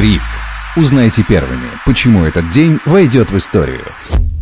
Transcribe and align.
Бриф. 0.00 0.22
Узнайте 0.78 1.22
первыми, 1.22 1.68
почему 1.84 2.24
этот 2.24 2.50
день 2.52 2.78
войдет 2.86 3.28
в 3.28 3.36
историю. 3.36 3.84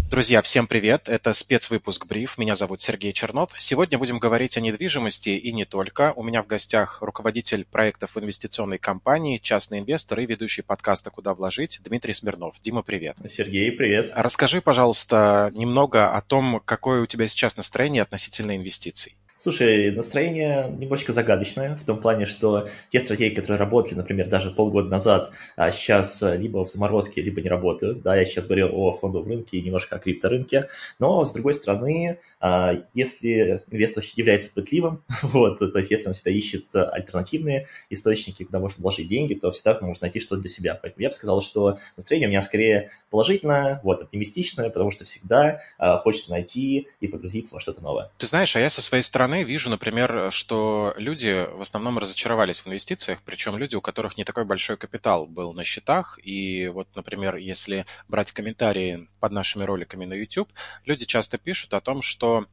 Друзья, 0.09 0.41
всем 0.41 0.69
привет! 0.69 1.09
Это 1.09 1.35
спецвыпуск 1.35 2.07
Бриф. 2.07 2.39
Меня 2.39 2.55
зовут 2.55 2.81
Сергей 2.81 3.13
Чернов. 3.13 3.51
Сегодня 3.59 3.99
будем 3.99 4.21
говорить 4.21 4.57
о 4.57 4.61
недвижимости 4.61 5.31
и 5.31 5.51
не 5.51 5.65
только. 5.65 6.13
У 6.15 6.23
меня 6.23 6.45
в 6.45 6.47
гостях 6.47 6.99
руководитель 7.01 7.65
проектов 7.65 8.17
инвестиционной 8.17 8.79
компании, 8.79 9.39
частный 9.39 9.81
инвестор 9.81 10.21
и 10.21 10.27
ведущий 10.27 10.63
подкаста 10.63 11.11
«Куда 11.11 11.35
вложить» 11.35 11.81
Дмитрий 11.83 12.13
Смирнов. 12.13 12.55
Дима, 12.63 12.83
привет! 12.83 13.17
Сергей, 13.29 13.73
привет! 13.73 14.13
Расскажи, 14.15 14.61
пожалуйста, 14.61 15.51
немного 15.55 16.15
о 16.15 16.21
том, 16.21 16.63
какое 16.65 17.03
у 17.03 17.07
тебя 17.07 17.27
сейчас 17.27 17.57
настроение 17.57 18.03
относительно 18.03 18.57
инвестиций. 18.57 19.17
Слушай, 19.41 19.93
настроение 19.93 20.69
немножечко 20.77 21.13
загадочное, 21.13 21.77
в 21.77 21.85
том 21.85 22.01
плане, 22.01 22.27
что 22.27 22.69
те 22.89 22.99
стратегии, 22.99 23.37
которые 23.37 23.61
работали, 23.61 23.95
например, 23.95 24.29
даже 24.29 24.51
полгода 24.51 24.89
назад, 24.89 25.31
а 25.55 25.71
сейчас 25.71 26.23
либо 26.23 26.65
в 26.65 26.69
заморозке, 26.69 27.23
либо 27.23 27.41
не 27.41 27.49
работают. 27.49 28.03
Да, 28.03 28.17
я 28.17 28.25
сейчас 28.25 28.47
говорил 28.47 28.71
о 28.73 28.93
фондовом 28.95 29.29
рынке 29.29 29.59
и 29.59 29.63
немножко 29.63 29.95
о 29.95 30.01
крипторынке, 30.01 30.69
но, 30.99 31.25
с 31.25 31.33
другой 31.33 31.55
стороны, 31.55 32.19
а, 32.41 32.73
если 32.95 33.63
инвестор 33.71 34.03
является 34.17 34.53
пытливым, 34.53 35.05
вот, 35.23 35.61
то 35.61 35.79
есть 35.79 35.93
если 35.93 36.09
он 36.09 36.15
всегда 36.15 36.33
ищет 36.33 36.65
альтернативные 36.75 37.69
источники, 37.91 38.43
куда 38.43 38.59
можно 38.59 38.83
вложить 38.83 39.07
деньги, 39.07 39.35
то 39.35 39.53
всегда 39.53 39.79
можно 39.81 40.07
найти 40.07 40.19
что-то 40.19 40.41
для 40.41 40.51
себя. 40.51 40.75
Поэтому 40.75 41.03
я 41.03 41.11
бы 41.11 41.15
сказал, 41.15 41.43
что 41.43 41.79
настроение 41.97 42.27
у 42.27 42.31
меня 42.31 42.43
скорее 42.43 42.91
положительное, 43.09 43.81
вот, 43.85 44.03
оптимистичное, 44.03 44.69
потому 44.69 44.91
что 44.91 45.05
всегда 45.05 45.61
а, 45.79 45.99
хочется 45.99 46.33
найти 46.33 46.89
и 47.01 47.07
погрузиться 47.07 47.55
во 47.55 47.61
что-то 47.61 47.83
новое. 47.83 48.11
Ты 48.19 48.27
знаешь, 48.27 48.57
а 48.57 48.61
я 48.61 48.69
со 48.69 48.83
своей 48.83 49.05
стороны 49.05 49.28
стороны, 49.29 49.45
вижу, 49.45 49.69
например, 49.69 50.33
что 50.33 50.95
люди 50.97 51.47
в 51.53 51.61
основном 51.61 51.99
разочаровались 51.99 52.61
в 52.61 52.67
инвестициях, 52.67 53.21
причем 53.25 53.59
люди, 53.59 53.77
у 53.77 53.81
которых 53.83 54.17
не 54.17 54.25
такой 54.25 54.45
большой 54.45 54.79
капитал 54.79 55.27
был 55.27 55.53
на 55.53 55.65
счетах. 55.65 56.19
И 56.25 56.69
вот, 56.69 56.89
например, 56.95 57.37
если 57.37 57.85
брать 58.09 58.33
комментарии 58.33 59.07
под 59.21 59.33
нашими 59.33 59.65
роликами 59.65 60.07
на 60.07 60.15
YouTube, 60.15 60.49
люди 60.87 61.05
часто 61.05 61.37
пишут 61.37 61.75
о 61.75 61.81
том, 61.81 62.01
что 62.01 62.47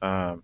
э, 0.00 0.36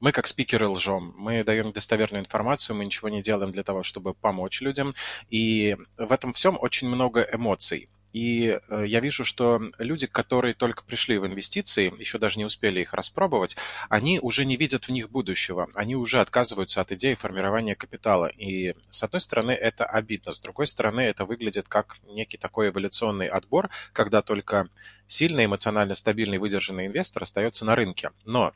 мы 0.00 0.12
как 0.12 0.26
спикеры 0.26 0.66
лжем, 0.66 1.14
мы 1.16 1.44
даем 1.44 1.72
достоверную 1.72 2.22
информацию, 2.22 2.76
мы 2.76 2.84
ничего 2.84 3.08
не 3.08 3.22
делаем 3.22 3.52
для 3.52 3.62
того, 3.62 3.84
чтобы 3.84 4.14
помочь 4.14 4.60
людям. 4.60 4.94
И 5.30 5.76
в 5.96 6.10
этом 6.12 6.32
всем 6.32 6.58
очень 6.60 6.88
много 6.88 7.20
эмоций. 7.20 7.88
И 8.18 8.58
э, 8.68 8.84
я 8.84 8.98
вижу, 8.98 9.24
что 9.24 9.62
люди, 9.78 10.08
которые 10.08 10.52
только 10.52 10.82
пришли 10.82 11.18
в 11.18 11.26
инвестиции, 11.26 11.92
еще 12.00 12.18
даже 12.18 12.40
не 12.40 12.44
успели 12.44 12.80
их 12.80 12.92
распробовать, 12.92 13.56
они 13.88 14.18
уже 14.18 14.44
не 14.44 14.56
видят 14.56 14.86
в 14.86 14.88
них 14.88 15.08
будущего. 15.08 15.68
Они 15.74 15.94
уже 15.94 16.20
отказываются 16.20 16.80
от 16.80 16.90
идеи 16.90 17.14
формирования 17.14 17.76
капитала. 17.76 18.26
И 18.26 18.74
с 18.90 19.04
одной 19.04 19.20
стороны 19.20 19.52
это 19.52 19.84
обидно, 19.84 20.32
с 20.32 20.40
другой 20.40 20.66
стороны 20.66 21.02
это 21.02 21.24
выглядит 21.26 21.68
как 21.68 21.98
некий 22.08 22.38
такой 22.38 22.70
эволюционный 22.70 23.28
отбор, 23.28 23.70
когда 23.92 24.20
только 24.20 24.68
сильный, 25.06 25.44
эмоционально 25.44 25.94
стабильный, 25.94 26.38
выдержанный 26.38 26.86
инвестор 26.86 27.22
остается 27.22 27.64
на 27.64 27.76
рынке. 27.76 28.10
Но 28.24 28.52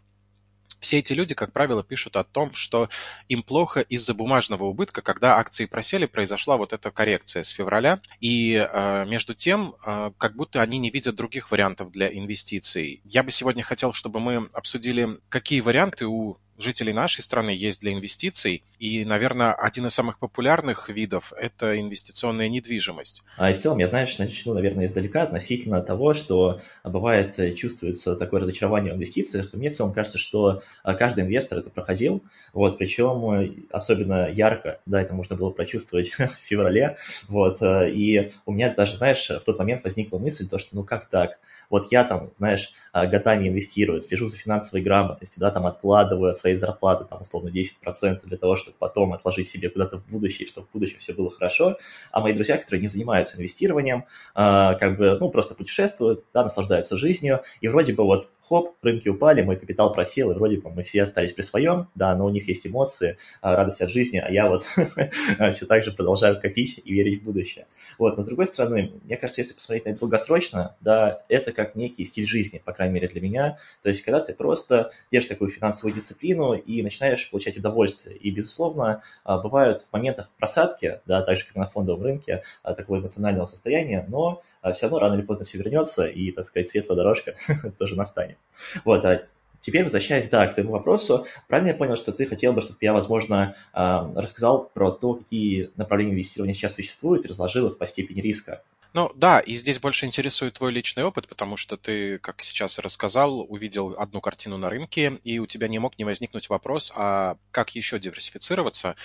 все 0.82 0.98
эти 0.98 1.12
люди, 1.12 1.34
как 1.34 1.52
правило, 1.52 1.82
пишут 1.82 2.16
о 2.16 2.24
том, 2.24 2.52
что 2.54 2.88
им 3.28 3.42
плохо 3.42 3.80
из-за 3.80 4.14
бумажного 4.14 4.64
убытка, 4.64 5.00
когда 5.00 5.38
акции 5.38 5.66
просели, 5.66 6.06
произошла 6.06 6.56
вот 6.56 6.72
эта 6.72 6.90
коррекция 6.90 7.44
с 7.44 7.48
февраля. 7.48 8.00
И 8.20 8.54
э, 8.54 9.06
между 9.06 9.34
тем, 9.34 9.74
э, 9.86 10.10
как 10.18 10.34
будто 10.34 10.60
они 10.60 10.78
не 10.78 10.90
видят 10.90 11.14
других 11.14 11.52
вариантов 11.52 11.92
для 11.92 12.08
инвестиций. 12.12 13.00
Я 13.04 13.22
бы 13.22 13.30
сегодня 13.30 13.62
хотел, 13.62 13.92
чтобы 13.92 14.18
мы 14.18 14.48
обсудили, 14.52 15.18
какие 15.28 15.60
варианты 15.60 16.06
у 16.06 16.36
жителей 16.58 16.92
нашей 16.92 17.22
страны 17.22 17.50
есть 17.50 17.80
для 17.80 17.92
инвестиций. 17.92 18.62
И, 18.78 19.04
наверное, 19.04 19.52
один 19.52 19.86
из 19.86 19.94
самых 19.94 20.18
популярных 20.18 20.88
видов– 20.88 21.32
это 21.36 21.78
инвестиционная 21.80 22.48
недвижимость. 22.48 23.22
А 23.36 23.50
и 23.50 23.54
в 23.54 23.58
целом, 23.58 23.78
я, 23.78 23.88
знаешь, 23.88 24.18
начну, 24.18 24.54
наверное, 24.54 24.86
издалека 24.86 25.22
относительно 25.22 25.80
того, 25.82 26.14
что 26.14 26.60
бывает, 26.84 27.38
э, 27.38 27.54
чувствуется 27.54 28.16
такое 28.16 28.40
разочарование 28.40 28.92
в 28.92 28.96
инвестициях. 28.96 29.52
Мне 29.52 29.70
в 29.70 29.74
целом 29.74 29.92
кажется, 29.92 30.18
что 30.18 30.62
э, 30.84 30.94
каждый 30.94 31.24
инвестор 31.24 31.58
это 31.58 31.70
проходил, 31.70 32.22
вот, 32.52 32.78
причем 32.78 33.30
э, 33.30 33.50
особенно 33.70 34.28
ярко, 34.30 34.80
да, 34.86 35.00
это 35.00 35.14
можно 35.14 35.36
было 35.36 35.50
прочувствовать 35.50 36.10
в 36.18 36.36
феврале, 36.42 36.96
вот, 37.28 37.58
и 37.62 38.32
у 38.46 38.52
меня 38.52 38.72
даже, 38.74 38.96
знаешь, 38.96 39.28
в 39.28 39.44
тот 39.44 39.58
момент 39.58 39.84
возникла 39.84 40.18
мысль, 40.18 40.48
то, 40.48 40.58
что 40.58 40.76
ну 40.76 40.84
как 40.84 41.06
так, 41.06 41.38
вот 41.70 41.90
я 41.90 42.04
там, 42.04 42.30
знаешь, 42.36 42.72
годами 42.92 43.48
инвестирую, 43.48 44.02
слежу 44.02 44.26
за 44.26 44.36
финансовой 44.36 44.82
грамотностью, 44.82 45.40
да, 45.40 45.50
там 45.50 45.66
откладываю 45.66 46.34
свои 46.42 46.56
зарплаты, 46.56 47.04
там, 47.04 47.22
условно, 47.22 47.48
10% 47.48 48.20
для 48.24 48.36
того, 48.36 48.56
чтобы 48.56 48.76
потом 48.78 49.12
отложить 49.12 49.48
себе 49.48 49.70
куда-то 49.70 49.98
в 49.98 50.06
будущее, 50.06 50.46
чтобы 50.46 50.66
в 50.66 50.72
будущем 50.72 50.98
все 50.98 51.14
было 51.14 51.30
хорошо. 51.30 51.78
А 52.10 52.20
мои 52.20 52.32
друзья, 52.32 52.58
которые 52.58 52.82
не 52.82 52.88
занимаются 52.88 53.38
инвестированием, 53.38 54.04
как 54.34 54.98
бы, 54.98 55.16
ну, 55.18 55.30
просто 55.30 55.54
путешествуют, 55.54 56.24
да, 56.34 56.42
наслаждаются 56.42 56.98
жизнью, 56.98 57.40
и 57.60 57.68
вроде 57.68 57.94
бы 57.94 58.04
вот 58.04 58.28
хоп, 58.52 58.76
рынки 58.82 59.08
упали, 59.08 59.40
мой 59.40 59.56
капитал 59.56 59.94
просел, 59.94 60.30
и 60.30 60.34
вроде 60.34 60.58
бы 60.58 60.68
мы 60.68 60.82
все 60.82 61.04
остались 61.04 61.32
при 61.32 61.40
своем, 61.40 61.88
да, 61.94 62.14
но 62.14 62.26
у 62.26 62.28
них 62.28 62.48
есть 62.48 62.66
эмоции, 62.66 63.16
а, 63.40 63.56
радость 63.56 63.80
от 63.80 63.90
жизни, 63.90 64.18
а 64.18 64.30
я 64.30 64.46
вот 64.46 64.62
все 65.52 65.64
так 65.64 65.82
же 65.82 65.90
продолжаю 65.92 66.38
копить 66.38 66.78
и 66.84 66.92
верить 66.92 67.22
в 67.22 67.24
будущее. 67.24 67.66
Вот, 67.98 68.18
но 68.18 68.22
с 68.22 68.26
другой 68.26 68.46
стороны, 68.46 68.92
мне 69.04 69.16
кажется, 69.16 69.40
если 69.40 69.54
посмотреть 69.54 69.86
на 69.86 69.90
это 69.90 70.00
долгосрочно, 70.00 70.76
да, 70.82 71.22
это 71.30 71.52
как 71.52 71.76
некий 71.76 72.04
стиль 72.04 72.26
жизни, 72.26 72.60
по 72.62 72.74
крайней 72.74 72.92
мере 72.92 73.08
для 73.08 73.22
меня, 73.22 73.58
то 73.82 73.88
есть 73.88 74.02
когда 74.02 74.20
ты 74.20 74.34
просто 74.34 74.92
держишь 75.10 75.30
такую 75.30 75.48
финансовую 75.48 75.94
дисциплину 75.94 76.52
и 76.52 76.82
начинаешь 76.82 77.30
получать 77.30 77.56
удовольствие, 77.56 78.18
и, 78.18 78.30
безусловно, 78.30 79.02
а, 79.24 79.38
бывают 79.38 79.86
в 79.88 79.92
моментах 79.94 80.30
просадки, 80.38 81.00
да, 81.06 81.22
так 81.22 81.38
же, 81.38 81.46
как 81.46 81.56
на 81.56 81.66
фондовом 81.66 82.02
рынке, 82.02 82.42
а, 82.62 82.74
такого 82.74 82.98
эмоционального 82.98 83.46
состояния, 83.46 84.04
но 84.08 84.42
все 84.74 84.82
равно 84.82 84.98
рано 84.98 85.14
или 85.14 85.22
поздно 85.22 85.46
все 85.46 85.56
вернется, 85.56 86.04
и, 86.04 86.32
так 86.32 86.44
сказать, 86.44 86.68
светлая 86.68 86.98
дорожка 86.98 87.34
тоже 87.78 87.96
настанет. 87.96 88.36
Вот, 88.84 89.04
а 89.04 89.24
теперь 89.60 89.84
возвращаясь, 89.84 90.28
да, 90.28 90.46
к 90.46 90.54
твоему 90.54 90.72
вопросу, 90.72 91.26
правильно 91.48 91.68
я 91.68 91.74
понял, 91.74 91.96
что 91.96 92.12
ты 92.12 92.26
хотел 92.26 92.52
бы, 92.52 92.60
чтобы 92.60 92.78
я, 92.80 92.92
возможно, 92.92 93.56
рассказал 93.72 94.70
про 94.74 94.90
то, 94.90 95.14
какие 95.14 95.70
направления 95.76 96.12
инвестирования 96.12 96.54
сейчас 96.54 96.74
существуют, 96.74 97.24
и 97.24 97.28
разложил 97.28 97.68
их 97.68 97.78
по 97.78 97.86
степени 97.86 98.20
риска? 98.20 98.62
Ну 98.94 99.10
да, 99.14 99.40
и 99.40 99.54
здесь 99.54 99.78
больше 99.78 100.04
интересует 100.04 100.54
твой 100.54 100.70
личный 100.70 101.02
опыт, 101.02 101.26
потому 101.26 101.56
что 101.56 101.78
ты, 101.78 102.18
как 102.18 102.42
сейчас 102.42 102.78
рассказал, 102.78 103.40
увидел 103.40 103.94
одну 103.98 104.20
картину 104.20 104.58
на 104.58 104.68
рынке, 104.68 105.18
и 105.24 105.38
у 105.38 105.46
тебя 105.46 105.68
не 105.68 105.78
мог 105.78 105.98
не 105.98 106.04
возникнуть 106.04 106.50
вопрос, 106.50 106.92
а 106.94 107.36
как 107.52 107.74
еще 107.74 107.98
диверсифицироваться, 107.98 108.96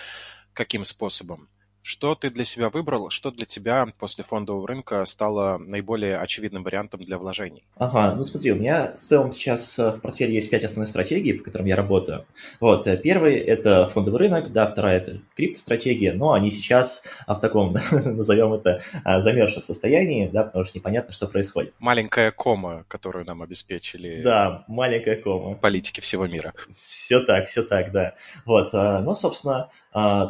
каким 0.52 0.84
способом? 0.84 1.48
Что 1.88 2.16
ты 2.16 2.30
для 2.30 2.44
себя 2.44 2.70
выбрал, 2.70 3.10
что 3.10 3.32
для 3.32 3.46
тебя 3.46 3.88
после 3.98 4.26
фондового 4.26 4.68
рынка 4.68 5.06
стало 5.06 5.58
наиболее 5.58 6.18
очевидным 6.18 6.64
вариантом 6.64 7.00
для 7.00 7.18
вложений? 7.18 7.64
Ага, 7.78 8.14
ну 8.14 8.24
смотри, 8.24 8.52
у 8.52 8.56
меня 8.56 8.92
в 8.92 8.96
целом 8.96 9.32
сейчас 9.32 9.80
э, 9.80 9.92
в 9.92 10.02
портфеле 10.02 10.34
есть 10.34 10.50
пять 10.50 10.66
основных 10.66 10.90
стратегий, 10.90 11.32
по 11.32 11.46
которым 11.46 11.66
я 11.66 11.78
работаю. 11.78 12.26
Вот, 12.60 12.88
э, 12.88 12.98
первый– 12.98 13.36
это 13.38 13.88
фондовый 13.88 14.20
рынок, 14.20 14.52
да, 14.52 14.68
вторая– 14.68 14.98
это 15.00 15.22
криптостратегия, 15.38 16.14
но 16.14 16.34
они 16.34 16.52
сейчас 16.52 17.04
а, 17.26 17.36
в 17.36 17.40
таком, 17.40 17.78
назовем 17.92 18.52
это, 18.52 18.82
замерзшем 19.06 19.62
состоянии, 19.62 20.28
да, 20.28 20.44
потому 20.44 20.66
что 20.66 20.78
непонятно, 20.78 21.14
что 21.14 21.26
происходит. 21.26 21.74
Маленькая 21.80 22.32
кома, 22.32 22.84
которую 22.90 23.24
нам 23.24 23.42
обеспечили. 23.44 24.22
Да, 24.22 24.66
маленькая 24.68 25.16
кома. 25.16 25.56
Политики 25.56 26.02
всего 26.02 26.28
мира. 26.28 26.54
Все 26.70 27.22
так, 27.22 27.46
все 27.46 27.64
так, 27.64 27.94
да. 27.94 28.16
Вот, 28.44 28.74
э, 28.74 29.00
ну, 29.00 29.14
собственно, 29.14 29.70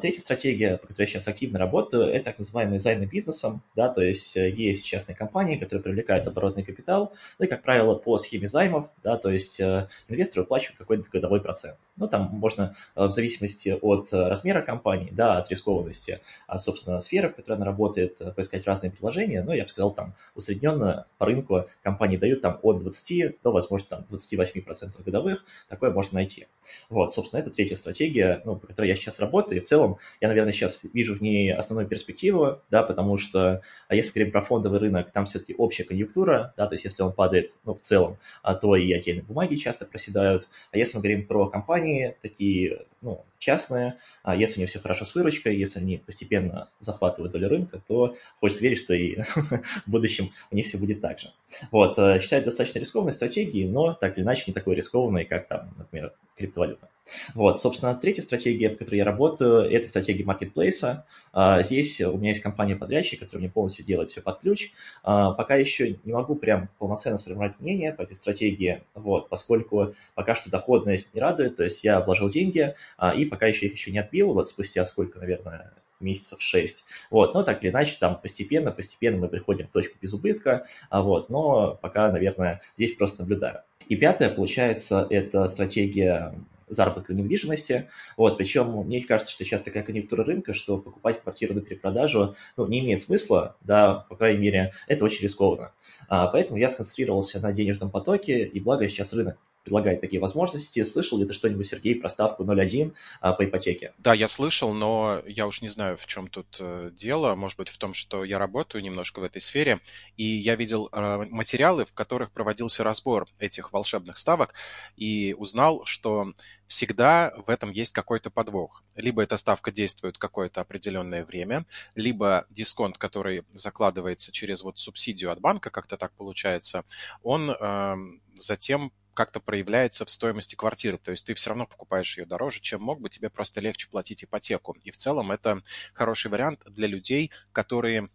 третья 0.02 0.22
стратегия, 0.22 0.78
по 0.78 0.88
которой 0.88 1.06
я 1.06 1.08
сейчас 1.08 1.28
активно 1.28 1.47
активно 1.48 1.60
работаю, 1.60 2.04
это 2.04 2.26
так 2.26 2.40
называемый 2.40 2.80
займы 2.80 3.06
бизнесом, 3.06 3.62
да, 3.76 3.88
то 3.88 4.02
есть 4.02 4.36
э, 4.36 4.50
есть 4.50 4.86
частные 4.86 5.16
компании, 5.16 5.58
которые 5.58 5.82
привлекают 5.82 6.28
оборотный 6.28 6.64
капитал, 6.64 7.14
ну 7.40 7.46
и, 7.46 7.48
как 7.48 7.64
правило, 7.64 7.96
по 7.96 8.18
схеме 8.18 8.50
займов, 8.50 8.90
да, 9.02 9.18
то 9.18 9.30
есть 9.30 9.60
э, 9.62 9.88
инвесторы 10.10 10.42
выплачивают 10.42 10.78
какой-то 10.78 11.06
годовой 11.10 11.40
процент. 11.42 11.78
Ну, 11.96 12.08
там 12.08 12.30
можно 12.34 12.76
э, 12.96 13.06
в 13.06 13.12
зависимости 13.12 13.78
от 13.82 14.10
размера 14.12 14.62
компании, 14.62 15.10
да, 15.12 15.38
от 15.38 15.50
рискованности, 15.50 16.20
а, 16.48 16.58
собственно, 16.58 17.00
сферы, 17.00 17.30
в 17.30 17.36
которой 17.36 17.56
она 17.56 17.66
работает, 17.66 18.18
поискать 18.36 18.68
разные 18.68 18.92
предложения, 18.92 19.42
но 19.42 19.54
я 19.54 19.64
бы 19.64 19.70
сказал, 19.70 19.92
там, 19.92 20.16
усредненно 20.36 21.06
по 21.18 21.26
рынку 21.26 21.66
компании 21.82 22.18
дают 22.18 22.42
там 22.42 22.60
от 22.62 22.82
20 22.82 23.42
до, 23.42 23.52
возможно, 23.52 23.88
там 23.90 24.06
28% 24.10 25.04
годовых, 25.06 25.46
такое 25.70 25.92
можно 25.92 26.16
найти. 26.16 26.48
Вот, 26.90 27.14
собственно, 27.14 27.40
это 27.40 27.52
третья 27.52 27.76
стратегия, 27.76 28.42
ну, 28.44 28.58
по 28.58 28.68
которой 28.68 28.88
я 28.88 28.96
сейчас 28.96 29.20
работаю, 29.20 29.58
и 29.58 29.60
в 29.62 29.66
целом 29.66 29.98
я, 30.20 30.28
наверное, 30.28 30.52
сейчас 30.52 30.82
вижу 30.94 31.16
в 31.16 31.22
ней 31.22 31.37
основную 31.58 31.88
перспективу, 31.88 32.62
да, 32.70 32.84
потому 32.84 33.18
что 33.18 33.62
а 33.88 33.96
если 33.96 34.12
говорим 34.12 34.32
про 34.32 34.42
фондовый 34.42 34.80
рынок, 34.80 35.12
там 35.12 35.26
все-таки 35.26 35.56
общая 35.58 35.84
конъюнктура, 35.84 36.54
да, 36.58 36.68
то 36.68 36.74
есть 36.74 36.86
если 36.86 37.04
он 37.04 37.14
падает, 37.14 37.52
ну, 37.66 37.74
в 37.74 37.82
целом, 37.82 38.18
а 38.44 38.56
то 38.56 38.76
и 38.76 38.92
отдельные 38.92 39.24
бумаги 39.24 39.56
часто 39.56 39.86
проседают. 39.86 40.48
А 40.72 40.78
если 40.78 40.98
мы 40.98 41.04
говорим 41.04 41.26
про 41.28 41.48
компании, 41.48 42.16
такие, 42.22 42.86
ну, 43.02 43.26
частные, 43.40 43.96
а 44.24 44.36
если 44.36 44.60
у 44.60 44.62
них 44.62 44.70
все 44.70 44.80
хорошо 44.80 45.06
с 45.06 45.14
выручкой, 45.16 45.56
если 45.56 45.80
они 45.80 45.98
постепенно 45.98 46.70
захватывают 46.80 47.32
долю 47.32 47.50
рынка, 47.50 47.82
то 47.88 48.16
хочется 48.40 48.64
верить, 48.64 48.80
что 48.80 48.94
и 48.94 49.22
в 49.86 49.88
будущем 49.88 50.32
у 50.52 50.56
них 50.56 50.66
все 50.66 50.78
будет 50.78 51.02
так 51.02 51.20
же. 51.20 51.32
Вот, 51.72 51.98
э, 51.98 52.20
считаю 52.22 52.44
достаточно 52.44 52.80
рискованной 52.80 53.14
стратегией, 53.14 53.68
но 53.68 53.94
так 53.94 54.18
или 54.18 54.24
иначе 54.24 54.46
не 54.48 54.54
такой 54.54 54.76
рискованной, 54.76 55.26
как 55.26 55.48
там, 55.48 55.74
например, 55.78 56.14
криптовалюта. 56.38 56.90
Вот, 57.34 57.60
собственно, 57.60 57.96
третья 57.96 58.22
стратегия, 58.22 58.70
по 58.70 58.78
которой 58.78 58.98
я 58.98 59.06
работаю, 59.06 59.62
это 59.62 59.88
стратегия 59.88 60.26
маркетплейса. 60.26 61.06
А, 61.34 61.64
здесь 61.64 62.00
у 62.02 62.18
меня 62.18 62.30
есть 62.30 62.42
компания-подрядчик, 62.42 63.20
которая 63.20 63.44
мне 63.44 63.52
полностью 63.52 63.86
делает 63.86 64.12
все 64.12 64.22
под 64.22 64.40
ключ. 64.40 64.72
А, 65.04 65.32
пока 65.32 65.56
еще 65.56 65.98
не 66.04 66.14
могу 66.14 66.36
прям 66.36 66.70
полноценно 66.80 67.18
сформировать 67.18 67.60
мнение 67.60 67.94
по 67.94 68.02
этой 68.02 68.16
стратегии, 68.16 68.84
вот, 68.94 69.30
поскольку 69.30 69.94
пока 70.16 70.36
что 70.36 70.50
доходность 70.50 71.14
не 71.14 71.22
радует, 71.22 71.56
то 71.56 71.64
есть 71.64 71.84
я 71.84 72.02
вложил 72.02 72.30
деньги, 72.30 72.76
а, 72.98 73.14
и 73.14 73.26
пока 73.26 73.48
еще 73.48 73.68
их 73.68 73.74
еще 73.74 73.92
не 73.92 74.00
отбил, 74.00 74.34
вот 74.34 74.50
спустя 74.50 74.86
сколько, 74.86 75.20
наверное, 75.20 75.74
месяцев 76.00 76.42
6. 76.42 76.84
Вот, 77.10 77.34
но 77.34 77.44
так 77.44 77.64
или 77.64 77.72
иначе, 77.72 77.98
там 78.00 78.20
постепенно, 78.20 78.72
постепенно 78.72 79.18
мы 79.18 79.30
приходим 79.30 79.68
в 79.68 79.74
точку 79.74 79.98
без 80.00 80.14
убытка, 80.14 80.68
вот, 80.92 81.30
но 81.30 81.76
пока, 81.82 82.12
наверное, 82.12 82.62
здесь 82.76 82.94
просто 82.94 83.22
наблюдаю. 83.22 83.62
И 83.90 83.96
пятое, 83.96 84.30
получается, 84.30 85.08
это 85.10 85.48
стратегия 85.50 86.34
заработка 86.68 87.14
недвижимости. 87.14 87.90
Вот, 88.18 88.38
причем 88.38 88.86
мне 88.86 89.02
кажется, 89.02 89.32
что 89.32 89.44
сейчас 89.44 89.62
такая 89.62 89.84
конъюнктура 89.84 90.24
рынка, 90.24 90.54
что 90.54 90.78
покупать 90.78 91.22
квартиру 91.22 91.54
на 91.54 91.62
перепродажу 91.62 92.36
ну, 92.58 92.68
не 92.68 92.82
имеет 92.82 93.02
смысла, 93.02 93.56
да, 93.62 94.06
по 94.10 94.16
крайней 94.16 94.40
мере, 94.40 94.74
это 94.88 95.06
очень 95.06 95.24
рискованно. 95.24 95.72
А, 96.10 96.28
поэтому 96.28 96.60
я 96.60 96.70
сконцентрировался 96.70 97.40
на 97.40 97.54
денежном 97.54 97.90
потоке, 97.90 98.44
и 98.46 98.60
благо 98.60 98.88
сейчас 98.90 99.14
рынок 99.14 99.38
предлагает 99.68 100.00
такие 100.00 100.22
возможности. 100.22 100.82
Слышал 100.86 101.18
ли 101.18 101.26
ты 101.26 101.34
что-нибудь, 101.34 101.68
Сергей, 101.68 101.96
про 101.96 102.08
ставку 102.08 102.46
0.1 102.46 102.94
а, 103.20 103.34
по 103.34 103.44
ипотеке? 103.44 103.94
Да, 103.98 104.14
я 104.14 104.30
слышал, 104.30 104.74
но 104.74 105.22
я 105.28 105.46
уж 105.46 105.62
не 105.62 105.68
знаю, 105.68 105.98
в 105.98 106.06
чем 106.08 106.30
тут 106.30 106.56
э, 106.62 106.90
дело. 106.96 107.36
Может 107.36 107.58
быть, 107.58 107.68
в 107.68 107.78
том, 107.78 107.94
что 107.94 108.24
я 108.24 108.40
работаю 108.40 108.82
немножко 108.82 109.20
в 109.20 109.24
этой 109.24 109.42
сфере, 109.42 109.82
и 110.16 110.24
я 110.24 110.56
видел 110.56 110.88
э, 110.94 111.26
материалы, 111.30 111.86
в 111.86 111.92
которых 111.92 112.32
проводился 112.32 112.86
разбор 112.86 113.28
этих 113.42 113.74
волшебных 113.74 114.18
ставок, 114.18 114.54
и 114.96 115.36
узнал, 115.38 115.84
что 115.84 116.32
всегда 116.68 117.34
в 117.46 117.50
этом 117.50 117.72
есть 117.72 117.92
какой-то 117.92 118.30
подвох. 118.30 118.84
Либо 118.96 119.22
эта 119.22 119.36
ставка 119.36 119.72
действует 119.72 120.18
какое-то 120.18 120.62
определенное 120.62 121.26
время, 121.26 121.66
либо 121.94 122.46
дисконт, 122.50 122.98
который 122.98 123.44
закладывается 123.52 124.32
через 124.32 124.64
вот 124.64 124.80
субсидию 124.80 125.30
от 125.30 125.42
банка, 125.42 125.70
как-то 125.70 125.98
так 125.98 126.14
получается, 126.14 126.86
он 127.22 127.52
э, 127.52 127.96
затем 128.38 128.94
как-то 129.18 129.40
проявляется 129.40 130.06
в 130.06 130.12
стоимости 130.12 130.54
квартиры. 130.54 131.00
То 131.00 131.10
есть 131.10 131.26
ты 131.26 131.34
все 131.34 131.50
равно 131.50 131.66
покупаешь 131.66 132.20
ее 132.20 132.26
дороже, 132.28 132.62
чем 132.62 132.84
мог 132.84 133.02
бы, 133.02 133.10
тебе 133.10 133.32
просто 133.32 133.60
легче 133.60 133.90
платить 133.90 134.24
ипотеку. 134.24 134.78
И 134.84 134.92
в 134.92 134.98
целом 134.98 135.32
это 135.32 135.64
хороший 135.94 136.30
вариант 136.30 136.62
для 136.68 136.86
людей, 136.86 137.32
которые 137.52 138.10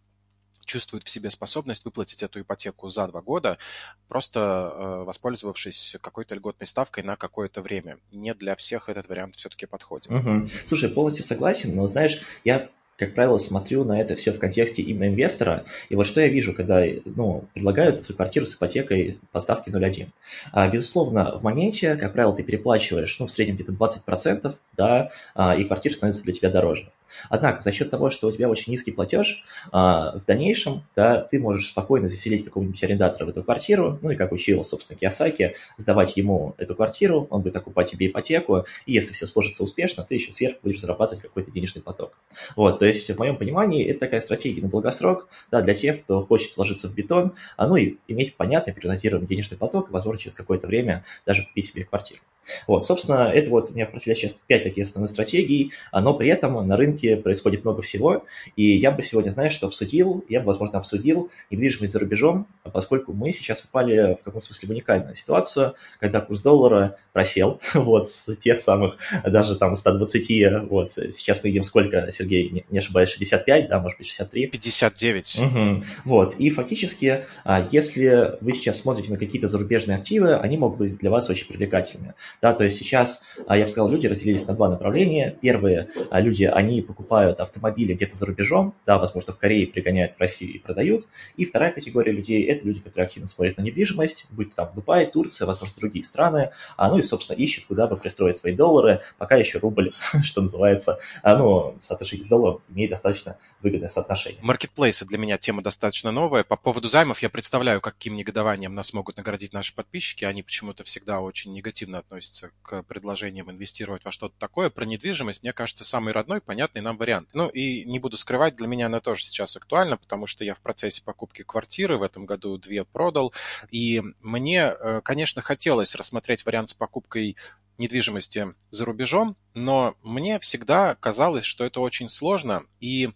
чувствуют 0.65 1.05
в 1.05 1.11
себе 1.11 1.31
способность 1.31 1.85
выплатить 1.85 2.23
эту 2.23 2.41
ипотеку 2.41 2.89
за 2.89 3.09
два 3.09 3.21
года, 3.21 3.59
просто 4.07 4.39
э, 4.41 5.03
воспользовавшись 5.03 5.97
какой-то 6.01 6.37
льготной 6.37 6.69
ставкой 6.69 7.03
на 7.03 7.17
какое-то 7.17 7.63
время. 7.63 7.99
Не 8.13 8.33
для 8.33 8.55
всех 8.55 8.89
этот 8.89 9.09
вариант 9.09 9.35
все-таки 9.35 9.67
подходит. 9.67 10.09
Угу. 10.09 10.49
Слушай, 10.69 10.89
полностью 10.91 11.25
согласен, 11.25 11.75
но 11.75 11.89
знаешь, 11.89 12.23
я 12.45 12.71
как 13.07 13.15
правило, 13.15 13.39
смотрю 13.39 13.85
на 13.85 14.01
это 14.01 14.15
все 14.15 14.33
в 14.33 14.39
контексте 14.39 14.83
именно 14.83 15.09
инвестора. 15.09 15.65
И 15.89 15.97
вот 15.97 16.07
что 16.07 16.21
я 16.21 16.29
вижу, 16.29 16.55
когда 16.55 16.85
ну, 17.05 17.45
предлагают 17.53 18.07
квартиру 18.07 18.47
с 18.47 18.55
ипотекой 18.55 19.19
по 19.33 19.41
ставке 19.41 19.71
0,1. 19.71 20.09
А, 20.53 20.69
безусловно, 20.69 21.39
в 21.39 21.43
моменте, 21.43 21.97
как 21.97 22.13
правило, 22.13 22.35
ты 22.35 22.45
переплачиваешь 22.45 23.19
ну, 23.19 23.27
в 23.27 23.31
среднем 23.31 23.57
где-то 23.57 23.73
20%, 23.73 24.55
да, 24.77 25.11
а, 25.35 25.57
и 25.57 25.65
квартира 25.65 25.95
становится 25.95 26.23
для 26.25 26.33
тебя 26.33 26.51
дороже. 26.51 26.91
Однако 27.29 27.61
за 27.63 27.73
счет 27.73 27.91
того, 27.91 28.11
что 28.11 28.29
у 28.29 28.33
тебя 28.33 28.49
очень 28.49 28.73
низкий 28.73 28.93
платеж, 28.93 29.45
а, 29.71 30.19
в 30.19 30.25
дальнейшем 30.25 30.85
да, 30.97 31.21
ты 31.23 31.39
можешь 31.39 31.69
спокойно 31.69 32.09
заселить 32.09 32.45
какого-нибудь 32.45 32.83
арендатора 32.83 33.27
в 33.27 33.29
эту 33.31 33.43
квартиру, 33.43 33.99
ну 34.03 34.11
и 34.11 34.17
как 34.17 34.33
учил, 34.33 34.63
собственно, 34.65 34.99
Киосаки, 34.99 35.55
сдавать 35.77 36.17
ему 36.17 36.55
эту 36.59 36.75
квартиру, 36.75 37.27
он 37.31 37.43
будет 37.43 37.57
окупать 37.57 37.91
тебе 37.91 38.07
ипотеку, 38.09 38.65
и 38.87 38.93
если 38.93 39.13
все 39.13 39.27
сложится 39.27 39.63
успешно, 39.63 40.05
ты 40.09 40.15
еще 40.15 40.33
сверху 40.33 40.59
будешь 40.63 40.81
зарабатывать 40.81 41.23
какой-то 41.23 41.51
денежный 41.51 41.83
поток. 41.83 42.19
Вот, 42.57 42.79
то 42.79 42.85
есть 42.85 43.09
в 43.09 43.19
моем 43.19 43.37
понимании 43.37 43.87
это 43.87 44.01
такая 44.01 44.21
стратегия 44.21 44.63
на 44.63 44.69
долгосрок, 44.69 45.29
да, 45.51 45.61
для 45.61 45.75
тех, 45.75 46.03
кто 46.03 46.23
хочет 46.23 46.57
вложиться 46.57 46.89
в 46.89 46.95
бетон, 46.95 47.33
а 47.57 47.67
ну 47.67 47.77
и 47.77 47.97
иметь 48.09 48.37
понятный 48.37 48.73
перенотированный 48.73 49.27
денежный 49.27 49.59
поток, 49.59 49.91
и, 49.91 49.93
возможно, 49.93 50.21
через 50.21 50.35
какое-то 50.35 50.67
время 50.67 51.05
даже 51.27 51.45
купить 51.45 51.67
себе 51.67 51.85
квартиру. 51.85 52.21
Вот, 52.67 52.85
собственно, 52.85 53.31
это 53.33 53.51
вот 53.51 53.71
у 53.71 53.75
меня 53.75 53.87
в 53.87 53.91
профиле 53.91 54.15
сейчас 54.15 54.39
5 54.47 54.63
таких 54.63 54.85
основных 54.85 55.11
стратегий, 55.11 55.73
но 55.93 56.15
при 56.15 56.29
этом 56.29 56.67
на 56.67 56.77
рынке 56.77 57.17
происходит 57.17 57.65
много 57.65 57.83
всего, 57.83 58.25
и 58.57 58.77
я 58.77 58.91
бы 58.91 59.03
сегодня, 59.03 59.31
знаешь, 59.31 59.53
что 59.53 59.67
обсудил, 59.67 60.25
я 60.29 60.41
бы, 60.41 60.47
возможно, 60.47 60.79
обсудил 60.79 61.31
недвижимость 61.51 61.93
за 61.93 61.99
рубежом, 61.99 62.47
поскольку 62.73 63.13
мы 63.13 63.33
сейчас 63.33 63.61
попали 63.61 64.17
в 64.21 64.25
каком 64.25 64.41
смысле 64.41 64.69
в 64.69 64.71
уникальную 64.71 65.17
ситуацию, 65.17 65.75
когда 66.01 66.21
курс 66.21 66.41
доллара 66.41 66.97
просел, 67.13 67.61
вот, 67.75 68.09
с 68.09 68.37
тех 68.37 68.61
самых, 68.61 68.97
даже 69.25 69.57
там 69.57 69.77
120, 69.77 70.69
вот, 70.69 70.93
сейчас 70.93 71.43
мы 71.43 71.51
видим 71.51 71.63
сколько, 71.63 72.11
Сергей, 72.11 72.51
не, 72.51 72.65
не 72.71 72.79
ошибаюсь, 72.79 73.11
65, 73.11 73.69
да, 73.69 73.81
может 73.81 73.99
быть, 73.99 74.07
63? 74.07 74.47
59. 74.47 75.41
Угу. 75.41 75.85
Вот, 76.05 76.35
и 76.37 76.51
фактически, 76.51 77.27
а, 77.45 77.67
если 77.71 78.37
вы 78.41 78.53
сейчас 78.53 78.81
смотрите 78.81 79.11
на 79.13 79.19
какие-то 79.19 79.49
зарубежные 79.49 79.99
активы, 79.99 80.35
они 80.35 80.57
могут 80.57 80.79
быть 80.79 80.99
для 80.99 81.11
вас 81.11 81.29
очень 81.29 81.47
привлекательными. 81.47 82.15
Да, 82.41 82.55
то 82.55 82.65
есть 82.65 82.79
сейчас, 82.79 83.23
а, 83.47 83.57
я 83.57 83.65
бы 83.65 83.71
сказал, 83.71 83.91
люди 83.91 84.07
разделились 84.07 84.47
на 84.47 84.55
два 84.55 84.69
направления. 84.69 85.37
Первые 85.41 85.89
а, 86.11 86.21
люди, 86.21 86.45
они 86.45 86.83
покупают 86.83 87.41
автомобили 87.41 87.95
где-то 87.95 88.17
за 88.17 88.27
рубежом, 88.27 88.75
да, 88.87 88.99
возможно, 88.99 89.33
в 89.33 89.39
Корее 89.39 89.67
пригоняют 89.67 90.15
в 90.15 90.21
Россию 90.21 90.55
и 90.55 90.59
продают. 90.59 91.07
И 91.37 91.45
вторая 91.45 91.73
категория 91.73 92.13
людей– 92.13 92.45
это 92.49 92.67
люди, 92.67 92.81
которые 92.81 93.07
активно 93.07 93.27
смотрят 93.27 93.59
на 93.59 93.63
недвижимость, 93.63 94.27
будь 94.31 94.51
то 94.51 94.57
там 94.57 94.71
Дубай, 94.75 95.07
Турция, 95.07 95.47
возможно, 95.47 95.75
другие 95.79 96.05
страны, 96.05 96.51
а, 96.77 96.89
ну 96.89 96.99
и, 96.99 97.03
собственно, 97.03 97.37
ищут, 97.37 97.67
куда 97.67 97.87
бы 97.87 97.97
пристроить 97.97 98.37
свои 98.37 98.55
доллары, 98.55 99.03
пока 99.19 99.37
еще 99.37 99.59
рубль, 99.59 99.93
что 100.23 100.41
называется, 100.43 100.99
ну, 101.25 101.77
в 101.81 101.85
соотношении 101.85 102.25
с 102.25 102.29
долларом 102.29 102.61
имеет 102.69 102.91
достаточно 102.91 103.37
выгодное 103.61 103.89
соотношение. 103.89 104.41
Маркетплейсы 104.43 105.05
для 105.05 105.19
меня 105.19 105.39
тема 105.39 105.63
достаточно 105.63 106.11
новая. 106.11 106.45
По 106.45 106.57
поводу 106.57 106.89
займов 106.89 107.21
я 107.21 107.31
представляю, 107.31 107.81
каким 107.81 108.17
негодованием 108.17 108.75
нас 108.75 108.93
могут 108.93 109.17
наградить 109.17 109.53
наши 109.53 109.75
подписчики. 109.75 110.25
Они 110.25 110.43
почему-то 110.43 110.85
всегда 110.85 111.21
очень 111.21 111.53
негативно 111.53 111.99
относятся 111.99 112.22
относится 112.23 112.53
к 112.63 112.83
предложениям 112.85 113.51
инвестировать 113.51 114.05
во 114.05 114.13
что-то 114.13 114.35
такое, 114.39 114.71
про 114.71 114.85
недвижимость, 114.85 115.43
мне 115.43 115.53
кажется, 115.53 115.85
самый 115.85 116.13
родной, 116.13 116.41
понятный 116.41 116.81
нам 116.81 116.97
вариант. 116.97 117.29
Ну 117.35 117.49
и 117.49 117.85
не 117.85 117.99
буду 117.99 118.17
скрывать, 118.17 118.55
для 118.57 118.69
меня 118.69 118.87
она 118.87 119.01
тоже 119.01 119.25
сейчас 119.25 119.57
актуальна, 119.57 119.97
потому 119.97 120.27
что 120.29 120.45
я 120.45 120.55
в 120.55 120.61
процессе 120.61 121.03
покупки 121.03 121.43
квартиры 121.43 121.99
в 121.99 122.03
этом 122.03 122.25
году 122.25 122.59
две 122.59 122.85
продал, 122.85 123.33
и 123.71 124.03
мне, 124.21 124.73
э, 124.79 125.01
конечно, 125.03 125.43
хотелось 125.43 125.97
рассмотреть 125.97 126.47
вариант 126.47 126.69
с 126.69 126.75
покупкой 126.75 127.37
недвижимости 127.79 128.55
за 128.71 128.85
рубежом, 128.85 129.37
но 129.55 129.97
мне 130.03 130.39
всегда 130.39 130.95
казалось, 130.95 131.45
что 131.45 131.65
это 131.65 131.81
очень 131.81 132.09
сложно, 132.09 132.63
и 132.79 133.11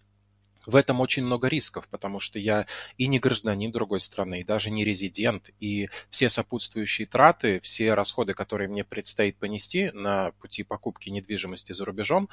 в 0.67 0.75
этом 0.75 0.99
очень 0.99 1.23
много 1.23 1.47
рисков, 1.47 1.87
потому 1.89 2.19
что 2.19 2.37
я 2.37 2.67
и 2.97 3.07
не 3.07 3.19
гражданин 3.19 3.71
другой 3.71 4.01
страны, 4.01 4.41
и 4.41 4.43
даже 4.43 4.69
не 4.69 4.83
резидент, 4.83 5.49
и 5.59 5.89
все 6.09 6.29
сопутствующие 6.29 7.07
траты, 7.07 7.59
все 7.61 7.93
расходы, 7.93 8.33
которые 8.33 8.67
мне 8.67 8.83
предстоит 8.83 9.37
понести 9.37 9.89
на 9.93 10.31
пути 10.41 10.63
покупки 10.63 11.09
недвижимости 11.09 11.71
за 11.71 11.85
рубежом, 11.85 12.29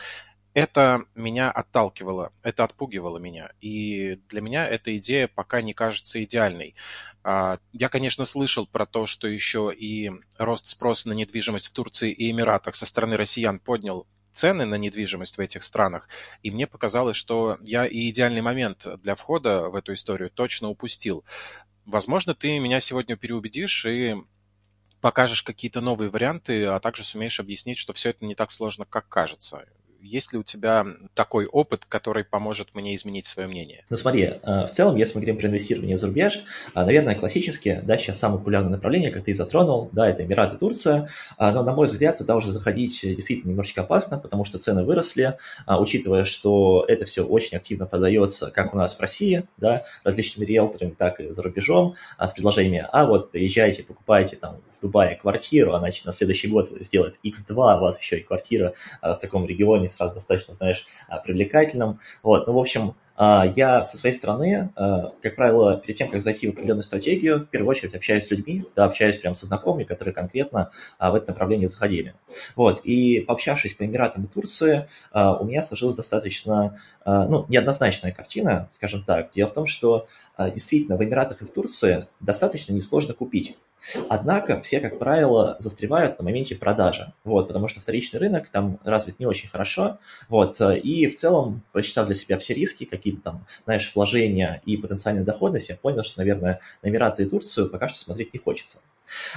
это 0.53 1.03
меня 1.15 1.51
отталкивало, 1.51 2.33
это 2.43 2.65
отпугивало 2.65 3.19
меня. 3.19 3.51
И 3.61 4.21
для 4.29 4.41
меня 4.41 4.67
эта 4.67 4.97
идея 4.99 5.29
пока 5.29 5.61
не 5.63 5.75
кажется 5.75 6.23
идеальной. 6.23 6.77
А, 7.25 7.59
я, 7.73 7.89
конечно, 7.89 8.25
слышал 8.25 8.67
про 8.67 8.87
то, 8.87 9.07
что 9.07 9.27
еще 9.27 9.73
и 9.77 10.13
рост 10.39 10.67
спроса 10.67 11.09
на 11.09 11.13
недвижимость 11.13 11.69
в 11.69 11.73
Турции 11.73 12.13
и 12.13 12.31
Эмиратах 12.31 12.77
со 12.77 12.87
стороны 12.87 13.17
россиян 13.17 13.59
поднял 13.59 14.07
цены 14.35 14.67
на 14.67 14.75
недвижимость 14.75 15.39
в 15.39 15.41
этих 15.41 15.65
странах, 15.65 16.09
и 16.43 16.51
мне 16.51 16.67
показалось, 16.67 17.17
что 17.17 17.59
я 17.63 17.87
и 17.87 18.11
идеальный 18.11 18.43
момент 18.43 18.87
для 19.03 19.15
входа 19.15 19.71
в 19.71 19.75
эту 19.75 19.95
историю 19.95 20.31
точно 20.31 20.69
упустил. 20.69 21.25
Возможно, 21.87 22.35
ты 22.35 22.59
меня 22.59 22.81
сегодня 22.81 23.17
переубедишь 23.17 23.87
и 23.87 24.17
покажешь 25.01 25.43
какие-то 25.43 25.81
новые 25.81 26.11
варианты, 26.11 26.65
а 26.65 26.81
также 26.81 27.05
сумеешь 27.05 27.39
объяснить, 27.39 27.79
что 27.79 27.93
все 27.93 28.11
это 28.11 28.25
не 28.25 28.35
так 28.35 28.51
сложно, 28.51 28.87
как 28.87 29.09
кажется. 29.09 29.67
Есть 30.05 30.35
ли 30.35 30.39
у 30.39 30.43
тебя 30.43 30.87
такой 31.15 31.47
опыт, 31.47 31.87
который 31.87 32.25
поможет 32.25 32.75
мне 32.75 32.95
изменить 32.95 33.25
свое 33.25 33.49
мнение? 33.49 33.87
Ну 33.89 33.97
смотри, 33.97 34.23
э, 34.23 34.67
в 34.67 34.69
целом, 34.69 34.97
если 34.97 35.15
мы 35.15 35.23
говорим 35.23 35.39
про 35.39 35.49
инвестирование 35.49 35.97
за 35.97 36.09
рубеж, 36.09 36.45
э, 36.75 36.85
наверное, 36.85 37.15
классически, 37.15 37.81
да, 37.83 37.97
сейчас 37.97 38.19
самое 38.19 38.39
популярное 38.39 38.71
направление, 38.71 39.11
как 39.11 39.25
ты 39.25 39.31
и 39.31 39.35
затронул, 39.35 39.89
да, 39.93 40.11
это 40.11 40.23
Эмираты, 40.23 40.59
Турция, 40.59 41.09
э, 41.39 41.51
но, 41.51 41.63
на 41.63 41.73
мой 41.73 41.87
взгляд, 41.87 42.19
туда 42.19 42.37
уже 42.37 42.53
заходить 42.53 43.01
действительно 43.03 43.53
немножечко 43.53 43.81
опасно, 43.81 44.19
потому 44.19 44.45
что 44.45 44.59
цены 44.59 44.85
выросли, 44.85 45.39
учитывая, 45.67 46.27
что 46.27 46.85
это 46.87 47.07
все 47.07 47.25
очень 47.25 47.57
активно 47.57 47.87
продается 47.87 48.51
как 48.51 48.75
у 48.75 48.77
нас 48.77 48.95
в 48.95 49.01
России, 49.01 49.45
да, 49.57 49.85
различными 50.05 50.45
риэлторами, 50.45 50.91
так 50.91 51.19
и 51.21 51.31
за 51.31 51.41
рубежом, 51.43 51.95
с 52.19 52.33
предложениями, 52.33 52.87
а 52.93 53.07
вот 53.07 53.31
приезжайте, 53.31 53.83
покупайте 53.83 54.37
там 54.37 54.61
в 54.85 54.89
Дубае 54.89 55.17
квартиру, 55.17 55.75
а 55.75 55.79
значит, 55.79 56.05
на 56.05 56.13
следующий 56.13 56.49
год 56.49 56.71
сделает 56.81 57.19
X2, 57.25 57.51
у 57.51 57.81
вас 57.81 57.99
еще 57.99 58.19
и 58.19 58.23
квартира 58.23 58.75
в 59.03 59.17
таком 59.17 59.47
регионе 59.47 59.89
сразу 59.89 60.15
достаточно, 60.15 60.55
знаешь, 60.55 60.87
привлекательном. 61.25 62.01
Вот, 62.23 62.47
ну, 62.47 62.53
в 62.53 62.59
общем, 62.59 62.95
а, 63.17 63.47
я 63.55 63.85
со 63.85 63.97
своей 63.97 64.15
стороны, 64.15 64.71
а, 64.75 65.13
как 65.23 65.37
правило, 65.37 65.77
перед 65.77 65.97
тем, 65.97 66.11
как 66.11 66.21
зайти 66.21 66.49
в 66.49 66.51
определенную 66.51 66.83
стратегию, 66.83 67.41
в 67.41 67.49
первую 67.49 67.71
очередь 67.71 67.95
общаюсь 67.95 68.27
с 68.27 68.31
людьми, 68.31 68.65
да, 68.75 68.85
общаюсь 68.85 69.19
прямо 69.19 69.37
со 69.37 69.47
знакомыми, 69.47 69.85
которые 69.85 70.13
конкретно 70.13 70.71
а, 70.99 71.13
в 71.13 71.15
это 71.15 71.29
направление 71.29 71.69
заходили. 71.69 72.15
Вот, 72.57 72.81
и 72.85 73.21
пообщавшись 73.21 73.75
по 73.75 73.85
Эмиратам 73.85 74.25
и 74.25 74.27
Турции, 74.27 74.89
у 75.13 75.45
меня 75.45 75.63
сложилась 75.63 75.97
достаточно, 75.97 76.81
ну, 77.05 77.47
неоднозначная 77.49 78.13
картина, 78.13 78.69
скажем 78.71 79.05
так. 79.05 79.31
Дело 79.31 79.49
в 79.49 79.55
том, 79.55 79.67
что 79.67 80.07
действительно 80.39 80.97
в 80.97 81.05
Эмиратах 81.05 81.43
и 81.43 81.45
в 81.45 81.51
Турции 81.51 82.07
достаточно 82.21 82.73
несложно 82.73 83.15
купить. 83.15 83.57
Однако 84.09 84.61
все, 84.63 84.81
как 84.81 84.99
правило, 84.99 85.57
застревают 85.59 86.19
на 86.19 86.25
моменте 86.25 86.55
продажи, 86.55 87.13
вот, 87.25 87.49
потому 87.49 87.69
что 87.69 87.81
вторичный 87.81 88.21
рынок 88.21 88.49
там 88.49 88.79
развит 88.85 89.19
не 89.19 89.27
очень 89.27 89.49
хорошо, 89.49 89.99
вот, 90.29 90.61
и 90.61 91.07
в 91.07 91.15
целом, 91.17 91.63
просчитав 91.73 92.07
для 92.07 92.15
себя 92.15 92.39
все 92.39 92.55
риски, 92.55 92.85
какие-то 92.85 93.21
там, 93.23 93.47
знаешь, 93.65 93.91
вложения 93.95 94.63
и 94.65 94.77
потенциальные 94.77 95.25
доходности, 95.25 95.73
я 95.73 95.77
понял, 95.77 96.03
что, 96.05 96.21
наверное, 96.21 96.61
на 96.83 96.89
Эмираты 96.89 97.25
и 97.25 97.29
Турцию 97.29 97.71
пока 97.71 97.89
что 97.89 97.99
смотреть 97.99 98.33
не 98.33 98.41
хочется. 98.41 98.79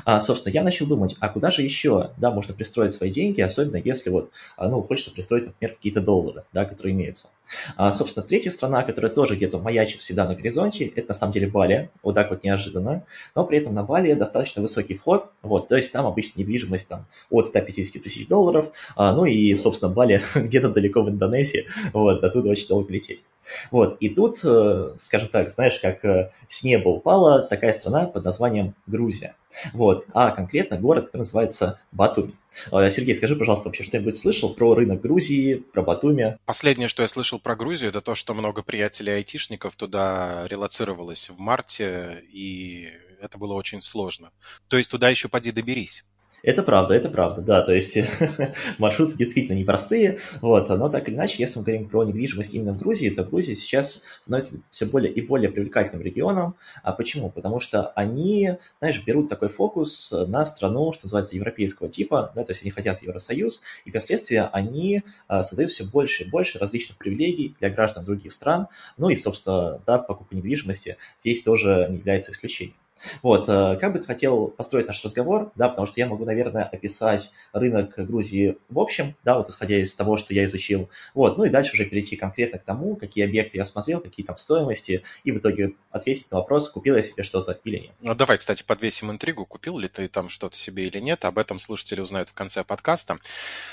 А, 0.05 0.21
собственно, 0.21 0.53
я 0.53 0.63
начал 0.63 0.87
думать, 0.87 1.15
а 1.19 1.29
куда 1.29 1.51
же 1.51 1.61
еще, 1.61 2.11
да, 2.17 2.31
можно 2.31 2.53
пристроить 2.53 2.93
свои 2.93 3.09
деньги, 3.09 3.41
особенно 3.41 3.77
если 3.77 4.09
вот, 4.09 4.31
а, 4.55 4.69
ну, 4.69 4.81
хочется 4.81 5.11
пристроить, 5.11 5.47
например, 5.47 5.75
какие-то 5.75 6.01
доллары, 6.01 6.45
да, 6.53 6.65
которые 6.65 6.93
имеются. 6.93 7.29
А, 7.75 7.91
собственно, 7.91 8.25
третья 8.25 8.51
страна, 8.51 8.83
которая 8.83 9.11
тоже 9.11 9.35
где-то 9.35 9.59
маячит 9.59 10.01
всегда 10.01 10.27
на 10.27 10.35
горизонте, 10.35 10.85
это 10.85 11.09
на 11.09 11.13
самом 11.13 11.33
деле 11.33 11.47
Бали, 11.47 11.89
вот 12.03 12.15
так 12.15 12.29
вот 12.29 12.43
неожиданно, 12.43 13.03
но 13.35 13.45
при 13.45 13.59
этом 13.59 13.73
на 13.73 13.83
Бали 13.83 14.13
достаточно 14.13 14.61
высокий 14.61 14.95
вход, 14.95 15.29
вот, 15.41 15.67
то 15.67 15.75
есть 15.75 15.91
там 15.91 16.05
обычно 16.05 16.41
недвижимость 16.41 16.87
там 16.87 17.05
от 17.29 17.47
150 17.47 18.01
тысяч 18.01 18.27
долларов, 18.27 18.71
а, 18.95 19.13
ну 19.13 19.25
и, 19.25 19.53
собственно, 19.55 19.91
Бали 19.91 20.21
где-то 20.35 20.69
далеко 20.69 21.01
в 21.01 21.09
Индонезии, 21.09 21.67
вот, 21.93 22.23
оттуда 22.23 22.49
очень 22.49 22.67
долго 22.67 22.91
лететь. 22.91 23.23
Вот, 23.71 23.97
и 23.99 24.09
тут, 24.09 24.39
э, 24.43 24.93
скажем 24.97 25.29
так, 25.29 25.51
знаешь, 25.51 25.79
как 25.79 26.03
э, 26.03 26.31
с 26.49 26.63
неба 26.63 26.89
упала 26.89 27.41
такая 27.41 27.73
страна 27.73 28.05
под 28.05 28.25
названием 28.25 28.75
Грузия. 28.87 29.35
Вот, 29.73 30.05
а 30.13 30.31
конкретно 30.31 30.77
город, 30.77 31.05
который 31.05 31.21
называется 31.21 31.79
Батуми. 31.91 32.33
Э, 32.71 32.89
Сергей, 32.89 33.15
скажи, 33.15 33.35
пожалуйста, 33.35 33.69
вообще 33.69 33.83
что-нибудь 33.83 34.17
слышал 34.17 34.53
про 34.53 34.73
рынок 34.75 35.01
Грузии, 35.01 35.55
про 35.55 35.83
Батуми? 35.83 36.37
Последнее, 36.45 36.87
что 36.87 37.03
я 37.03 37.09
слышал 37.09 37.39
про 37.39 37.55
Грузию, 37.55 37.89
это 37.89 38.01
то, 38.01 38.15
что 38.15 38.33
много 38.33 38.63
приятелей 38.63 39.13
айтишников 39.13 39.75
туда 39.75 40.47
релацировалось 40.47 41.29
в 41.29 41.37
марте, 41.39 42.23
и 42.31 42.89
это 43.21 43.37
было 43.37 43.53
очень 43.53 43.81
сложно. 43.81 44.31
То 44.67 44.77
есть 44.77 44.91
туда 44.91 45.09
еще 45.09 45.27
поди 45.27 45.51
доберись. 45.51 46.05
Это 46.43 46.61
правда, 46.61 46.93
это 46.93 47.09
правда, 47.09 47.41
да, 47.41 47.61
то 47.61 47.73
есть 47.73 47.97
маршруты 48.77 49.17
действительно 49.17 49.57
непростые, 49.57 50.19
вот, 50.41 50.69
но 50.69 50.87
так 50.87 51.09
или 51.09 51.15
иначе, 51.15 51.35
если 51.39 51.59
мы 51.59 51.65
говорим 51.65 51.89
про 51.89 52.03
недвижимость 52.03 52.53
именно 52.53 52.73
в 52.73 52.77
Грузии, 52.77 53.09
то 53.09 53.23
Грузия 53.23 53.55
сейчас 53.55 54.03
становится 54.21 54.61
все 54.69 54.85
более 54.85 55.11
и 55.11 55.21
более 55.21 55.49
привлекательным 55.49 56.03
регионом. 56.03 56.55
А 56.83 56.93
почему? 56.93 57.31
Потому 57.31 57.59
что 57.59 57.87
они, 57.95 58.51
знаешь, 58.79 59.03
берут 59.03 59.29
такой 59.29 59.49
фокус 59.49 60.11
на 60.11 60.45
страну, 60.45 60.91
что 60.91 61.05
называется, 61.05 61.35
европейского 61.35 61.89
типа, 61.89 62.31
да, 62.35 62.43
то 62.43 62.51
есть 62.51 62.61
они 62.61 62.71
хотят 62.71 63.01
Евросоюз, 63.01 63.61
и, 63.85 63.91
как 63.91 64.03
следствие, 64.03 64.49
они 64.53 65.03
а, 65.27 65.43
создают 65.43 65.71
все 65.71 65.85
больше 65.85 66.23
и 66.23 66.29
больше 66.29 66.59
различных 66.59 66.97
привилегий 66.97 67.55
для 67.59 67.69
граждан 67.69 68.05
других 68.05 68.31
стран, 68.31 68.67
ну 68.97 69.09
и, 69.09 69.15
собственно, 69.15 69.81
да, 69.87 69.97
покупка 69.97 70.35
недвижимости 70.35 70.97
здесь 71.19 71.41
тоже 71.41 71.87
не 71.89 71.97
является 71.97 72.31
исключением. 72.31 72.75
Вот, 73.21 73.47
э, 73.49 73.77
как 73.79 73.93
бы 73.93 74.03
хотел 74.03 74.47
построить 74.47 74.87
наш 74.87 75.03
разговор, 75.03 75.51
да, 75.55 75.69
потому 75.69 75.87
что 75.87 75.99
я 75.99 76.07
могу, 76.07 76.25
наверное, 76.25 76.63
описать 76.63 77.31
рынок 77.53 77.93
Грузии 77.97 78.57
в 78.69 78.79
общем, 78.79 79.15
да, 79.23 79.37
вот 79.37 79.49
исходя 79.49 79.77
из 79.77 79.93
того, 79.95 80.17
что 80.17 80.33
я 80.33 80.45
изучил, 80.45 80.89
вот, 81.13 81.37
ну 81.37 81.45
и 81.45 81.49
дальше 81.49 81.73
уже 81.73 81.85
перейти 81.85 82.15
конкретно 82.15 82.59
к 82.59 82.63
тому, 82.63 82.95
какие 82.95 83.25
объекты 83.25 83.57
я 83.57 83.65
смотрел, 83.65 84.01
какие 84.01 84.25
там 84.25 84.37
стоимости, 84.37 85.03
и 85.23 85.31
в 85.31 85.37
итоге 85.37 85.73
ответить 85.91 86.29
на 86.31 86.37
вопрос, 86.37 86.69
купил 86.69 86.95
я 86.95 87.01
себе 87.01 87.23
что-то 87.23 87.59
или 87.63 87.79
нет. 87.79 87.91
Ну, 88.01 88.15
давай, 88.15 88.37
кстати, 88.37 88.63
подвесим 88.63 89.11
интригу, 89.11 89.45
купил 89.45 89.77
ли 89.77 89.87
ты 89.87 90.07
там 90.07 90.29
что-то 90.29 90.55
себе 90.55 90.85
или 90.85 90.99
нет, 90.99 91.25
об 91.25 91.37
этом 91.37 91.59
слушатели 91.59 92.01
узнают 92.01 92.29
в 92.29 92.33
конце 92.33 92.63
подкаста. 92.63 93.19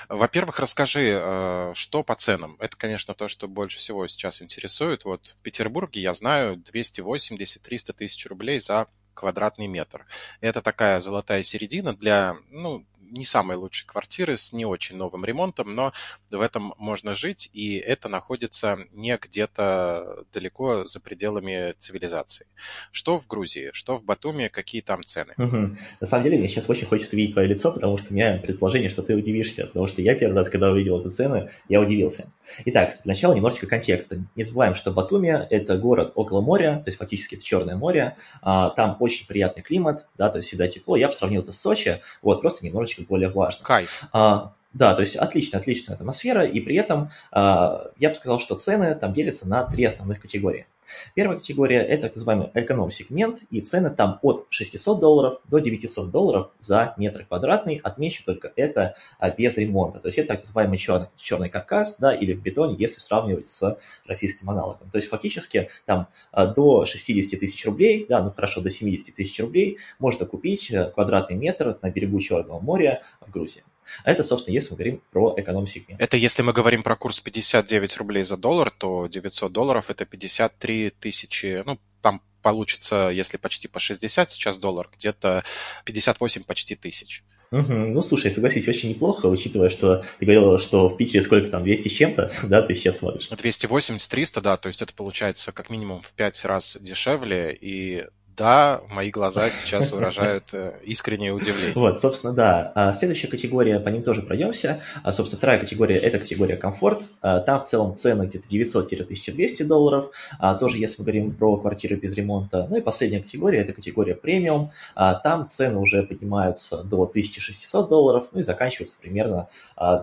Во-первых, 0.08 0.58
расскажи, 0.60 1.18
э, 1.20 1.72
что 1.74 2.02
по 2.02 2.14
ценам. 2.14 2.56
Это, 2.60 2.76
конечно, 2.76 3.14
то, 3.14 3.28
что 3.28 3.48
больше 3.48 3.78
всего 3.78 4.06
сейчас 4.06 4.42
интересует. 4.42 5.04
Вот 5.04 5.36
в 5.38 5.42
Петербурге, 5.42 6.00
я 6.00 6.14
знаю, 6.14 6.56
280-300 6.56 7.92
тысяч 7.92 8.26
рублей 8.26 8.60
за 8.60 8.86
квадратный 9.14 9.66
метр. 9.66 10.06
Это 10.40 10.60
такая 10.60 11.00
золотая 11.00 11.42
середина 11.42 11.94
для, 11.94 12.36
ну, 12.50 12.84
не 13.14 13.24
самой 13.24 13.56
лучшей 13.56 13.86
квартиры 13.86 14.36
с 14.36 14.52
не 14.52 14.66
очень 14.66 14.96
новым 14.96 15.24
ремонтом, 15.24 15.70
но 15.70 15.92
в 16.30 16.40
этом 16.40 16.74
можно 16.78 17.14
жить, 17.14 17.48
и 17.52 17.76
это 17.76 18.08
находится 18.08 18.78
не 18.92 19.16
где-то 19.16 20.24
далеко 20.32 20.84
за 20.84 21.00
пределами 21.00 21.74
цивилизации. 21.78 22.46
Что 22.90 23.18
в 23.18 23.26
Грузии, 23.26 23.70
что 23.72 23.98
в 23.98 24.04
Батуми, 24.04 24.48
какие 24.48 24.82
там 24.82 25.04
цены? 25.04 25.34
Угу. 25.38 25.76
На 26.00 26.06
самом 26.06 26.24
деле, 26.24 26.38
мне 26.38 26.48
сейчас 26.48 26.68
очень 26.68 26.86
хочется 26.86 27.16
видеть 27.16 27.34
твое 27.34 27.48
лицо, 27.48 27.72
потому 27.72 27.96
что 27.98 28.12
у 28.12 28.14
меня 28.14 28.38
предположение, 28.38 28.90
что 28.90 29.02
ты 29.02 29.14
удивишься, 29.14 29.66
потому 29.66 29.86
что 29.86 30.02
я 30.02 30.14
первый 30.14 30.34
раз, 30.34 30.48
когда 30.48 30.70
увидел 30.70 31.00
эти 31.00 31.08
цены, 31.08 31.50
я 31.68 31.80
удивился. 31.80 32.32
Итак, 32.64 33.00
для 33.04 33.12
начала 33.12 33.34
немножечко 33.34 33.66
контекста. 33.66 34.18
Не 34.34 34.44
забываем, 34.44 34.74
что 34.74 34.90
Батуми– 34.90 35.46
это 35.50 35.78
город 35.78 36.12
около 36.16 36.40
моря, 36.40 36.82
то 36.84 36.88
есть 36.88 36.98
фактически 36.98 37.36
это 37.36 37.44
Черное 37.44 37.76
море, 37.76 38.16
а, 38.42 38.70
там 38.70 38.96
очень 39.00 39.26
приятный 39.26 39.62
климат, 39.62 40.06
да, 40.18 40.30
то 40.30 40.38
есть 40.38 40.48
всегда 40.48 40.66
тепло. 40.66 40.96
Я 40.96 41.08
бы 41.08 41.14
сравнил 41.14 41.42
это 41.42 41.52
с 41.52 41.60
Сочи, 41.60 42.00
вот, 42.20 42.40
просто 42.40 42.66
немножечко 42.66 43.03
более 43.06 43.28
влажно. 43.28 43.64
Кайф. 43.64 44.04
А, 44.12 44.52
да, 44.72 44.94
то 44.94 45.00
есть 45.02 45.16
отличная, 45.16 45.60
отличная 45.60 45.96
атмосфера, 45.96 46.44
и 46.44 46.60
при 46.60 46.76
этом 46.76 47.10
а, 47.30 47.90
я 47.98 48.08
бы 48.08 48.14
сказал, 48.14 48.40
что 48.40 48.56
цены 48.56 48.94
там 48.96 49.12
делятся 49.12 49.48
на 49.48 49.64
три 49.64 49.84
основных 49.84 50.20
категории. 50.20 50.66
Первая 51.14 51.38
категория– 51.38 51.80
это 51.82 52.02
так 52.04 52.14
называемый 52.14 52.50
эконом-сегмент, 52.54 53.42
и 53.50 53.60
цены 53.60 53.90
там 53.90 54.18
от 54.22 54.46
600 54.50 55.00
долларов 55.00 55.40
до 55.48 55.58
900 55.58 56.10
долларов 56.10 56.50
за 56.60 56.94
метр 56.96 57.24
квадратный. 57.24 57.80
Отмечу 57.82 58.24
только 58.24 58.52
это 58.56 58.96
а, 59.18 59.30
без 59.30 59.56
ремонта. 59.56 60.00
То 60.00 60.08
есть 60.08 60.18
это 60.18 60.28
так 60.28 60.40
называемый 60.40 60.78
черный, 60.78 61.08
черный 61.16 61.48
каркас, 61.48 61.96
да, 61.98 62.14
или 62.14 62.32
в 62.32 62.42
бетоне, 62.42 62.76
если 62.78 63.00
сравнивать 63.00 63.46
с 63.46 63.78
российским 64.06 64.50
аналогом. 64.50 64.90
То 64.90 64.98
есть 64.98 65.08
фактически 65.08 65.70
там 65.86 66.08
а, 66.32 66.46
до 66.46 66.84
60 66.84 67.38
тысяч 67.38 67.64
рублей, 67.66 68.06
да, 68.08 68.22
ну 68.22 68.30
хорошо, 68.30 68.60
до 68.60 68.70
70 68.70 69.14
тысяч 69.14 69.38
рублей 69.40 69.78
можно 69.98 70.26
купить 70.26 70.70
э, 70.70 70.90
квадратный 70.90 71.36
метр 71.36 71.78
на 71.82 71.90
берегу 71.90 72.20
Черного 72.20 72.60
моря 72.60 73.02
в 73.20 73.30
Грузии. 73.30 73.64
А 74.04 74.10
это, 74.10 74.22
собственно, 74.22 74.54
если 74.54 74.70
мы 74.70 74.76
говорим 74.76 75.02
про 75.10 75.34
эконом-сегмент. 75.36 76.00
Это 76.00 76.16
если 76.16 76.42
мы 76.42 76.52
говорим 76.52 76.82
про 76.82 76.96
курс 76.96 77.20
59 77.20 77.96
рублей 77.96 78.24
за 78.24 78.36
доллар, 78.36 78.70
то 78.70 79.06
900 79.06 79.52
долларов– 79.52 79.86
это 79.88 80.04
53 80.04 80.90
тысячи, 80.90 81.62
ну, 81.64 81.78
там 82.02 82.22
получится, 82.42 83.08
если 83.08 83.38
почти 83.38 83.68
по 83.68 83.80
60 83.80 84.30
сейчас 84.30 84.58
доллар, 84.58 84.90
где-то 84.94 85.44
58 85.84 86.44
почти 86.44 86.76
тысяч. 86.76 87.24
Угу. 87.50 87.72
Ну, 87.72 88.00
слушай, 88.02 88.30
согласись, 88.32 88.66
очень 88.66 88.90
неплохо, 88.90 89.26
учитывая, 89.26 89.68
что 89.68 90.04
ты 90.18 90.26
говорил, 90.26 90.58
что 90.58 90.88
в 90.88 90.96
Питере 90.96 91.22
сколько 91.22 91.48
там, 91.48 91.62
200 91.62 91.88
с 91.88 91.92
чем-то, 91.92 92.32
да, 92.44 92.62
ты 92.62 92.74
сейчас 92.74 92.98
смотришь. 92.98 93.28
280-300, 93.30 94.40
да, 94.40 94.56
то 94.56 94.66
есть 94.66 94.82
это 94.82 94.92
получается 94.92 95.52
как 95.52 95.70
минимум 95.70 96.02
в 96.02 96.12
5 96.12 96.44
раз 96.44 96.76
дешевле, 96.80 97.56
и 97.58 98.06
да, 98.36 98.82
мои 98.90 99.10
глаза 99.10 99.48
сейчас 99.50 99.92
выражают 99.92 100.52
э, 100.52 100.78
искреннее 100.82 101.32
удивление. 101.32 101.72
Вот, 101.74 102.00
собственно, 102.00 102.32
да. 102.32 102.72
А 102.74 102.92
следующая 102.92 103.28
категория, 103.28 103.80
по 103.80 103.88
ним 103.88 104.02
тоже 104.02 104.22
пройдемся. 104.22 104.80
А, 105.02 105.12
собственно, 105.12 105.38
вторая 105.38 105.60
категория– 105.60 105.96
это 105.98 106.18
категория 106.18 106.56
комфорт. 106.56 107.02
А, 107.20 107.40
там 107.40 107.60
в 107.60 107.64
целом 107.64 107.94
цены 107.94 108.26
где-то 108.26 108.48
900-1200 108.48 109.64
долларов. 109.64 110.10
Тоже, 110.58 110.78
если 110.78 110.96
мы 110.98 111.04
говорим 111.04 111.34
про 111.34 111.56
квартиры 111.56 111.96
без 111.96 112.14
ремонта. 112.14 112.66
Ну 112.68 112.76
и 112.76 112.80
последняя 112.80 113.20
категория– 113.20 113.58
это 113.60 113.72
категория 113.72 114.14
премиум. 114.14 114.72
Там 114.94 115.48
цены 115.48 115.78
уже 115.78 116.02
поднимаются 116.02 116.82
до 116.82 117.02
1600 117.02 117.88
долларов, 117.88 118.28
ну 118.32 118.40
и 118.40 118.42
заканчиваются 118.42 118.98
примерно 119.00 119.48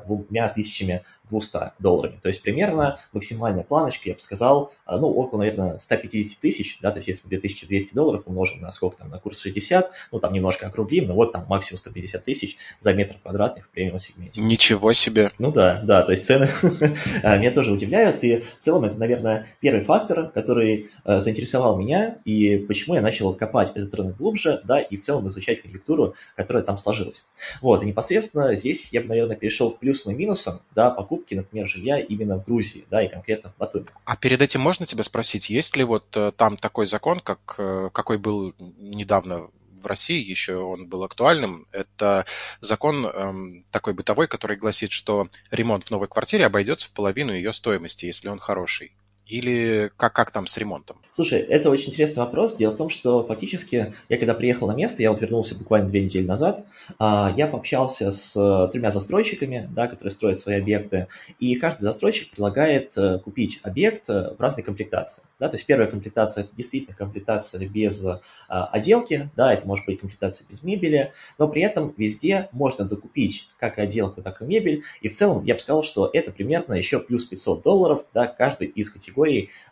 двумя 0.06 0.50
тысячами 0.50 1.04
200 1.32 1.74
долларами. 1.80 2.20
То 2.22 2.28
есть 2.28 2.44
примерно 2.44 3.00
максимальная 3.14 3.64
планочка, 3.64 4.10
я 4.10 4.14
бы 4.14 4.20
сказал, 4.20 4.72
ну, 4.88 5.08
около, 5.08 5.40
наверное, 5.40 5.78
150 5.78 6.40
тысяч, 6.40 6.78
да, 6.82 6.92
то 6.92 6.98
есть 6.98 7.08
если 7.08 7.28
2200 7.28 7.96
долларов 7.96 8.24
умножим 8.26 8.62
на 8.62 8.72
сколько 8.72 8.98
там, 8.98 9.10
на 9.10 9.20
курс 9.20 9.40
60, 9.42 9.92
ну, 10.12 10.20
там 10.20 10.34
немножко 10.34 10.68
округлим, 10.68 11.08
но 11.08 11.16
вот 11.16 11.32
там 11.32 11.46
максимум 11.48 11.80
150 11.80 12.24
тысяч 12.24 12.58
за 12.80 12.94
метр 12.94 13.16
квадратный 13.22 13.64
в 13.64 13.70
премиум 13.70 14.00
сегменте. 14.00 14.42
Ничего 14.42 14.94
себе. 14.94 15.32
Ну 15.40 15.52
да, 15.52 15.82
да, 15.84 16.04
то 16.04 16.12
есть 16.12 16.26
цены 16.26 16.50
меня 17.24 17.52
тоже 17.52 17.72
удивляют, 17.72 18.24
и 18.24 18.42
в 18.42 18.58
целом 18.58 18.86
это, 18.86 18.98
наверное, 18.98 19.48
первый 19.60 19.82
фактор, 19.82 20.30
который 20.30 20.90
э, 21.06 21.20
заинтересовал 21.20 21.78
меня, 21.78 22.18
и 22.26 22.58
почему 22.58 22.96
я 22.96 23.02
начал 23.02 23.34
копать 23.34 23.72
этот 23.76 23.94
рынок 23.96 24.18
глубже, 24.18 24.62
да, 24.64 24.80
и 24.80 24.98
в 24.98 25.02
целом 25.02 25.30
изучать 25.30 25.62
конъюнктуру, 25.62 26.16
которая 26.36 26.64
там 26.64 26.78
сложилась. 26.78 27.24
Вот, 27.62 27.84
и 27.84 27.86
непосредственно 27.86 28.56
здесь 28.56 28.90
я 28.92 29.02
бы, 29.02 29.08
наверное, 29.08 29.36
перешел 29.36 29.72
к 29.72 29.80
плюсам 29.80 30.14
и 30.14 30.16
минусам, 30.16 30.62
да, 30.76 30.90
покупки 30.90 31.21
покупки, 31.22 31.36
например, 31.36 31.68
жилья 31.68 32.00
именно 32.00 32.38
в 32.38 32.46
Грузии, 32.46 32.86
да, 32.90 33.04
и 33.04 33.08
конкретно 33.08 33.52
в 33.52 33.58
Батуми. 33.58 33.88
А 34.06 34.16
перед 34.16 34.42
этим 34.42 34.62
можно 34.62 34.86
тебя 34.86 35.04
спросить, 35.04 35.50
есть 35.50 35.76
ли 35.76 35.84
вот 35.84 36.06
э, 36.16 36.32
там 36.36 36.58
такой 36.58 36.86
закон, 36.86 37.20
как, 37.20 37.56
э, 37.58 37.90
какой 37.94 38.18
был 38.18 38.54
недавно 38.58 39.50
в 39.82 39.86
России 39.88 40.24
еще 40.24 40.58
он 40.58 40.86
был 40.88 41.04
актуальным. 41.04 41.66
Это 41.72 42.26
закон 42.60 43.04
эм, 43.04 43.66
такой 43.72 43.94
бытовой, 43.94 44.28
который 44.28 44.56
гласит, 44.56 44.92
что 44.92 45.28
ремонт 45.50 45.86
в 45.86 45.92
новой 45.92 46.08
квартире 46.08 46.46
обойдется 46.46 46.88
в 46.88 46.92
половину 46.92 47.34
ее 47.34 47.52
стоимости, 47.52 48.06
если 48.06 48.30
он 48.30 48.38
хороший. 48.38 48.94
Или 49.32 49.90
как, 49.96 50.14
как 50.14 50.32
там 50.32 50.46
с 50.46 50.58
ремонтом? 50.58 50.98
Слушай, 51.14 51.40
это 51.40 51.70
очень 51.70 51.90
интересный 51.90 52.20
вопрос. 52.20 52.58
Дело 52.58 52.72
в 52.72 52.76
том, 52.76 52.90
что 52.90 53.24
фактически 53.26 53.94
я 54.10 54.18
когда 54.18 54.34
приехал 54.34 54.68
на 54.68 54.76
место, 54.76 55.02
я 55.02 55.12
вот 55.12 55.22
вернулся 55.22 55.56
буквально 55.56 55.88
две 55.88 56.04
недели 56.04 56.26
назад, 56.26 56.66
а, 57.00 57.34
я 57.38 57.48
пообщался 57.48 58.12
с 58.12 58.36
э, 58.36 58.72
тремя 58.72 58.92
застройщиками, 58.92 59.70
да, 59.74 59.88
которые 59.88 60.12
строят 60.12 60.38
свои 60.38 60.58
объекты, 60.58 61.08
и 61.40 61.56
каждый 61.56 61.84
застройщик 61.84 62.32
предлагает 62.32 62.98
э, 62.98 63.20
купить 63.20 63.60
объект 63.64 64.10
э, 64.10 64.36
в 64.38 64.42
разной 64.42 64.64
комплектации. 64.64 65.24
Да? 65.40 65.48
То 65.48 65.56
есть 65.56 65.66
первая 65.66 65.90
комплектация– 65.90 66.44
это 66.46 66.56
действительно 66.56 66.96
комплектация 66.96 67.66
без 67.68 68.06
отделки, 68.48 69.30
да, 69.36 69.54
это 69.54 69.66
может 69.66 69.86
быть 69.86 70.00
комплектация 70.00 70.46
без 70.50 70.64
мебели, 70.64 71.14
но 71.38 71.48
при 71.48 71.62
этом 71.62 71.94
везде 71.96 72.50
можно 72.52 72.84
докупить 72.86 73.50
как 73.60 73.78
и 73.78 73.82
отделку, 73.82 74.22
так 74.22 74.42
и 74.42 74.46
мебель, 74.46 74.84
и 75.02 75.08
в 75.08 75.14
целом 75.14 75.44
я 75.46 75.56
бы 75.56 75.60
сказал, 75.60 75.84
что 75.84 76.10
это 76.12 76.32
примерно 76.32 76.74
еще 76.74 77.00
плюс 77.00 77.24
500 77.26 77.64
долларов, 77.64 78.06
да, 78.14 78.28
каждый 78.28 78.68
из 78.68 78.90
категорий, 78.90 79.21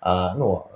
а, 0.02 0.36
ну, 0.36 0.68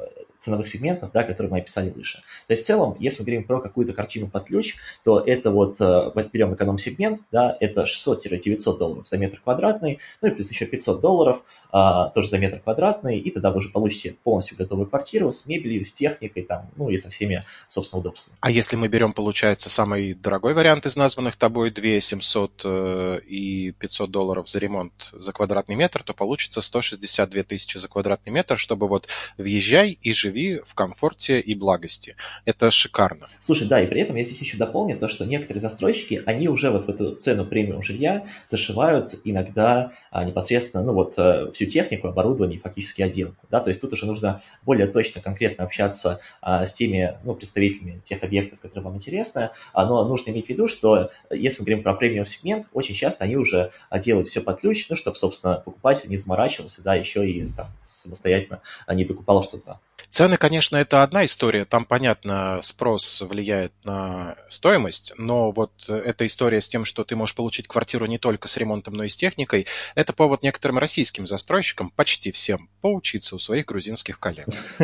ценовых 0.44 0.68
сегментов, 0.68 1.12
да, 1.14 1.24
которые 1.24 1.52
мы 1.52 1.60
описали 1.60 1.90
выше. 1.90 2.22
То 2.48 2.54
есть 2.54 2.64
в 2.64 2.68
целом, 2.68 2.96
если 3.00 3.22
мы 3.22 3.26
говорим 3.26 3.44
про 3.46 3.62
какую-то 3.62 3.94
картину 3.94 4.30
под 4.30 4.46
ключ, 4.46 4.76
то 5.04 5.20
это 5.20 5.52
вот, 5.52 5.80
э, 5.80 6.12
берем 6.32 6.54
эконом-сегмент, 6.54 7.22
да, 7.32 7.56
это 7.60 7.86
600-900 7.86 8.78
долларов 8.78 9.08
за 9.08 9.18
метр 9.18 9.40
квадратный, 9.42 10.00
ну 10.22 10.28
и 10.28 10.32
плюс 10.32 10.50
еще 10.50 10.66
500 10.66 11.02
долларов 11.02 11.44
а, 11.72 12.10
тоже 12.10 12.30
за 12.30 12.38
метр 12.38 12.60
квадратный, 12.60 13.20
и 13.20 13.32
тогда 13.32 13.52
вы 13.52 13.60
уже 13.60 13.70
получите 13.70 14.16
полностью 14.24 14.58
готовую 14.58 14.88
квартиру 14.88 15.32
с 15.32 15.46
мебелью, 15.46 15.86
с 15.86 15.92
техникой, 15.94 16.44
там, 16.44 16.70
ну 16.76 16.90
и 16.90 16.98
со 16.98 17.10
всеми, 17.10 17.46
собственно, 17.68 18.02
удобствами. 18.02 18.38
А 18.42 18.52
если 18.52 18.76
мы 18.76 18.88
берем, 18.88 19.14
получается, 19.14 19.70
самый 19.70 20.14
дорогой 20.14 20.54
вариант 20.54 20.86
из 20.86 20.96
названных 20.96 21.36
тобой, 21.36 21.72
2 21.72 22.00
700 22.00 22.62
э, 22.66 23.20
и 23.26 23.72
500 23.72 24.12
долларов 24.12 24.50
за 24.50 24.60
ремонт 24.60 24.94
за 25.14 25.32
квадратный 25.32 25.76
метр, 25.76 26.04
то 26.04 26.14
получится 26.14 26.62
162 26.62 27.44
тысячи 27.44 27.78
за 27.78 27.88
квадратный 27.88 28.34
метр, 28.34 28.58
чтобы 28.58 28.88
вот 28.88 29.08
въезжай 29.38 29.98
и 30.02 30.14
живи 30.14 30.33
живи 30.34 30.62
в 30.66 30.74
комфорте 30.74 31.40
и 31.40 31.54
благости. 31.54 32.16
Это 32.46 32.72
шикарно. 32.72 33.28
Слушай, 33.40 33.68
да, 33.68 33.80
и 33.82 33.88
при 33.88 34.02
этом 34.02 34.16
я 34.16 34.24
здесь 34.24 34.40
еще 34.40 34.58
дополню 34.58 34.98
то, 34.98 35.08
что 35.08 35.26
некоторые 35.26 35.62
застройщики, 35.62 36.24
они 36.26 36.50
уже 36.50 36.72
вот 36.72 36.86
в 36.86 36.90
эту 36.90 37.16
цену 37.16 37.46
премиум 37.46 37.84
жилья 37.84 38.26
зашивают 38.48 39.14
иногда 39.24 39.92
а, 40.10 40.24
непосредственно, 40.24 40.84
ну 40.84 40.94
вот, 40.94 41.14
а, 41.18 41.52
всю 41.52 41.66
технику, 41.68 42.08
оборудование 42.08 42.60
фактически 42.60 43.04
отделку, 43.04 43.46
да, 43.52 43.60
то 43.60 43.70
есть 43.70 43.80
тут 43.80 43.94
уже 43.94 44.06
нужно 44.06 44.42
более 44.64 44.88
точно, 44.88 45.22
конкретно 45.22 45.66
общаться 45.66 46.20
а, 46.42 46.66
с 46.66 46.74
теми, 46.74 47.18
ну, 47.24 47.36
представителями 47.36 48.02
тех 48.04 48.24
объектов, 48.24 48.60
которые 48.60 48.84
вам 48.84 48.96
интересны, 48.96 49.52
а, 49.74 49.86
но 49.86 50.04
нужно 50.08 50.32
иметь 50.32 50.48
в 50.48 50.50
виду, 50.50 50.68
что 50.68 51.12
если 51.30 51.60
мы 51.60 51.66
говорим 51.66 51.84
про 51.84 51.94
премиум 51.94 52.26
сегмент, 52.26 52.66
очень 52.74 52.96
часто 52.96 53.26
они 53.26 53.36
уже 53.36 53.72
а, 53.90 54.00
делают 54.00 54.28
все 54.28 54.42
под 54.42 54.62
ключ, 54.62 54.88
ну, 54.90 54.96
чтобы, 54.96 55.16
собственно, 55.16 55.56
покупатель 55.56 56.10
не 56.10 56.18
заморачивался, 56.18 56.82
да, 56.82 56.96
еще 56.96 57.30
и 57.30 57.44
там 57.56 57.68
самостоятельно 57.78 58.62
не 58.90 59.06
докупал 59.06 59.44
что-то. 59.44 59.80
Цены, 60.10 60.38
конечно, 60.38 60.78
это 60.78 61.02
одна 61.02 61.26
история. 61.26 61.66
Там, 61.66 61.86
понятно, 61.86 62.60
спрос 62.62 63.22
влияет 63.22 63.74
на 63.84 64.36
стоимость, 64.48 65.14
но 65.18 65.52
вот 65.52 65.72
эта 65.88 66.28
история 66.28 66.62
с 66.62 66.68
тем, 66.68 66.86
что 66.86 67.04
ты 67.04 67.16
можешь 67.16 67.36
получить 67.36 67.68
квартиру 67.68 68.06
не 68.06 68.20
только 68.20 68.48
с 68.48 68.56
ремонтом, 68.58 68.94
но 68.94 69.06
и 69.06 69.10
с 69.10 69.16
техникой, 69.16 69.66
это 69.96 70.14
повод 70.14 70.44
некоторым 70.44 70.78
российским 70.78 71.26
застройщикам, 71.26 71.90
почти 71.90 72.32
всем, 72.32 72.70
поучиться 72.82 73.36
у 73.36 73.40
своих 73.40 73.66
грузинских 73.66 74.20
коллег. 74.20 74.48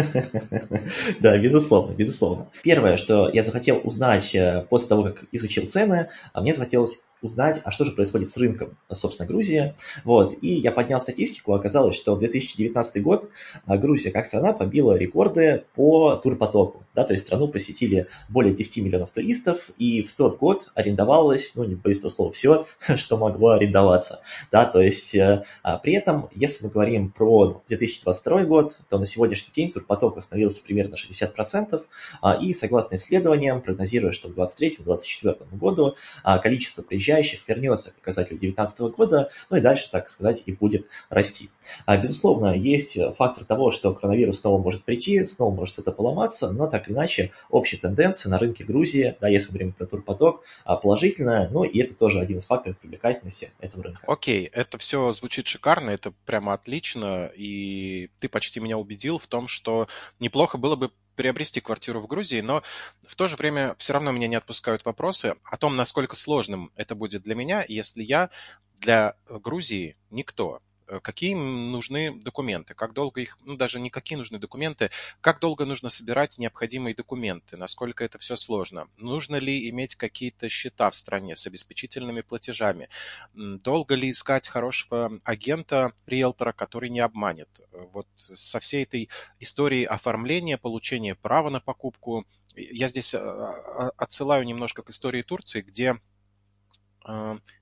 Да, 1.20 1.38
безусловно, 1.38 1.94
безусловно. 1.94 2.50
Первое, 2.64 2.98
что 2.98 3.30
я 3.30 3.44
захотел 3.44 3.82
узнать 3.84 4.34
э, 4.34 4.66
после 4.70 4.88
того, 4.88 5.04
как 5.04 5.26
изучил 5.32 5.68
цены, 5.68 6.10
а 6.34 6.42
мне 6.42 6.54
захотелось 6.54 7.00
узнать, 7.22 7.62
а 7.64 7.72
что 7.72 7.86
же 7.86 7.92
происходит 7.92 8.30
с 8.30 8.38
рынком, 8.38 8.78
собственно, 8.92 9.28
Грузии. 9.28 9.76
Вот. 10.04 10.36
И 10.42 10.54
я 10.54 10.72
поднял 10.72 11.00
статистику, 11.00 11.54
оказалось, 11.54 11.96
что 11.96 12.16
в 12.16 12.20
2019 12.20 13.04
год 13.04 13.30
а, 13.66 13.78
Грузия 13.78 14.12
как 14.12 14.26
страна 14.26 14.54
побила 14.54 14.98
рекорды 14.98 15.64
по 15.76 16.16
турпотоку. 16.16 16.84
Да, 17.00 17.06
то 17.06 17.14
есть 17.14 17.26
страну 17.26 17.48
посетили 17.48 18.08
более 18.28 18.54
10 18.54 18.84
миллионов 18.84 19.14
туристов, 19.14 19.70
и 19.78 20.04
в 20.04 20.12
тот 20.12 20.38
год 20.38 20.66
арендовалось, 20.76 21.54
ну, 21.56 21.64
не 21.64 21.76
боюсь 21.76 22.00
этого 22.00 22.12
слова, 22.12 22.34
все, 22.34 22.66
что 22.98 23.16
могло 23.16 23.52
арендоваться. 23.52 24.20
Да, 24.52 24.66
то 24.66 24.82
есть 24.82 25.16
э, 25.16 25.46
а, 25.64 25.78
при 25.78 25.94
этом, 25.94 26.28
если 26.36 26.66
мы 26.66 26.70
говорим 26.70 27.10
про 27.10 27.64
2022 27.70 28.44
год, 28.44 28.78
то 28.90 29.00
на 29.00 29.06
сегодняшний 29.06 29.54
день 29.54 29.72
турпоток 29.72 30.18
восстановился 30.18 30.62
примерно 30.62 30.96
60%, 30.96 31.86
а, 32.22 32.34
и 32.34 32.52
согласно 32.52 32.96
исследованиям, 32.96 33.62
прогнозируя, 33.62 34.12
что 34.12 34.28
к 34.28 34.38
2023-2024 34.38 35.56
году 35.58 35.96
а, 36.26 36.38
количество 36.40 36.82
приезжающих 36.82 37.48
вернется 37.48 37.92
к 37.92 37.96
показателю 37.96 38.40
2019 38.40 38.80
года, 38.98 39.30
ну 39.50 39.56
и 39.56 39.62
дальше, 39.62 39.90
так 39.90 40.10
сказать, 40.10 40.44
и 40.46 40.52
будет 40.52 40.86
расти. 41.10 41.50
А, 41.86 41.96
безусловно, 41.96 42.54
есть 42.54 42.98
фактор 43.16 43.46
того, 43.46 43.72
что 43.72 43.94
коронавирус 43.94 44.42
снова 44.42 44.62
может 44.62 44.84
прийти, 44.84 45.24
снова 45.24 45.56
может 45.56 45.76
что-то 45.76 45.94
поломаться, 45.94 46.52
но 46.52 46.68
так 46.68 46.89
иначе 46.92 47.32
общая 47.50 47.78
тенденция 47.78 48.30
на 48.30 48.40
рынке 48.40 48.64
Грузии, 48.64 49.16
да, 49.20 49.28
если 49.28 49.48
мы 49.48 49.54
говорим 49.54 49.74
про 49.74 49.86
турпоток, 49.86 50.44
а, 50.64 50.76
положительная, 50.76 51.50
ну 51.50 51.64
и 51.64 51.80
это 51.80 51.94
тоже 51.94 52.20
один 52.20 52.38
из 52.38 52.46
факторов 52.46 52.78
привлекательности 52.78 53.52
этого 53.60 53.84
рынка. 53.84 54.02
Окей, 54.08 54.46
okay, 54.46 54.50
это 54.54 54.78
все 54.78 55.12
звучит 55.12 55.48
шикарно, 55.48 55.92
это 55.92 56.12
прямо 56.26 56.54
отлично, 56.54 57.32
и 57.36 58.10
ты 58.20 58.30
почти 58.30 58.60
меня 58.60 58.78
убедил 58.78 59.18
в 59.18 59.28
том, 59.28 59.48
что 59.48 59.88
неплохо 60.20 60.58
было 60.58 60.76
бы 60.76 60.92
приобрести 61.16 61.60
квартиру 61.60 62.00
в 62.00 62.08
Грузии, 62.08 62.40
но 62.40 62.64
в 63.06 63.16
то 63.16 63.28
же 63.28 63.36
время 63.36 63.76
все 63.78 63.92
равно 63.92 64.12
меня 64.12 64.30
не 64.30 64.38
отпускают 64.38 64.86
вопросы 64.86 65.36
о 65.44 65.58
том, 65.58 65.76
насколько 65.76 66.16
сложным 66.16 66.72
это 66.78 66.96
будет 66.96 67.24
для 67.24 67.36
меня, 67.36 67.66
если 67.68 68.04
я 68.04 68.30
для 68.78 69.16
Грузии 69.28 69.98
никто. 70.12 70.62
Э, 70.90 71.00
какие 71.00 71.36
нужны 71.36 72.20
документы, 72.20 72.74
как 72.74 72.94
долго 72.94 73.22
их, 73.22 73.38
ну 73.46 73.56
даже 73.56 73.80
не 73.80 73.90
какие 73.90 74.18
нужны 74.18 74.40
документы, 74.40 74.90
как 75.22 75.40
долго 75.40 75.66
нужно 75.66 75.90
собирать 75.90 76.38
необходимые 76.40 76.96
документы, 76.96 77.58
насколько 77.58 78.04
это 78.04 78.18
все 78.18 78.36
сложно, 78.36 78.88
нужно 78.98 79.36
ли 79.36 79.70
иметь 79.70 79.96
какие-то 79.96 80.50
счета 80.50 80.90
в 80.90 80.96
стране 80.96 81.36
с 81.36 81.46
обеспечительными 81.46 82.22
платежами, 82.22 82.90
долго 83.34 83.96
ли 83.96 84.10
искать 84.10 84.48
хорошего 84.48 85.20
агента, 85.24 85.94
риэлтора, 86.08 86.54
который 86.54 86.90
не 86.90 87.02
обманет. 87.02 87.50
Э, 87.72 87.86
вот 87.94 88.08
со 88.16 88.60
всей 88.60 88.84
этой 88.84 89.10
историей 89.40 89.86
оформления, 89.86 90.58
получения 90.58 91.14
права 91.16 91.50
на 91.50 91.60
покупку, 91.60 92.26
я 92.56 92.88
здесь 92.88 93.14
а, 93.14 93.92
отсылаю 93.98 94.44
немножко 94.44 94.82
к 94.82 94.90
истории 94.90 95.22
Турции, 95.22 95.62
где 95.62 95.90
Э, 95.92 96.19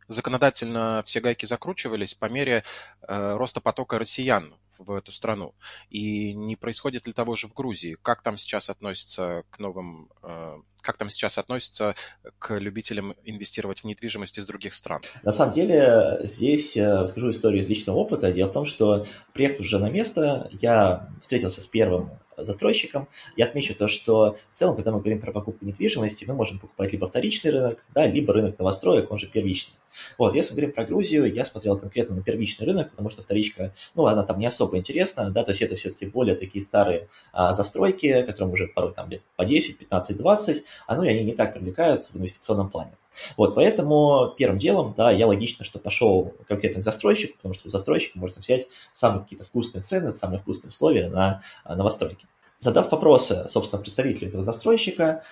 законодательно 0.08 1.04
все 1.06 1.20
гайки 1.20 1.46
закручивались 1.46 2.14
по 2.14 2.26
мере 2.30 2.64
э, 3.02 3.36
роста 3.36 3.62
потока 3.62 4.00
россиян 4.00 4.56
в 4.78 4.92
эту 4.92 5.12
страну. 5.12 5.56
И 5.90 6.34
не 6.34 6.56
происходит 6.56 7.08
ли 7.08 7.14
того 7.14 7.36
же 7.36 7.48
в 7.48 7.54
Грузии? 7.54 7.98
Как 8.02 8.22
там 8.22 8.38
сейчас 8.38 8.70
относятся 8.70 9.44
к 9.50 9.60
новым, 9.60 10.10
э, 10.24 10.56
как 10.82 10.98
там 10.98 11.10
сейчас 11.10 11.38
относятся 11.38 11.96
к 12.40 12.58
любителям 12.58 13.16
инвестировать 13.24 13.82
в 13.82 13.84
недвижимость 13.84 14.38
из 14.38 14.46
других 14.46 14.74
стран? 14.74 15.02
На 15.24 15.32
самом 15.32 15.54
деле, 15.54 16.20
здесь 16.24 16.78
расскажу 16.78 17.32
историю 17.32 17.62
из 17.62 17.68
личного 17.68 17.98
опыта. 17.98 18.32
Дело 18.32 18.48
в 18.48 18.54
том, 18.54 18.66
что 18.66 19.06
приехав 19.34 19.62
уже 19.62 19.80
на 19.80 19.90
место, 19.90 20.50
я 20.62 21.10
встретился 21.22 21.62
с 21.62 21.68
первым 21.68 22.12
застройщиком. 22.38 23.08
Я 23.36 23.46
отмечу 23.46 23.76
то, 23.76 23.88
что 23.88 24.38
в 24.52 24.56
целом, 24.56 24.76
когда 24.76 24.92
мы 24.92 25.00
говорим 25.00 25.20
про 25.20 25.32
покупку 25.32 25.66
недвижимости, 25.66 26.26
мы 26.26 26.36
можем 26.36 26.60
покупать 26.60 26.92
либо 26.92 27.08
вторичный 27.08 27.52
рынок, 27.52 27.84
да, 27.94 28.06
либо 28.06 28.34
рынок 28.34 28.58
новостроек, 28.60 29.12
он 29.12 29.18
же 29.18 29.28
первичный. 29.28 29.76
Вот, 30.18 30.36
если 30.36 30.52
мы 30.52 30.58
говорим 30.58 30.76
про 30.76 30.86
Грузию, 30.86 31.34
я 31.34 31.44
смотрел 31.44 31.78
конкретно 31.78 32.16
на 32.16 32.22
первичный 32.22 32.68
рынок, 32.68 32.92
потому 32.92 33.10
что 33.10 33.24
вторичка, 33.24 33.74
ну, 33.96 34.06
она 34.06 34.24
там 34.24 34.38
не 34.38 34.46
особо 34.46 34.78
интересна, 34.78 35.32
да, 35.32 35.44
то 35.44 35.52
есть 35.52 35.62
это 35.62 35.76
все-таки 35.76 36.06
более 36.06 36.36
такие 36.36 36.63
старые 36.63 37.10
а, 37.34 37.54
застройки, 37.54 38.22
которым 38.24 38.54
уже 38.54 38.68
порой 38.68 38.94
там 38.94 39.10
лет 39.10 39.24
по 39.36 39.46
10, 39.46 39.80
15, 39.80 40.18
20, 40.18 40.63
а 40.86 40.96
ну 40.96 41.04
и 41.04 41.10
они 41.10 41.24
не 41.24 41.34
так 41.34 41.54
привлекают 41.54 42.06
в 42.06 42.18
инвестиционном 42.18 42.70
плане. 42.70 42.92
Вот, 43.36 43.56
поэтому 43.56 44.34
первым 44.38 44.60
делом, 44.60 44.94
да, 44.96 45.12
я 45.12 45.26
логично, 45.26 45.66
что 45.66 45.80
пошел 45.80 46.34
конкретно 46.48 46.82
к 46.82 46.84
застройщику, 46.84 47.38
потому 47.38 47.54
что 47.54 47.68
у 47.68 47.72
застройщика 47.72 48.20
можно 48.20 48.42
взять 48.42 48.68
самые 48.94 49.24
какие-то 49.24 49.46
вкусные 49.46 49.82
цены, 49.82 50.14
самые 50.14 50.40
вкусные 50.40 50.70
условия 50.70 51.10
на 51.10 51.42
новостройки. 51.66 52.28
Задав 52.60 52.92
вопросы, 52.92 53.46
собственно, 53.48 53.82
представителю 53.82 54.30
этого 54.30 54.44
застройщика, 54.44 55.24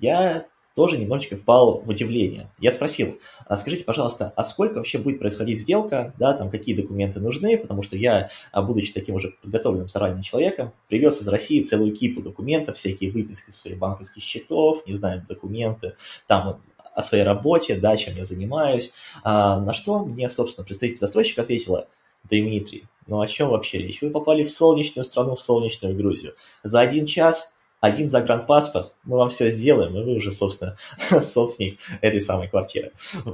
я 0.00 0.46
тоже 0.78 0.96
немножечко 0.96 1.36
впал 1.36 1.80
в 1.80 1.88
удивление. 1.88 2.48
Я 2.60 2.70
спросил, 2.70 3.18
а 3.48 3.56
скажите, 3.56 3.82
пожалуйста, 3.82 4.32
а 4.36 4.44
сколько 4.44 4.74
вообще 4.74 4.98
будет 4.98 5.18
происходить 5.18 5.58
сделка, 5.58 6.14
да, 6.20 6.34
там 6.34 6.50
какие 6.50 6.76
документы 6.76 7.18
нужны, 7.18 7.58
потому 7.58 7.82
что 7.82 7.96
я, 7.96 8.30
а, 8.52 8.62
будучи 8.62 8.92
таким 8.92 9.16
уже 9.16 9.34
подготовленным 9.42 9.88
заранее 9.88 10.22
человеком, 10.22 10.70
привез 10.86 11.20
из 11.20 11.26
России 11.26 11.64
целую 11.64 11.96
кипу 11.96 12.22
документов, 12.22 12.76
всякие 12.76 13.10
выписки 13.10 13.50
своих 13.50 13.76
банковских 13.76 14.22
счетов, 14.22 14.86
не 14.86 14.94
знаю, 14.94 15.26
документы, 15.28 15.96
там 16.28 16.60
о 16.94 17.02
своей 17.02 17.24
работе, 17.24 17.74
да, 17.74 17.96
чем 17.96 18.14
я 18.14 18.24
занимаюсь, 18.24 18.92
а, 19.24 19.58
на 19.58 19.72
что 19.72 20.04
мне, 20.04 20.30
собственно, 20.30 20.64
представитель 20.64 21.00
застройщика 21.00 21.42
ответила, 21.42 21.88
Дмитрий, 22.22 22.84
ну 23.08 23.20
о 23.20 23.26
чем 23.26 23.48
вообще 23.48 23.78
речь? 23.78 24.00
Вы 24.00 24.10
попали 24.10 24.44
в 24.44 24.52
солнечную 24.52 25.04
страну, 25.04 25.34
в 25.34 25.42
солнечную 25.42 25.96
Грузию. 25.96 26.36
За 26.62 26.78
один 26.78 27.06
час 27.06 27.57
один 27.80 28.08
загранпаспорт, 28.08 28.94
мы 29.04 29.18
вам 29.18 29.30
все 29.30 29.50
сделаем, 29.50 29.96
и 29.96 30.02
вы 30.02 30.16
уже, 30.16 30.32
собственно, 30.32 30.76
собственник 31.22 31.78
этой 32.00 32.20
самой 32.20 32.48
квартиры. 32.48 32.92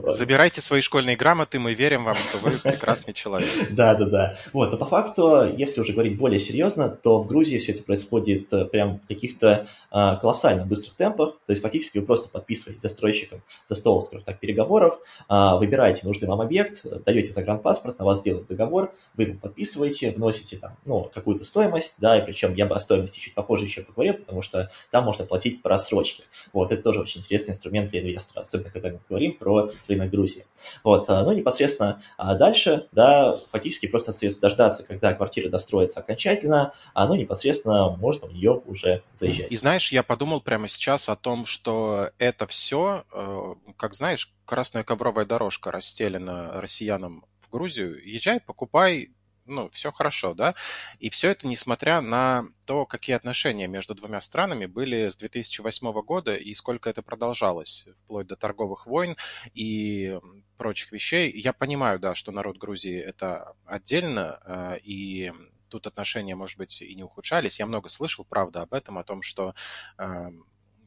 Забирайте 0.09 0.61
свои 0.61 0.81
школьные 0.81 1.17
грамоты, 1.17 1.59
мы 1.59 1.75
верим 1.75 2.05
вам, 2.05 2.15
что 2.15 2.39
вы 2.39 2.51
прекрасный 2.53 3.15
человек. 3.15 3.49
Да, 3.71 3.95
да, 3.95 4.05
да. 4.07 4.37
Вот, 4.53 4.71
но 4.71 4.77
по 4.77 4.87
факту, 4.87 5.53
если 5.57 5.81
уже 5.81 5.93
говорить 5.93 6.17
более 6.17 6.39
серьезно, 6.39 6.89
то 6.89 7.21
в 7.23 7.27
Грузии 7.27 7.59
все 7.59 7.73
это 7.73 7.83
происходит 7.83 8.53
э, 8.53 8.67
прям 8.67 9.01
в 9.01 9.07
каких-то 9.09 9.67
а, 9.91 10.17
колоссально 10.17 10.65
быстрых 10.65 10.95
темпах, 10.95 11.35
то 11.47 11.51
есть 11.51 11.63
фактически 11.63 11.99
вы 11.99 12.05
просто 12.05 12.29
подписываетесь 12.29 12.83
застройщиком 12.83 13.43
за 13.65 13.75
стол, 13.75 14.01
скажем 14.03 14.25
так, 14.25 14.39
переговоров, 14.39 15.01
а, 15.29 15.57
выбираете 15.57 16.07
нужный 16.07 16.29
вам 16.29 16.41
объект, 16.41 16.85
даете 17.05 17.33
загранпаспорт, 17.33 17.99
на 17.99 18.05
вас 18.05 18.23
делают 18.23 18.49
договор, 18.49 18.93
вы 19.15 19.25
его 19.25 19.39
подписываете, 19.39 20.13
вносите 20.13 20.57
там, 20.57 20.77
ну, 20.85 21.11
какую-то 21.13 21.45
стоимость, 21.45 21.95
да, 21.99 22.19
и 22.19 22.25
причем 22.25 22.55
я 22.55 22.67
бы 22.67 22.75
о 22.75 22.81
стоимости 22.81 23.19
чуть 23.19 23.35
попозже 23.35 23.65
еще 23.65 23.83
поговорил, 23.83 24.17
потому 24.35 24.43
что 24.43 24.71
там 24.91 25.05
можно 25.05 25.25
платить 25.25 25.63
по 25.63 25.69
рассрочке. 25.69 26.25
Вот, 26.53 26.73
это 26.73 26.83
тоже 26.83 27.01
очень 27.01 27.21
интересный 27.21 27.53
инструмент 27.53 27.91
для 27.91 28.01
инвестора, 28.01 28.43
особенно 28.43 28.71
когда 28.71 28.91
мы 28.91 29.01
говорим 29.09 29.35
про 29.35 29.71
рынок 29.89 30.11
Грузии. 30.11 30.47
Вот, 30.83 31.09
а, 31.09 31.23
ну, 31.23 31.33
непосредственно 31.33 32.03
а 32.17 32.35
дальше, 32.35 32.89
да, 32.93 33.39
фактически 33.53 33.87
просто 33.87 34.11
остается 34.11 34.41
дождаться, 34.41 34.83
когда 34.83 35.15
квартира 35.15 35.49
достроится 35.49 36.01
окончательно, 36.01 36.75
а 36.95 37.07
ну, 37.07 37.15
непосредственно 37.15 37.91
можно 37.91 38.27
в 38.27 38.35
нее 38.35 38.61
уже 38.67 39.03
заезжать. 39.15 39.53
И 39.53 39.57
знаешь, 39.57 39.93
я 39.93 40.03
подумал 40.03 40.41
прямо 40.41 40.69
сейчас 40.69 41.09
о 41.09 41.17
том, 41.17 41.47
что 41.47 42.11
это 42.19 42.47
все, 42.47 43.05
э, 43.13 43.55
как 43.77 43.95
знаешь, 43.95 44.33
красная 44.45 44.83
ковровая 44.83 45.27
дорожка 45.27 45.71
расстелена 45.71 46.61
россиянам 46.61 47.25
в 47.41 47.51
Грузию. 47.51 48.01
Езжай, 48.05 48.41
покупай, 48.41 49.11
ну, 49.47 49.69
все 49.71 49.93
хорошо, 49.93 50.35
да? 50.35 50.55
И 50.99 51.11
все 51.11 51.31
это 51.31 51.47
несмотря 51.47 52.01
на 52.01 52.47
то, 52.67 52.87
какие 52.87 53.17
отношения 53.17 53.67
между 53.67 53.95
двумя 53.95 54.21
странами 54.21 54.67
были 54.67 55.09
с 55.09 55.17
2008 55.17 55.93
года 56.03 56.35
и 56.35 56.55
сколько 56.55 56.89
это 56.89 57.03
продолжалось, 57.03 57.87
вплоть 58.05 58.27
до 58.27 58.37
торговых 58.37 58.87
войн 58.87 59.17
и 59.53 60.19
прочих 60.57 60.93
вещей. 60.93 61.31
Я 61.33 61.53
понимаю, 61.53 61.99
да, 61.99 62.15
что 62.15 62.33
народ 62.33 62.59
Грузии 62.59 62.99
это 62.99 63.55
отдельно, 63.67 64.41
э, 64.45 64.79
и 64.83 65.33
тут 65.69 65.87
отношения, 65.87 66.35
может 66.35 66.57
быть, 66.57 66.81
и 66.83 66.95
не 66.95 67.03
ухудшались. 67.03 67.59
Я 67.59 67.67
много 67.67 67.89
слышал, 67.89 68.25
правда, 68.25 68.63
об 68.63 68.73
этом, 68.73 68.99
о 68.99 69.05
том, 69.05 69.23
что 69.23 69.55
э, 69.99 70.31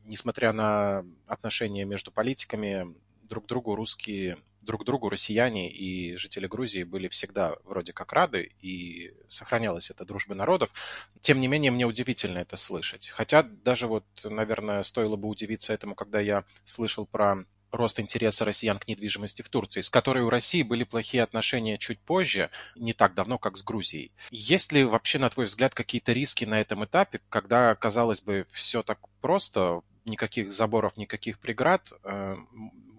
несмотря 0.05 0.53
на 0.53 1.05
отношения 1.27 1.85
между 1.85 2.11
политиками, 2.11 2.95
друг 3.23 3.45
другу 3.45 3.75
русские 3.75 4.37
друг 4.67 4.85
другу 4.85 5.09
россияне 5.09 5.71
и 5.71 6.15
жители 6.17 6.45
Грузии 6.45 6.83
были 6.83 7.07
всегда 7.07 7.55
вроде 7.63 7.93
как 7.93 8.13
рады, 8.13 8.51
и 8.61 9.13
сохранялась 9.29 9.89
эта 9.89 10.05
дружба 10.05 10.35
народов. 10.35 10.69
Тем 11.21 11.39
не 11.39 11.47
менее, 11.47 11.71
мне 11.71 11.85
удивительно 11.85 12.39
это 12.39 12.57
слышать. 12.57 13.09
Хотя 13.09 13.41
даже 13.41 13.87
вот, 13.87 14.05
наверное, 14.23 14.83
стоило 14.83 15.15
бы 15.15 15.27
удивиться 15.27 15.73
этому, 15.73 15.95
когда 15.95 16.19
я 16.19 16.43
слышал 16.65 17.07
про 17.07 17.45
рост 17.71 17.99
интереса 17.99 18.45
россиян 18.45 18.77
к 18.79 18.87
недвижимости 18.87 19.41
в 19.41 19.49
Турции, 19.49 19.81
с 19.81 19.89
которой 19.89 20.23
у 20.23 20.29
России 20.29 20.63
были 20.63 20.83
плохие 20.83 21.23
отношения 21.23 21.77
чуть 21.77 21.99
позже, 21.99 22.49
не 22.75 22.93
так 22.93 23.13
давно, 23.13 23.37
как 23.37 23.57
с 23.57 23.63
Грузией. 23.63 24.11
Есть 24.31 24.71
ли 24.71 24.83
вообще, 24.83 25.19
на 25.19 25.29
твой 25.29 25.45
взгляд, 25.47 25.73
какие-то 25.73 26.13
риски 26.13 26.45
на 26.45 26.61
этом 26.61 26.85
этапе, 26.85 27.21
когда, 27.29 27.75
казалось 27.75 28.21
бы, 28.21 28.47
все 28.51 28.83
так 28.83 28.99
просто, 29.21 29.81
никаких 30.05 30.53
заборов, 30.53 30.97
никаких 30.97 31.39
преград, 31.39 31.91
э, 32.03 32.35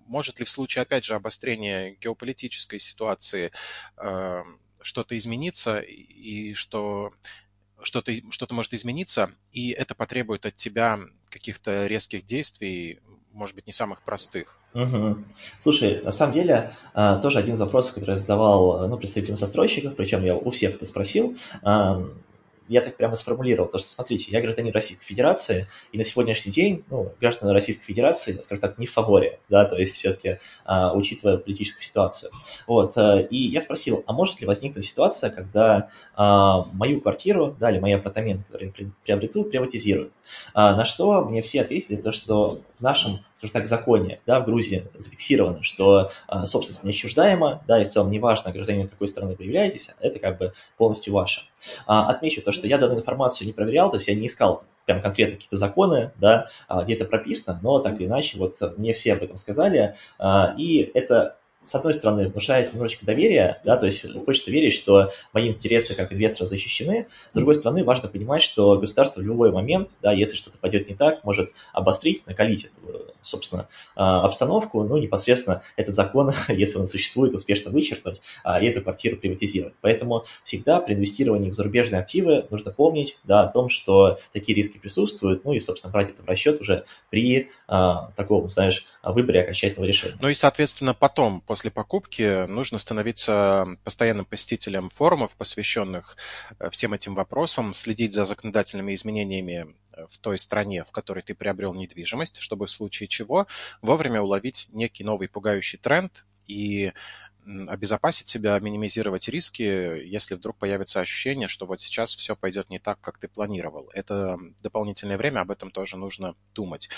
может 0.08 0.40
ли 0.40 0.44
в 0.44 0.50
случае, 0.50 0.82
опять 0.82 1.04
же, 1.04 1.14
обострения 1.14 1.96
геополитической 2.00 2.80
ситуации 2.80 3.52
э, 3.96 4.42
что-то 4.80 5.16
измениться 5.16 5.78
и 5.78 6.54
что 6.54 7.12
что-то 7.80 8.12
что 8.30 8.52
может 8.52 8.74
измениться, 8.74 9.30
и 9.52 9.70
это 9.70 9.94
потребует 9.94 10.46
от 10.46 10.56
тебя 10.56 10.98
каких-то 11.30 11.86
резких 11.86 12.24
действий, 12.24 12.98
может 13.32 13.54
быть, 13.54 13.68
не 13.68 13.72
самых 13.72 14.02
простых. 14.02 14.58
Угу. 14.74 15.18
Слушай, 15.60 16.02
на 16.02 16.10
самом 16.10 16.34
деле, 16.34 16.74
э, 16.94 17.20
тоже 17.22 17.38
один 17.38 17.54
из 17.54 17.60
вопросов, 17.60 17.94
который 17.94 18.14
я 18.14 18.18
задавал 18.18 18.88
ну, 18.88 18.96
представителям 18.96 19.36
застройщиков, 19.36 19.94
причем 19.94 20.24
я 20.24 20.34
у 20.34 20.50
всех 20.50 20.74
это 20.74 20.86
спросил, 20.86 21.36
я 22.68 22.80
так 22.80 22.96
прямо 22.96 23.16
сформулировал, 23.16 23.68
то 23.68 23.78
что, 23.78 23.88
смотрите, 23.88 24.30
я 24.30 24.40
гражданин 24.40 24.72
Российской 24.72 25.04
Федерации, 25.04 25.68
и 25.92 25.98
на 25.98 26.04
сегодняшний 26.04 26.52
день, 26.52 26.84
ну, 26.90 27.12
граждане 27.20 27.52
Российской 27.52 27.86
Федерации, 27.86 28.32
скажем 28.40 28.60
так, 28.60 28.78
не 28.78 28.86
в 28.86 28.92
фаворе, 28.92 29.40
да, 29.48 29.64
то 29.64 29.76
есть 29.76 29.96
все-таки 29.96 30.38
а, 30.64 30.94
учитывая 30.94 31.38
политическую 31.38 31.84
ситуацию. 31.84 32.30
Вот, 32.66 32.96
а, 32.96 33.20
и 33.20 33.36
я 33.36 33.60
спросил, 33.60 34.04
а 34.06 34.12
может 34.12 34.40
ли 34.40 34.46
возникнуть 34.46 34.86
ситуация, 34.86 35.30
когда 35.30 35.90
а, 36.14 36.64
мою 36.72 37.00
квартиру, 37.00 37.56
да, 37.58 37.70
или 37.70 37.78
мои 37.78 37.92
апартаменты, 37.92 38.44
которые 38.44 38.72
я 38.76 38.90
приобрету, 39.04 39.44
приватизируют? 39.44 40.12
А, 40.54 40.76
на 40.76 40.84
что 40.84 41.24
мне 41.24 41.42
все 41.42 41.62
ответили, 41.62 41.96
то, 41.96 42.12
что 42.12 42.60
в 42.78 42.82
нашем 42.82 43.20
скажем 43.38 43.52
так, 43.52 43.66
законе, 43.68 44.20
да, 44.26 44.40
в 44.40 44.44
Грузии 44.44 44.84
зафиксировано, 44.94 45.62
что 45.62 46.10
а, 46.26 46.44
собственность 46.44 46.84
неотчуждаема, 46.84 47.62
да, 47.66 47.80
и 47.80 47.84
в 47.84 47.88
целом 47.88 48.10
неважно, 48.10 48.52
гражданин 48.52 48.88
какой 48.88 49.08
страны 49.08 49.36
вы 49.38 49.44
являетесь, 49.44 49.90
это 50.00 50.18
как 50.18 50.38
бы 50.38 50.52
полностью 50.76 51.12
ваше. 51.12 51.42
А, 51.86 52.10
отмечу 52.10 52.42
то, 52.42 52.52
что 52.52 52.66
я 52.66 52.78
данную 52.78 53.00
информацию 53.00 53.46
не 53.46 53.52
проверял, 53.52 53.90
то 53.90 53.96
есть 53.96 54.08
я 54.08 54.14
не 54.14 54.26
искал 54.26 54.64
прям 54.86 55.02
конкретно 55.02 55.36
какие-то 55.36 55.56
законы, 55.56 56.12
да, 56.16 56.48
а, 56.66 56.82
где 56.82 56.94
это 56.94 57.04
прописано, 57.04 57.60
но 57.62 57.78
так 57.78 58.00
или 58.00 58.06
иначе, 58.06 58.38
вот 58.38 58.56
мне 58.76 58.92
все 58.94 59.12
об 59.12 59.22
этом 59.22 59.36
сказали, 59.36 59.94
а, 60.18 60.54
и 60.56 60.90
это 60.94 61.36
с 61.68 61.74
одной 61.74 61.92
стороны, 61.92 62.28
внушает 62.28 62.72
немножечко 62.72 63.04
доверия, 63.04 63.60
да, 63.62 63.76
то 63.76 63.84
есть 63.84 64.06
хочется 64.24 64.50
верить, 64.50 64.72
что 64.72 65.12
мои 65.34 65.48
интересы 65.48 65.94
как 65.94 66.12
инвестора 66.14 66.46
защищены. 66.46 67.08
С 67.32 67.34
другой 67.34 67.56
стороны, 67.56 67.84
важно 67.84 68.08
понимать, 68.08 68.42
что 68.42 68.78
государство 68.78 69.20
в 69.20 69.24
любой 69.24 69.52
момент, 69.52 69.90
да, 70.00 70.12
если 70.12 70.34
что-то 70.34 70.56
пойдет 70.56 70.88
не 70.88 70.94
так, 70.94 71.24
может 71.24 71.52
обострить, 71.74 72.26
накалить 72.26 72.64
эту, 72.64 73.12
собственно, 73.20 73.68
а, 73.94 74.22
обстановку, 74.24 74.82
ну, 74.82 74.96
непосредственно 74.96 75.60
этот 75.76 75.94
закон, 75.94 76.32
если 76.48 76.78
он 76.78 76.86
существует, 76.86 77.34
успешно 77.34 77.70
вычеркнуть 77.70 78.22
а, 78.44 78.62
и 78.62 78.66
эту 78.66 78.80
квартиру 78.80 79.18
приватизировать. 79.18 79.74
Поэтому 79.82 80.24
всегда 80.44 80.80
при 80.80 80.94
инвестировании 80.94 81.50
в 81.50 81.54
зарубежные 81.54 82.00
активы 82.00 82.46
нужно 82.48 82.70
помнить, 82.70 83.18
да, 83.24 83.42
о 83.42 83.48
том, 83.48 83.68
что 83.68 84.18
такие 84.32 84.56
риски 84.56 84.78
присутствуют, 84.78 85.44
ну 85.44 85.52
и, 85.52 85.60
собственно, 85.60 85.92
брать 85.92 86.08
это 86.08 86.22
в 86.22 86.26
расчет 86.26 86.62
уже 86.62 86.84
при 87.10 87.50
а, 87.66 88.10
таком, 88.16 88.48
знаешь, 88.48 88.86
выборе 89.02 89.42
окончательного 89.42 89.86
решения. 89.86 90.16
Ну 90.18 90.28
и, 90.28 90.34
соответственно, 90.34 90.94
потом, 90.94 91.42
после 91.42 91.57
после 91.58 91.72
покупки 91.72 92.46
нужно 92.46 92.78
становиться 92.78 93.66
постоянным 93.82 94.24
посетителем 94.24 94.90
форумов, 94.90 95.34
посвященных 95.34 96.16
э, 96.60 96.70
всем 96.70 96.92
этим 96.92 97.16
вопросам, 97.16 97.74
следить 97.74 98.12
за 98.12 98.24
законодательными 98.24 98.94
изменениями 98.94 99.74
э, 99.92 100.06
в 100.08 100.18
той 100.18 100.38
стране, 100.38 100.84
в 100.84 100.92
которой 100.92 101.24
ты 101.24 101.34
приобрел 101.34 101.74
недвижимость, 101.74 102.38
чтобы 102.38 102.66
в 102.66 102.70
случае 102.70 103.08
чего 103.08 103.48
вовремя 103.82 104.22
уловить 104.22 104.68
некий 104.70 105.02
новый 105.02 105.28
пугающий 105.28 105.80
тренд 105.80 106.26
и 106.46 106.92
обезопасить 107.66 108.28
себя, 108.28 108.56
минимизировать 108.60 109.28
риски, 109.28 109.62
если 109.62 110.36
вдруг 110.36 110.58
появится 110.58 111.00
ощущение, 111.00 111.48
что 111.48 111.66
вот 111.66 111.80
сейчас 111.80 112.14
все 112.14 112.36
пойдет 112.36 112.70
не 112.70 112.78
так, 112.78 113.00
как 113.00 113.18
ты 113.18 113.26
планировал. 113.26 113.90
Это 113.94 114.38
дополнительное 114.62 115.18
время, 115.18 115.40
об 115.40 115.50
этом 115.50 115.72
тоже 115.72 115.96
нужно 115.96 116.36
думать. 116.54 116.88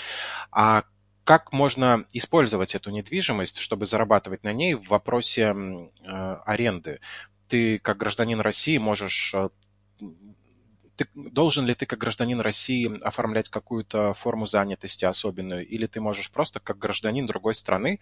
А 0.51 0.83
как 1.31 1.53
можно 1.53 2.03
использовать 2.11 2.75
эту 2.75 2.89
недвижимость, 2.89 3.57
чтобы 3.59 3.85
зарабатывать 3.85 4.43
на 4.43 4.51
ней 4.51 4.73
в 4.73 4.89
вопросе 4.89 5.55
э, 5.55 6.37
аренды? 6.45 6.99
Ты 7.47 7.79
как 7.79 7.95
гражданин 7.95 8.41
России 8.41 8.77
можешь 8.77 9.33
э, 9.33 9.47
ты, 10.97 11.07
должен 11.15 11.65
ли 11.65 11.73
ты 11.73 11.85
как 11.85 11.99
гражданин 11.99 12.41
России 12.41 12.99
оформлять 13.01 13.47
какую-то 13.47 14.13
форму 14.13 14.45
занятости 14.45 15.05
особенную, 15.05 15.65
или 15.65 15.87
ты 15.87 16.01
можешь 16.01 16.29
просто 16.31 16.59
как 16.59 16.77
гражданин 16.77 17.25
другой 17.25 17.55
страны 17.55 18.01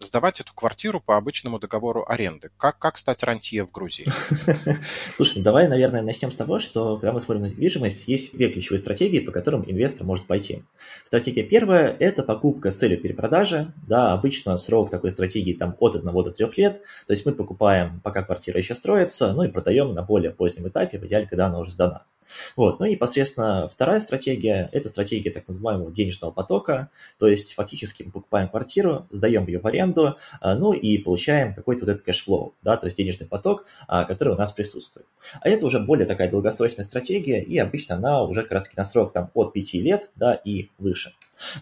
сдавать 0.00 0.40
эту 0.40 0.52
квартиру 0.54 1.00
по 1.00 1.16
обычному 1.16 1.58
договору 1.58 2.04
аренды. 2.06 2.50
Как, 2.58 2.78
как 2.78 2.98
стать 2.98 3.22
рантье 3.22 3.64
в 3.64 3.70
Грузии? 3.70 4.06
Слушай, 5.14 5.42
давай, 5.42 5.68
наверное, 5.68 6.02
начнем 6.02 6.30
с 6.30 6.36
того, 6.36 6.58
что 6.58 6.96
когда 6.96 7.12
мы 7.12 7.20
смотрим 7.20 7.42
на 7.42 7.46
недвижимость, 7.46 8.08
есть 8.08 8.34
две 8.34 8.50
ключевые 8.50 8.78
стратегии, 8.78 9.20
по 9.20 9.32
которым 9.32 9.64
инвестор 9.66 10.06
может 10.06 10.26
пойти. 10.26 10.64
Стратегия 11.04 11.42
первая– 11.42 11.96
это 11.98 12.22
покупка 12.22 12.70
с 12.70 12.76
целью 12.76 13.00
перепродажи. 13.00 13.72
Да, 13.86 14.12
обычно 14.12 14.56
срок 14.56 14.90
такой 14.90 15.10
стратегии 15.10 15.54
там 15.54 15.76
от 15.78 15.96
1 15.96 16.12
до 16.12 16.30
3 16.30 16.46
лет. 16.56 16.82
То 17.06 17.12
есть 17.12 17.26
мы 17.26 17.32
покупаем, 17.32 18.00
пока 18.02 18.22
квартира 18.22 18.58
еще 18.58 18.74
строится, 18.74 19.32
ну 19.32 19.42
и 19.42 19.48
продаем 19.48 19.94
на 19.94 20.02
более 20.02 20.30
позднем 20.30 20.68
этапе, 20.68 20.98
в 20.98 21.06
идеале, 21.06 21.26
когда 21.26 21.46
она 21.46 21.58
уже 21.58 21.70
сдана. 21.70 22.04
Вот. 22.56 22.80
Ну 22.80 22.86
и 22.86 22.92
непосредственно 22.92 23.68
вторая 23.68 24.00
стратегия– 24.00 24.68
это 24.72 24.88
стратегия 24.88 25.30
так 25.30 25.46
называемого 25.46 25.92
денежного 25.92 26.30
потока. 26.30 26.90
То 27.18 27.26
есть 27.28 27.54
фактически 27.54 28.02
мы 28.02 28.12
покупаем 28.12 28.48
квартиру, 28.48 29.06
сдаем 29.10 29.46
ее 29.46 29.60
в 29.60 29.66
аренду, 29.66 30.16
а, 30.40 30.54
ну 30.54 30.72
и 30.72 30.98
получаем 30.98 31.54
какой-то 31.54 31.84
вот 31.84 31.90
этот 31.92 32.04
cash 32.04 32.26
flow, 32.26 32.54
да, 32.62 32.76
то 32.76 32.86
есть 32.86 32.96
денежный 32.96 33.26
поток, 33.26 33.66
а, 33.88 34.04
который 34.04 34.34
у 34.34 34.36
нас 34.36 34.52
присутствует. 34.52 35.06
А 35.40 35.48
это 35.48 35.66
уже 35.66 35.80
более 35.80 36.06
такая 36.06 36.30
долгосрочная 36.30 36.84
стратегия, 36.84 37.42
и 37.42 37.58
обычно 37.58 37.96
она 37.96 38.22
уже 38.22 38.42
как 38.42 38.76
на 38.76 38.84
срок 38.84 39.12
там 39.12 39.30
от 39.34 39.52
5 39.52 39.74
лет, 39.74 40.10
да, 40.16 40.34
и 40.34 40.70
выше. 40.78 41.12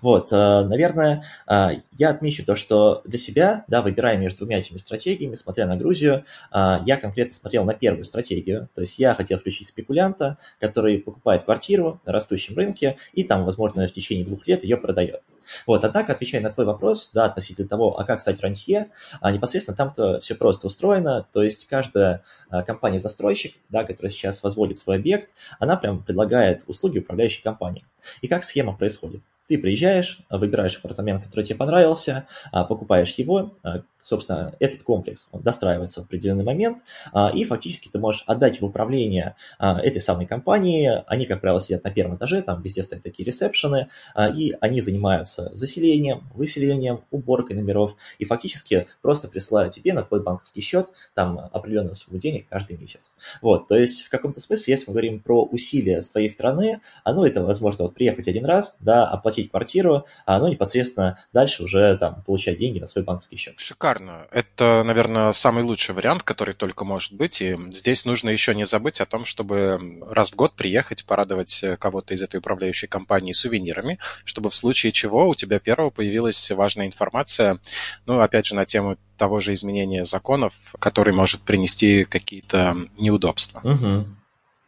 Вот, 0.03 0.31
наверное, 0.31 1.25
я 1.49 2.11
отмечу 2.11 2.45
то, 2.45 2.55
что 2.57 3.03
для 3.05 3.19
себя, 3.19 3.65
да, 3.69 3.83
выбирая 3.83 4.17
между 4.17 4.39
двумя 4.39 4.59
этими 4.59 4.77
стратегиями, 4.77 5.35
смотря 5.35 5.67
на 5.67 5.77
Грузию, 5.77 6.25
я 6.53 6.97
конкретно 7.01 7.35
смотрел 7.35 7.65
на 7.65 7.75
первую 7.75 8.05
стратегию, 8.05 8.69
то 8.75 8.81
есть 8.81 8.99
я 8.99 9.15
хотел 9.15 9.39
включить 9.39 9.69
спекулянта, 9.69 10.39
который 10.61 10.99
покупает 10.99 11.43
квартиру 11.43 12.01
на 12.07 12.13
растущем 12.13 12.57
рынке 12.57 12.97
и 13.13 13.25
там, 13.25 13.45
возможно, 13.45 13.87
в 13.87 13.93
течение 13.93 14.25
двух 14.25 14.47
лет 14.47 14.65
ее 14.65 14.77
продает. 14.77 15.23
Вот, 15.67 15.85
однако, 15.85 16.13
отвечая 16.13 16.41
на 16.41 16.51
твой 16.51 16.65
вопрос, 16.65 17.11
да, 17.13 17.27
относительно 17.27 17.69
того, 17.69 17.99
а 17.99 18.05
как 18.05 18.21
стать 18.21 18.41
рантье, 18.41 18.91
непосредственно 19.23 19.77
там-то 19.77 20.21
все 20.21 20.35
просто 20.35 20.69
устроено, 20.69 21.27
то 21.33 21.43
есть 21.43 21.67
каждая 21.67 22.23
компания-застройщик, 22.51 23.57
да, 23.69 23.85
которая 23.85 24.11
сейчас 24.11 24.43
возводит 24.43 24.79
свой 24.79 24.97
объект, 24.97 25.29
она 25.59 25.77
прям 25.77 26.03
предлагает 26.03 26.63
услуги 26.67 26.99
управляющей 26.99 27.43
компании. 27.43 27.85
И 28.23 28.29
как 28.29 28.45
схема 28.45 28.75
происходит? 28.77 29.23
Ты 29.47 29.59
приезжаешь, 29.59 30.21
выбираешь 30.31 30.77
апартамент, 30.77 31.25
который 31.25 31.45
тебе 31.45 31.57
понравился, 31.57 32.27
а, 32.51 32.65
покупаешь 32.65 33.15
его, 33.15 33.59
а, 33.63 33.83
собственно, 34.05 34.55
этот 34.61 34.83
комплекс 34.83 35.29
достраивается 35.33 36.03
в 36.03 36.05
определенный 36.05 36.45
момент, 36.45 36.85
а, 37.13 37.31
и 37.35 37.45
фактически 37.45 37.89
ты 37.89 37.99
можешь 37.99 38.23
отдать 38.27 38.61
в 38.61 38.65
управление 38.65 39.35
этой 39.59 40.01
самой 40.01 40.27
компании. 40.27 41.03
Они, 41.07 41.27
как 41.27 41.41
правило, 41.41 41.61
сидят 41.61 41.85
на 41.85 41.91
первом 41.91 42.17
этаже, 42.17 42.43
там 42.43 42.61
везде 42.63 42.83
стоят 42.83 43.03
такие 43.03 43.25
ресепшены, 43.25 43.89
и 44.35 44.55
они 44.61 44.81
занимаются 44.81 45.51
заселением, 45.55 46.29
выселением, 46.35 47.05
уборкой 47.11 47.57
номеров, 47.57 47.97
и 48.19 48.25
фактически 48.25 48.87
просто 49.01 49.29
присылают 49.29 49.73
тебе 49.73 49.93
на 49.93 50.03
твой 50.03 50.23
банковский 50.23 50.61
счет 50.61 50.89
там 51.15 51.39
определенную 51.53 51.95
сумму 51.95 52.19
денег 52.19 52.47
каждый 52.49 52.77
месяц. 52.77 53.13
Вот, 53.41 53.69
то 53.69 53.77
есть 53.77 54.03
в 54.03 54.11
каком-то 54.11 54.41
смысле, 54.41 54.73
если 54.73 54.87
мы 54.89 54.93
говорим 54.93 55.21
про 55.21 55.45
усилия 55.45 56.03
с 56.03 56.11
твоей 56.11 56.29
стороны, 56.29 56.81
оно 57.05 57.27
это, 57.27 57.43
возможно, 57.43 57.85
вот 57.85 57.95
приехать 57.95 58.29
один 58.29 58.45
раз, 58.45 58.77
да, 58.81 59.09
оплатить 59.09 59.51
квартиру, 59.51 60.05
а 60.27 60.39
ну 60.39 60.49
непосредственно 60.49 61.19
дальше 61.33 61.63
уже 61.63 61.97
там 61.99 62.23
получать 62.23 62.59
деньги 62.59 62.79
на 62.79 62.87
свой 62.87 63.05
банковский 63.05 63.37
счет. 63.37 63.55
Шикарно. 63.59 63.94
Это, 64.31 64.83
наверное, 64.85 65.33
самый 65.33 65.65
лучший 65.65 65.95
вариант, 65.95 66.23
который 66.23 66.55
только 66.55 66.85
может 66.85 67.13
быть. 67.13 67.41
И 67.41 67.57
здесь 67.71 68.05
нужно 68.05 68.31
еще 68.31 68.55
не 68.55 68.67
забыть 68.67 69.01
о 69.01 69.07
том, 69.07 69.25
чтобы 69.25 70.01
раз 70.09 70.31
в 70.31 70.37
год 70.37 70.55
приехать, 70.55 71.05
порадовать 71.05 71.63
э, 71.63 71.77
кого-то 71.77 72.15
из 72.15 72.23
этой 72.23 72.39
управляющей 72.39 72.89
компании 72.89 73.33
сувенирами, 73.33 73.99
чтобы 74.25 74.51
в 74.51 74.55
случае 74.55 74.93
чего 74.93 75.29
у 75.29 75.35
тебя 75.35 75.59
первого 75.59 75.91
появилась 75.91 76.51
важная 76.51 76.87
информация, 76.87 77.59
ну, 78.07 78.21
опять 78.21 78.47
же, 78.47 78.55
на 78.55 78.65
тему 78.65 78.97
того 79.17 79.41
же 79.41 79.53
изменения 79.53 80.05
законов, 80.05 80.55
который 80.79 81.15
может 81.15 81.43
принести 81.43 82.05
какие-то 82.05 82.77
неудобства. 82.99 83.61
Угу. 83.63 84.07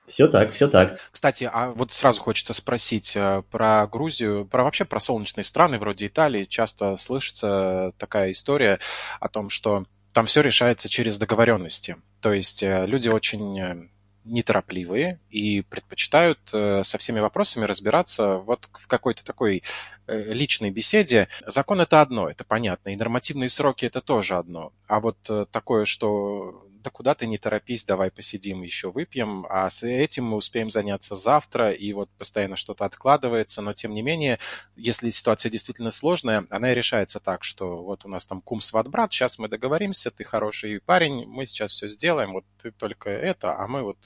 Все 0.06 0.28
так, 0.28 0.52
все 0.52 0.68
так. 0.68 1.00
Кстати, 1.10 1.48
а 1.52 1.70
вот 1.70 1.92
сразу 1.92 2.20
хочется 2.20 2.54
спросить 2.54 3.16
э, 3.16 3.42
про 3.50 3.86
Грузию, 3.88 4.46
про 4.46 4.62
вообще 4.62 4.84
про 4.84 5.00
солнечные 5.00 5.44
страны 5.44 5.78
вроде 5.78 6.06
Италии. 6.06 6.44
Часто 6.44 6.96
слышится 6.96 7.92
такая 7.98 8.30
история 8.30 8.78
о 9.20 9.28
том, 9.28 9.50
что 9.50 9.84
там 10.12 10.26
все 10.26 10.42
решается 10.42 10.88
через 10.88 11.18
договоренности. 11.18 11.96
То 12.20 12.32
есть 12.32 12.62
э, 12.62 12.86
люди 12.86 13.08
очень 13.08 13.58
э, 13.60 13.88
неторопливые 14.24 15.20
и 15.30 15.62
предпочитают 15.62 16.40
со 16.50 16.98
всеми 16.98 17.20
вопросами 17.20 17.64
разбираться 17.64 18.38
вот 18.38 18.68
в 18.72 18.88
какой-то 18.88 19.24
такой 19.24 19.62
личной 20.08 20.72
беседе. 20.72 21.28
Закон 21.46 21.80
это 21.80 22.00
одно, 22.00 22.28
это 22.28 22.42
понятно, 22.42 22.88
и 22.88 22.96
нормативные 22.96 23.48
сроки 23.48 23.84
это 23.84 24.00
тоже 24.00 24.36
одно. 24.36 24.72
А 24.88 24.98
вот 24.98 25.16
такое, 25.52 25.84
что 25.84 26.65
да 26.86 26.90
куда 26.90 27.16
ты 27.16 27.26
не 27.26 27.36
торопись, 27.36 27.84
давай 27.84 28.12
посидим, 28.12 28.62
еще 28.62 28.92
выпьем, 28.92 29.44
а 29.50 29.68
с 29.68 29.82
этим 29.82 30.24
мы 30.26 30.36
успеем 30.36 30.70
заняться 30.70 31.16
завтра, 31.16 31.72
и 31.72 31.92
вот 31.92 32.08
постоянно 32.16 32.54
что-то 32.54 32.84
откладывается, 32.84 33.60
но 33.60 33.72
тем 33.72 33.92
не 33.92 34.02
менее, 34.02 34.38
если 34.76 35.10
ситуация 35.10 35.50
действительно 35.50 35.90
сложная, 35.90 36.46
она 36.48 36.70
и 36.70 36.76
решается 36.76 37.18
так, 37.18 37.42
что 37.42 37.82
вот 37.82 38.04
у 38.04 38.08
нас 38.08 38.24
там 38.24 38.40
кум, 38.40 38.60
сват, 38.60 38.86
брат, 38.86 39.12
сейчас 39.12 39.40
мы 39.40 39.48
договоримся, 39.48 40.12
ты 40.12 40.22
хороший 40.22 40.80
парень, 40.80 41.26
мы 41.26 41.46
сейчас 41.46 41.72
все 41.72 41.88
сделаем, 41.88 42.34
вот 42.34 42.44
ты 42.62 42.70
только 42.70 43.10
это, 43.10 43.58
а 43.58 43.66
мы 43.66 43.82
вот... 43.82 43.96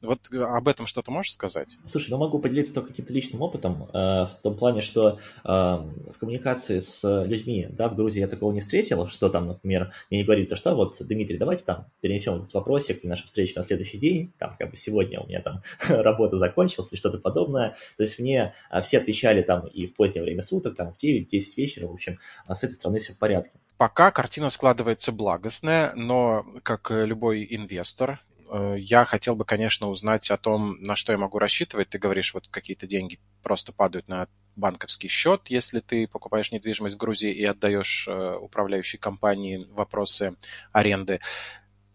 Вот 0.00 0.32
об 0.32 0.68
этом 0.68 0.86
что-то 0.86 1.10
можешь 1.10 1.34
сказать? 1.34 1.76
Слушай, 1.84 2.12
ну 2.12 2.18
могу 2.18 2.38
поделиться 2.38 2.72
только 2.72 2.90
каким-то 2.90 3.12
личным 3.12 3.42
опытом, 3.42 3.90
э, 3.92 3.92
в 3.92 4.34
том 4.42 4.56
плане, 4.56 4.80
что 4.80 5.18
э, 5.44 5.48
в 5.48 6.18
коммуникации 6.18 6.80
с 6.80 7.02
людьми, 7.24 7.68
да, 7.70 7.90
в 7.90 7.94
Грузии 7.94 8.20
я 8.20 8.26
такого 8.26 8.52
не 8.52 8.60
встретил, 8.60 9.06
что 9.06 9.28
там, 9.28 9.48
например, 9.48 9.92
мне 10.08 10.20
не 10.20 10.24
говорили, 10.24 10.46
то 10.46 10.56
что 10.56 10.74
вот, 10.74 10.96
Дмитрий, 11.00 11.36
давайте 11.36 11.64
там 11.64 11.86
перенесем 12.00 12.21
перенесем 12.22 12.40
этот 12.40 12.52
вопросик 12.54 13.04
и 13.04 13.08
нашу 13.08 13.26
встречу 13.26 13.54
на 13.56 13.62
следующий 13.62 13.98
день, 13.98 14.32
там, 14.38 14.56
как 14.58 14.70
бы 14.70 14.76
сегодня 14.76 15.20
у 15.20 15.26
меня 15.26 15.40
там 15.40 15.62
работа 15.88 16.36
закончилась 16.36 16.88
или 16.92 16.98
что-то 16.98 17.18
подобное. 17.18 17.74
То 17.96 18.02
есть 18.02 18.18
мне 18.18 18.54
а, 18.70 18.80
все 18.80 18.98
отвечали 18.98 19.42
там 19.42 19.66
и 19.66 19.86
в 19.86 19.94
позднее 19.94 20.22
время 20.22 20.42
суток, 20.42 20.76
там, 20.76 20.92
в 20.92 21.02
9-10 21.02 21.26
вечера, 21.56 21.86
в 21.86 21.92
общем, 21.92 22.18
а 22.46 22.54
с 22.54 22.64
этой 22.64 22.74
стороны 22.74 23.00
все 23.00 23.12
в 23.12 23.18
порядке. 23.18 23.58
Пока 23.76 24.10
картина 24.10 24.50
складывается 24.50 25.12
благостная, 25.12 25.92
но 25.94 26.44
как 26.62 26.90
любой 26.90 27.46
инвестор, 27.48 28.20
э, 28.50 28.76
я 28.78 29.04
хотел 29.04 29.34
бы, 29.36 29.44
конечно, 29.44 29.88
узнать 29.88 30.30
о 30.30 30.36
том, 30.36 30.80
на 30.82 30.96
что 30.96 31.12
я 31.12 31.18
могу 31.18 31.38
рассчитывать. 31.38 31.88
Ты 31.88 31.98
говоришь, 31.98 32.34
вот 32.34 32.48
какие-то 32.48 32.86
деньги 32.86 33.18
просто 33.42 33.72
падают 33.72 34.08
на 34.08 34.28
банковский 34.56 35.08
счет, 35.08 35.42
если 35.48 35.80
ты 35.80 36.06
покупаешь 36.06 36.52
недвижимость 36.52 36.96
в 36.96 36.98
Грузии 36.98 37.32
и 37.32 37.44
отдаешь 37.44 38.06
э, 38.06 38.36
управляющей 38.36 38.98
компании 38.98 39.66
вопросы 39.70 40.36
аренды 40.72 41.20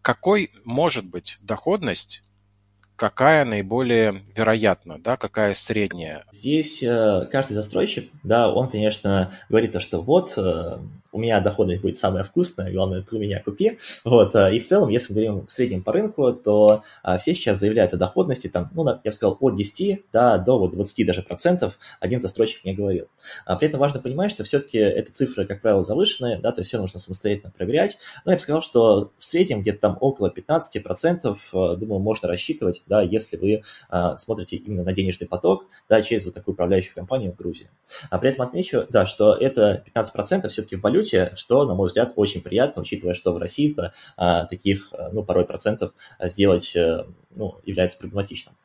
какой 0.07 0.51
может 0.63 1.05
быть 1.05 1.37
доходность 1.41 2.23
какая 2.95 3.43
наиболее 3.43 4.23
вероятна, 4.37 4.99
да, 4.99 5.17
какая 5.17 5.53
средняя? 5.53 6.23
Здесь 6.31 6.81
э, 6.81 7.27
каждый 7.29 7.55
застройщик, 7.55 8.09
да, 8.23 8.49
он, 8.49 8.69
конечно, 8.69 9.33
говорит 9.49 9.73
то, 9.73 9.81
что 9.81 10.01
вот 10.01 10.33
э, 10.37 10.77
у 11.11 11.19
меня 11.19 11.39
доходность 11.39 11.81
будет 11.81 11.97
самая 11.97 12.23
вкусная, 12.23 12.71
главное, 12.71 13.01
ты 13.01 13.15
у 13.15 13.19
меня 13.19 13.41
купи. 13.43 13.77
Вот, 14.03 14.35
э, 14.35 14.55
и 14.55 14.59
в 14.59 14.65
целом, 14.65 14.89
если 14.89 15.13
мы 15.13 15.21
говорим 15.21 15.45
в 15.45 15.51
среднем 15.51 15.83
по 15.83 15.91
рынку, 15.91 16.33
то 16.33 16.83
э, 17.03 17.17
все 17.19 17.35
сейчас 17.35 17.59
заявляют 17.59 17.93
о 17.93 17.97
доходности, 17.97 18.47
там, 18.47 18.65
ну, 18.73 18.87
я 18.87 18.95
бы 19.03 19.13
сказал, 19.13 19.37
от 19.39 19.55
10 19.55 20.05
да, 20.11 20.37
до 20.37 20.57
вот 20.57 20.71
20 20.71 21.05
даже 21.05 21.21
процентов 21.21 21.77
один 21.99 22.19
застройщик 22.19 22.63
мне 22.63 22.73
говорил. 22.73 23.07
А 23.45 23.55
при 23.55 23.67
этом 23.67 23.79
важно 23.79 23.99
понимать, 23.99 24.31
что 24.31 24.43
все-таки 24.43 24.79
эти 24.79 25.11
цифры, 25.11 25.45
как 25.45 25.61
правило, 25.61 25.83
завышенные, 25.83 26.37
да, 26.39 26.51
то 26.51 26.61
есть 26.61 26.69
все 26.69 26.79
нужно 26.79 26.99
самостоятельно 26.99 27.51
проверять. 27.55 27.97
Но 28.25 28.31
я 28.31 28.37
бы 28.37 28.41
сказал, 28.41 28.61
что 28.61 29.11
в 29.17 29.23
среднем 29.23 29.61
где-то 29.61 29.79
там 29.79 29.97
около 30.01 30.29
15 30.29 30.83
процентов, 30.83 31.49
э, 31.53 31.75
думаю, 31.77 31.99
можно 31.99 32.27
рассчитывать 32.27 32.81
да, 32.87 33.01
если 33.01 33.37
вы 33.37 33.63
а, 33.89 34.17
смотрите 34.17 34.57
именно 34.57 34.83
на 34.83 34.93
денежный 34.93 35.27
поток, 35.27 35.67
да, 35.89 36.01
через 36.01 36.25
вот 36.25 36.33
такую 36.33 36.53
управляющую 36.53 36.95
компанию 36.95 37.33
в 37.33 37.35
Грузии. 37.35 37.69
А 38.09 38.17
при 38.17 38.31
этом 38.31 38.47
отмечу, 38.47 38.85
да, 38.89 39.05
что 39.05 39.33
это 39.33 39.83
15% 39.93 40.47
все-таки 40.49 40.75
в 40.75 40.81
валюте, 40.97 41.33
что, 41.35 41.65
на 41.65 41.75
мой 41.75 41.87
взгляд, 41.87 42.13
очень 42.15 42.41
приятно, 42.41 42.81
учитывая, 42.81 43.13
что 43.13 43.33
в 43.33 43.37
России-то 43.37 43.93
а, 44.15 44.45
таких, 44.45 44.93
ну, 45.11 45.23
порой 45.23 45.45
процентов 45.45 45.93
сделать, 46.19 46.75
э, 46.75 47.05
ну, 47.31 47.59
является 47.65 47.97
проблематичным. 47.97 48.55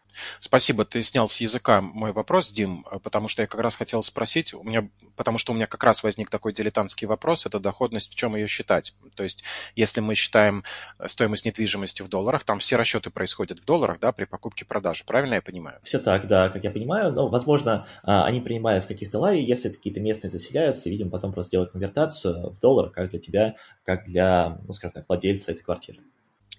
Спасибо, 0.41 0.85
ты 0.85 1.03
снял 1.03 1.29
с 1.29 1.39
языка 1.39 1.81
мой 1.81 2.13
вопрос, 2.13 2.53
Дим, 2.53 2.85
потому 3.03 3.29
что 3.29 3.43
я 3.43 3.49
как 3.49 3.61
раз 3.61 3.77
хотел 3.77 4.03
спросить, 4.03 4.55
у 4.55 4.63
меня, 4.63 4.89
потому 5.17 5.39
что 5.39 5.53
у 5.53 5.55
меня 5.55 5.67
как 5.67 5.83
раз 5.85 6.03
возник 6.03 6.31
такой 6.31 6.53
дилетантский 6.53 7.07
вопрос, 7.07 7.47
это 7.47 7.59
доходность, 7.61 8.13
в 8.13 8.15
чем 8.15 8.37
ее 8.37 8.47
считать? 8.47 8.95
То 9.17 9.23
есть, 9.23 9.45
если 9.77 10.01
мы 10.01 10.15
считаем 10.15 10.65
э, 10.99 11.09
стоимость 11.09 11.45
недвижимости 11.47 12.03
в 12.03 12.09
долларах, 12.09 12.45
там 12.45 12.59
все 12.59 12.77
расчеты 12.77 13.11
происходят 13.11 13.61
в 13.61 13.65
долларах, 13.65 13.99
да, 14.01 14.13
при 14.13 14.25
покупке-продаже, 14.25 15.05
правильно 15.07 15.35
я 15.35 15.43
понимаю? 15.43 15.79
Все 15.83 15.99
так, 15.99 16.27
да, 16.27 16.49
как 16.49 16.65
я 16.65 16.71
понимаю, 16.71 17.13
но, 17.13 17.29
возможно, 17.29 17.87
а, 18.03 18.25
они 18.25 18.41
принимают 18.41 18.85
в 18.85 18.89
каких-то 18.89 19.19
ларе, 19.19 19.45
если 19.45 19.71
какие-то 19.71 20.01
местные 20.01 20.31
заселяются, 20.31 20.89
видимо, 20.89 21.11
потом 21.11 21.33
просто 21.33 21.53
делают 21.53 21.73
конвертацию 21.73 22.51
в 22.51 22.61
доллар, 22.61 22.91
как 22.91 23.11
для 23.11 23.21
тебя, 23.21 23.57
как 23.85 24.05
для, 24.05 24.59
ну, 24.67 24.73
скажем 24.73 24.93
так, 24.93 25.05
владельца 25.09 25.53
этой 25.53 25.63
квартиры. 25.63 26.01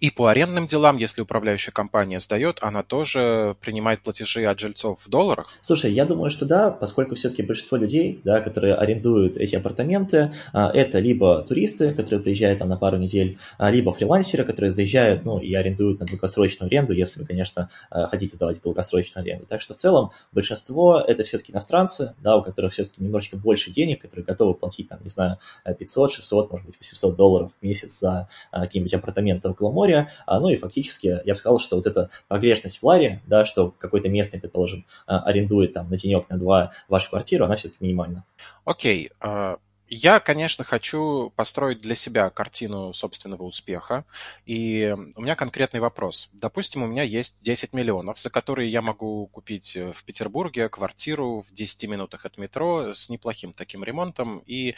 И 0.03 0.11
по 0.11 0.27
арендным 0.27 0.67
делам, 0.67 0.97
если 0.97 1.21
управляющая 1.21 1.71
компания 1.71 2.19
сдает, 2.19 2.57
она 2.59 2.83
тоже 2.83 3.55
принимает 3.61 4.01
платежи 4.01 4.43
от 4.43 4.59
жильцов 4.59 4.99
в 5.01 5.09
долларах? 5.09 5.49
Слушай, 5.61 5.93
я 5.93 6.03
думаю, 6.03 6.29
что 6.29 6.45
да, 6.45 6.71
поскольку 6.71 7.15
все-таки 7.15 7.41
большинство 7.41 7.77
людей, 7.77 8.19
да, 8.25 8.41
которые 8.41 8.75
арендуют 8.75 9.37
эти 9.37 9.55
апартаменты, 9.55 10.33
а, 10.51 10.69
это 10.71 10.99
либо 10.99 11.41
туристы, 11.43 11.93
которые 11.93 12.21
приезжают 12.21 12.59
там 12.59 12.67
на 12.67 12.75
пару 12.75 12.97
недель, 12.97 13.37
а, 13.57 13.71
либо 13.71 13.93
фрилансеры, 13.93 14.43
которые 14.43 14.73
заезжают, 14.73 15.23
ну, 15.23 15.39
и 15.39 15.53
арендуют 15.53 16.01
на 16.01 16.05
долгосрочную 16.05 16.67
аренду, 16.67 16.91
если 16.91 17.21
вы, 17.21 17.25
конечно, 17.25 17.69
а, 17.89 18.07
хотите 18.07 18.35
сдавать 18.35 18.61
долгосрочную 18.61 19.23
аренду. 19.23 19.45
Так 19.45 19.61
что 19.61 19.73
в 19.73 19.77
целом 19.77 20.11
большинство 20.33 20.99
это 20.99 21.23
все-таки 21.23 21.53
иностранцы, 21.53 22.13
да, 22.21 22.35
у 22.35 22.43
которых 22.43 22.73
все-таки 22.73 23.01
немножечко 23.01 23.37
больше 23.37 23.71
денег, 23.71 24.01
которые 24.01 24.25
готовы 24.25 24.53
платить, 24.53 24.89
там, 24.89 24.99
не 25.01 25.09
знаю, 25.09 25.37
500, 25.63 26.11
600, 26.11 26.51
может 26.51 26.65
быть, 26.65 26.75
800 26.77 27.15
долларов 27.15 27.53
в 27.57 27.63
месяц 27.63 27.97
за 27.97 28.27
какие-нибудь 28.51 28.95
апартаменты 28.95 29.47
около 29.47 29.71
моря, 29.71 29.92
моря, 29.93 30.09
а, 30.25 30.39
ну 30.39 30.49
и 30.49 30.57
фактически 30.57 31.21
я 31.23 31.33
бы 31.33 31.35
сказал, 31.35 31.59
что 31.59 31.75
вот 31.75 31.87
эта 31.87 32.09
погрешность 32.27 32.79
в 32.79 32.83
ларе, 32.83 33.21
да, 33.27 33.45
что 33.45 33.71
какой-то 33.71 34.09
местный, 34.09 34.39
предположим, 34.39 34.85
а, 35.05 35.19
арендует 35.23 35.73
там 35.73 35.89
на 35.89 35.97
денек, 35.97 36.29
на 36.29 36.37
два 36.37 36.71
вашу 36.87 37.09
квартиру, 37.09 37.45
она 37.45 37.55
все-таки 37.55 37.83
минимальна. 37.83 38.23
Окей, 38.65 39.11
okay. 39.21 39.57
Я, 39.89 40.19
конечно, 40.19 40.63
хочу 40.63 41.31
построить 41.35 41.81
для 41.81 41.95
себя 41.95 42.29
картину 42.29 42.93
собственного 42.93 43.43
успеха, 43.43 44.05
и 44.45 44.95
у 45.15 45.21
меня 45.21 45.35
конкретный 45.35 45.81
вопрос. 45.81 46.29
Допустим, 46.33 46.83
у 46.83 46.87
меня 46.87 47.03
есть 47.03 47.43
10 47.43 47.73
миллионов, 47.73 48.19
за 48.19 48.29
которые 48.29 48.71
я 48.71 48.81
могу 48.81 49.27
купить 49.27 49.75
э, 49.75 49.91
в 49.93 50.03
Петербурге 50.03 50.69
квартиру 50.69 51.41
в 51.41 51.53
10 51.53 51.89
минутах 51.89 52.25
от 52.25 52.37
метро 52.37 52.93
с 52.93 53.09
неплохим 53.09 53.51
таким 53.51 53.83
ремонтом 53.83 54.39
и 54.45 54.75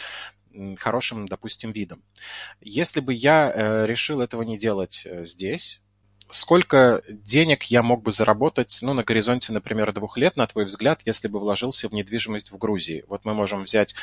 хорошим, 0.78 1.28
допустим, 1.28 1.72
видом. 1.72 2.04
Если 2.62 3.00
бы 3.00 3.14
я 3.14 3.52
э, 3.54 3.86
решил 3.86 4.22
этого 4.22 4.42
не 4.42 4.58
делать 4.58 5.04
э, 5.06 5.26
здесь, 5.26 5.82
сколько 6.32 7.04
денег 7.08 7.64
я 7.64 7.84
мог 7.84 8.04
бы 8.04 8.12
заработать, 8.12 8.80
ну, 8.82 8.94
на 8.94 9.04
горизонте, 9.04 9.54
например, 9.54 9.94
двух 9.94 10.18
лет, 10.18 10.36
на 10.36 10.48
твой 10.48 10.66
взгляд, 10.66 11.02
если 11.06 11.28
бы 11.28 11.40
вложился 11.40 11.90
в 11.90 11.94
недвижимость 11.94 12.52
в 12.52 12.58
Грузии? 12.58 13.04
Вот 13.08 13.26
мы 13.26 13.34
можем 13.34 13.64
взять 13.64 13.96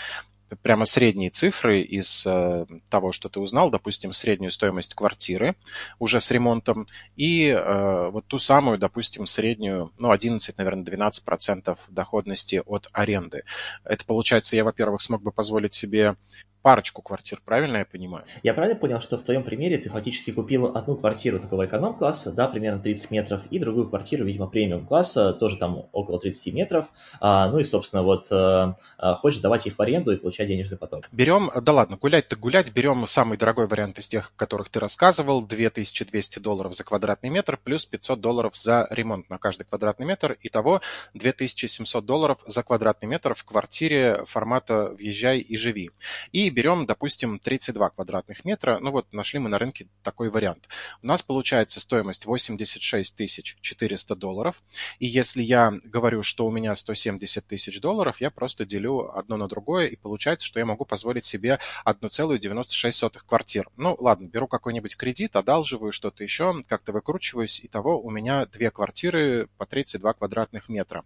прямо 0.63 0.85
средние 0.85 1.31
цифры 1.31 1.83
из 1.83 2.25
э, 2.27 2.67
того, 2.89 3.13
что 3.13 3.29
ты 3.29 3.41
узнал, 3.41 3.71
допустим, 3.71 4.13
среднюю 4.13 4.53
стоимость 4.53 4.95
квартиры 4.95 5.55
уже 5.99 6.21
с 6.21 6.31
ремонтом 6.31 6.87
и 7.17 7.49
э, 7.49 8.11
вот 8.11 8.27
ту 8.27 8.39
самую, 8.39 8.79
допустим, 8.79 9.27
среднюю, 9.27 9.93
ну, 9.99 10.11
11, 10.11 10.57
наверное, 10.59 10.85
12 10.85 11.25
процентов 11.25 11.79
доходности 11.89 12.63
от 12.67 12.89
аренды. 12.93 13.45
Это 13.85 14.05
получается, 14.05 14.57
я, 14.57 14.65
во-первых, 14.65 15.03
смог 15.03 15.23
бы 15.23 15.33
позволить 15.33 15.75
себе 15.75 16.17
парочку 16.63 17.03
квартир, 17.03 17.41
правильно 17.45 17.79
я 17.79 17.85
понимаю? 17.85 18.25
Я 18.43 18.55
правильно 18.55 18.79
понял, 18.79 19.01
что 19.01 19.19
в 19.19 19.23
твоем 19.23 19.43
примере 19.43 19.79
ты 19.79 19.91
фактически 19.91 20.31
купил 20.31 20.77
одну 20.77 20.97
квартиру 20.97 21.41
такого 21.41 21.67
эконом-класса, 21.67 22.33
да, 22.33 22.49
примерно 22.49 22.81
30 22.81 23.11
метров, 23.11 23.43
и 23.51 23.59
другую 23.59 23.89
квартиру, 23.89 24.25
видимо, 24.25 24.47
премиум-класса, 24.47 25.35
тоже 25.35 25.57
там 25.57 25.89
около 25.93 26.19
30 26.19 26.55
метров, 26.55 26.87
а, 27.21 27.49
ну 27.49 27.59
и, 27.59 27.65
собственно, 27.65 28.03
вот 28.03 28.29
а, 28.31 28.75
хочешь 29.17 29.41
давать 29.41 29.67
их 29.67 29.77
в 29.77 29.83
аренду 29.83 30.13
и 30.13 30.17
получать 30.17 30.49
денежный 30.49 30.79
поток. 30.79 31.09
Берем, 31.13 31.51
да 31.61 31.73
ладно, 31.73 31.97
гулять-то 31.97 32.37
гулять, 32.37 32.73
берем 32.73 33.07
самый 33.07 33.37
дорогой 33.37 33.67
вариант 33.67 33.99
из 33.99 34.09
тех, 34.09 34.33
которых 34.37 34.69
ты 34.69 34.81
рассказывал, 34.81 35.43
2200 35.43 36.39
долларов 36.39 36.75
за 36.75 36.85
квадратный 36.85 37.31
метр, 37.31 37.59
плюс 37.63 37.85
500 37.87 38.21
долларов 38.21 38.57
за 38.57 38.87
ремонт 38.91 39.29
на 39.29 39.39
каждый 39.39 39.65
квадратный 39.65 40.07
метр, 40.07 40.37
итого 40.43 40.81
2700 41.15 42.05
долларов 42.07 42.39
за 42.47 42.63
квадратный 42.63 43.09
метр 43.09 43.35
в 43.35 43.45
квартире 43.45 44.25
формата 44.27 44.95
«Въезжай 44.97 45.39
и 45.39 45.57
живи». 45.57 45.91
И 46.31 46.52
берем, 46.53 46.87
допустим, 46.87 47.39
32 47.39 47.91
квадратных 47.91 48.45
метра, 48.45 48.79
ну 48.81 48.91
вот 48.91 49.13
нашли 49.13 49.39
мы 49.39 49.49
на 49.49 49.59
рынке 49.59 49.89
такой 50.03 50.31
вариант. 50.31 50.69
У 51.03 51.07
нас 51.07 51.23
получается 51.23 51.81
стоимость 51.81 52.27
86 52.27 53.57
400 53.61 54.17
долларов, 54.17 54.63
и 54.99 55.07
если 55.07 55.43
я 55.43 55.73
говорю, 55.85 56.23
что 56.23 56.47
у 56.47 56.51
меня 56.51 56.75
170 56.75 57.47
тысяч 57.47 57.81
долларов, 57.81 58.21
я 58.21 58.31
просто 58.31 58.65
делю 58.65 59.17
одно 59.17 59.37
на 59.37 59.49
другое, 59.49 59.87
и 59.87 59.97
получается, 59.97 60.47
что 60.47 60.61
я 60.61 60.67
могу 60.67 60.85
позволить 60.85 61.25
себе 61.25 61.59
1,96 61.85 63.19
квартир. 63.27 63.69
Ну 63.77 63.97
ладно, 63.99 64.27
беру 64.27 64.47
какой-нибудь 64.47 64.97
кредит, 64.97 65.37
одалживаю 65.37 65.93
что-то 65.93 66.23
еще, 66.23 66.63
как-то 66.69 66.93
выкручиваюсь, 66.93 67.61
и 67.61 67.69
того 67.69 68.01
у 68.01 68.11
меня 68.11 68.47
две 68.47 68.71
квартиры 68.71 69.49
по 69.59 69.67
32 69.67 70.13
квадратных 70.15 70.69
метра. 70.69 71.05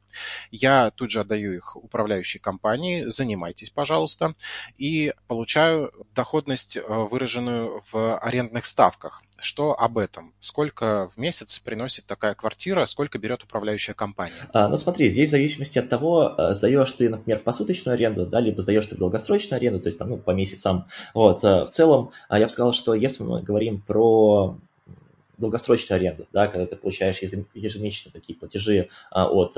Я 0.51 0.91
тут 0.91 1.11
же 1.11 1.21
отдаю 1.21 1.53
их 1.53 1.77
управляющей 1.77 2.41
компании, 2.41 3.05
занимайтесь, 3.05 3.71
пожалуйста, 3.71 4.35
и 4.79 5.15
получаю 5.37 5.93
доходность, 6.15 6.79
э, 6.79 6.83
выраженную 6.87 7.83
в 7.93 8.19
арендных 8.19 8.65
ставках. 8.65 9.23
Что 9.39 9.79
об 9.79 9.99
этом? 9.99 10.33
Сколько 10.41 11.11
в 11.15 11.21
месяц 11.21 11.59
приносит 11.59 12.07
такая 12.07 12.35
квартира, 12.35 12.87
сколько 12.87 13.19
берет 13.19 13.43
управляющая 13.45 13.93
компания? 13.93 14.33
А, 14.55 14.69
ну 14.69 14.79
смотри, 14.79 15.11
здесь 15.11 15.29
в 15.29 15.33
зависимости 15.33 15.79
от 15.79 15.91
того, 15.91 16.35
э, 16.39 16.55
сдаешь 16.55 16.91
ты, 16.93 17.11
например, 17.11 17.41
посуточную 17.41 17.97
аренду, 17.97 18.25
да, 18.25 18.41
либо 18.41 18.63
сдаешь 18.63 18.87
ты 18.87 18.97
долгосрочную 18.97 19.59
аренду, 19.59 19.79
то 19.79 19.89
есть 19.89 19.99
там, 19.99 20.09
ну, 20.09 20.17
по 20.17 20.31
месяцам. 20.31 20.87
Вот, 21.13 21.45
э, 21.45 21.65
в 21.65 21.69
целом, 21.69 22.13
а, 22.31 22.39
я 22.39 22.47
бы 22.47 22.51
сказал, 22.51 22.73
что 22.73 22.95
если 22.95 23.23
мы 23.23 23.43
говорим 23.43 23.83
про 23.83 24.57
долгосрочную 25.37 25.99
аренду, 25.99 26.27
да, 26.33 26.49
когда 26.49 26.65
ты 26.65 26.77
получаешь 26.77 27.19
ежемесячно 27.19 28.11
такие 28.11 28.39
платежи 28.39 28.89
а, 29.11 29.29
от 29.29 29.55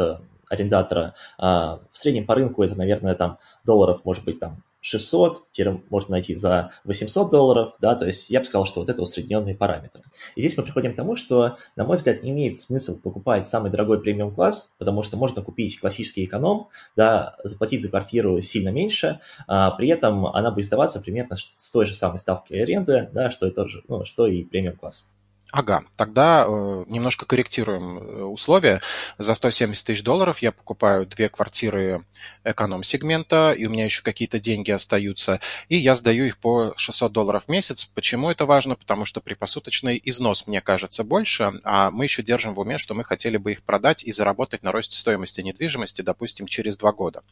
арендатора, 0.48 1.14
а, 1.38 1.78
в 1.92 1.96
среднем 1.96 2.26
по 2.26 2.34
рынку 2.34 2.64
это, 2.64 2.74
наверное, 2.74 3.14
там 3.14 3.38
долларов, 3.64 4.00
может 4.04 4.24
быть, 4.24 4.40
там 4.40 4.64
600, 4.80 5.48
можно 5.90 6.12
найти 6.12 6.34
за 6.34 6.70
800 6.84 7.30
долларов, 7.30 7.74
да, 7.80 7.94
то 7.94 8.06
есть 8.06 8.30
я 8.30 8.40
бы 8.40 8.46
сказал, 8.46 8.66
что 8.66 8.80
вот 8.80 8.88
это 8.88 9.02
усредненные 9.02 9.54
параметры. 9.54 10.02
И 10.36 10.40
здесь 10.40 10.56
мы 10.56 10.62
приходим 10.62 10.92
к 10.92 10.96
тому, 10.96 11.16
что, 11.16 11.56
на 11.76 11.84
мой 11.84 11.96
взгляд, 11.96 12.22
не 12.22 12.30
имеет 12.30 12.58
смысла 12.58 12.94
покупать 12.94 13.46
самый 13.46 13.70
дорогой 13.70 14.00
премиум 14.00 14.34
класс, 14.34 14.72
потому 14.78 15.02
что 15.02 15.16
можно 15.16 15.42
купить 15.42 15.80
классический 15.80 16.24
эконом, 16.24 16.68
да, 16.96 17.36
заплатить 17.44 17.82
за 17.82 17.88
квартиру 17.88 18.40
сильно 18.40 18.68
меньше, 18.70 19.20
а 19.46 19.70
при 19.72 19.88
этом 19.88 20.26
она 20.26 20.50
будет 20.50 20.66
сдаваться 20.66 21.00
примерно 21.00 21.36
с 21.36 21.70
той 21.70 21.86
же 21.86 21.94
самой 21.94 22.18
ставкой 22.18 22.62
аренды, 22.62 23.08
да, 23.12 23.30
что 23.30 23.46
и, 23.46 23.50
тот 23.50 23.68
же, 23.68 23.82
ну, 23.88 24.04
что 24.04 24.26
и 24.26 24.44
премиум 24.44 24.76
класс. 24.76 25.06
Ага, 25.50 25.84
тогда 25.96 26.44
э, 26.46 26.84
немножко 26.88 27.24
корректируем 27.24 27.98
э, 27.98 28.22
условия. 28.24 28.82
За 29.16 29.32
170 29.32 29.86
тысяч 29.86 30.02
долларов 30.02 30.40
я 30.40 30.52
покупаю 30.52 31.06
две 31.06 31.30
квартиры 31.30 32.04
эконом-сегмента, 32.44 33.52
и 33.52 33.64
у 33.64 33.70
меня 33.70 33.86
еще 33.86 34.02
какие-то 34.02 34.38
деньги 34.38 34.70
остаются, 34.70 35.40
и 35.70 35.76
я 35.76 35.94
сдаю 35.94 36.26
их 36.26 36.36
по 36.36 36.74
600 36.76 37.12
долларов 37.12 37.44
в 37.46 37.48
месяц. 37.48 37.86
Почему 37.86 38.30
это 38.30 38.44
важно? 38.44 38.76
Потому 38.76 39.06
что 39.06 39.22
при 39.22 39.32
посуточный 39.32 39.98
износ, 40.04 40.46
мне 40.46 40.60
кажется, 40.60 41.02
больше, 41.02 41.52
а 41.64 41.90
мы 41.90 42.04
еще 42.04 42.22
держим 42.22 42.52
в 42.52 42.60
уме, 42.60 42.76
что 42.76 42.92
мы 42.92 43.02
хотели 43.02 43.38
бы 43.38 43.52
их 43.52 43.62
продать 43.62 44.04
и 44.04 44.12
заработать 44.12 44.62
на 44.62 44.70
росте 44.70 44.98
стоимости 44.98 45.40
недвижимости, 45.40 46.02
допустим, 46.02 46.46
через 46.46 46.76
два 46.76 46.92
года. 46.92 47.22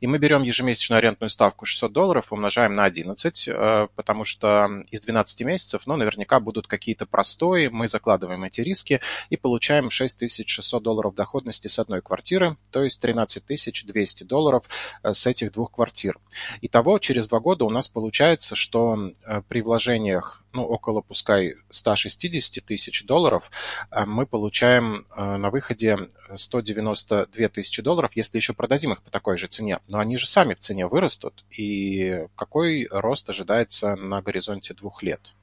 И 0.00 0.08
мы 0.08 0.18
берем 0.18 0.42
ежемесячную 0.42 0.98
арендную 0.98 1.30
ставку 1.30 1.66
600 1.66 1.92
долларов, 1.92 2.32
умножаем 2.32 2.74
на 2.74 2.84
11, 2.84 3.46
э, 3.46 3.88
потому 3.94 4.24
что 4.24 4.68
из 4.90 5.02
12 5.02 5.42
месяцев, 5.42 5.82
ну, 5.86 5.94
наверняка 5.94 6.40
будут 6.40 6.66
какие-то 6.66 7.06
простые 7.06 7.59
квартирой, 7.60 7.68
мы 7.70 7.88
закладываем 7.88 8.44
эти 8.44 8.60
риски 8.62 9.00
и 9.30 9.36
получаем 9.36 9.90
6600 9.90 10.82
долларов 10.82 11.14
доходности 11.14 11.68
с 11.68 11.78
одной 11.78 12.00
квартиры, 12.00 12.56
то 12.70 12.82
есть 12.82 13.00
13200 13.00 14.24
долларов 14.24 14.68
э, 15.02 15.12
с 15.12 15.26
этих 15.26 15.52
двух 15.52 15.72
квартир. 15.72 16.18
Итого 16.62 16.98
через 16.98 17.28
два 17.28 17.40
года 17.40 17.64
у 17.64 17.70
нас 17.70 17.88
получается, 17.88 18.54
что 18.54 18.96
э, 19.24 19.42
при 19.48 19.62
вложениях 19.62 20.42
ну, 20.52 20.64
около, 20.64 21.00
пускай, 21.00 21.54
160 21.70 22.64
тысяч 22.64 23.04
долларов, 23.04 23.50
э, 23.90 24.04
мы 24.06 24.26
получаем 24.26 25.06
на 25.16 25.50
выходе 25.50 25.96
192 26.34 27.48
тысячи 27.48 27.82
долларов, 27.82 28.10
если 28.16 28.38
еще 28.38 28.52
продадим 28.52 28.92
их 28.92 29.02
по 29.02 29.10
такой 29.10 29.36
же 29.36 29.46
цене. 29.46 29.78
Но 29.88 29.98
они 29.98 30.16
же 30.16 30.26
сами 30.26 30.54
в 30.54 30.60
цене 30.60 30.86
вырастут. 30.86 31.44
И 31.58 32.26
какой 32.36 32.88
рост 32.90 33.30
ожидается 33.30 33.96
на 33.96 34.22
горизонте 34.22 34.74
двух 34.74 35.02
лет? 35.02 35.34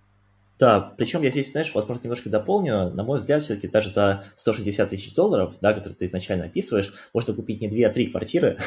Да, 0.59 0.93
причем 0.97 1.21
я 1.21 1.29
здесь, 1.29 1.51
знаешь, 1.51 1.73
возможно, 1.73 2.03
немножко 2.03 2.29
дополню. 2.29 2.89
На 2.91 3.03
мой 3.03 3.19
взгляд, 3.19 3.43
все-таки 3.43 3.67
даже 3.67 3.89
за 3.89 4.23
160 4.35 4.89
тысяч 4.89 5.13
долларов, 5.13 5.55
да, 5.61 5.73
которые 5.73 5.95
ты 5.95 6.05
изначально 6.05 6.45
описываешь, 6.45 6.93
можно 7.13 7.33
купить 7.33 7.61
не 7.61 7.67
две, 7.67 7.87
а 7.87 7.93
три 7.93 8.07
квартиры. 8.07 8.57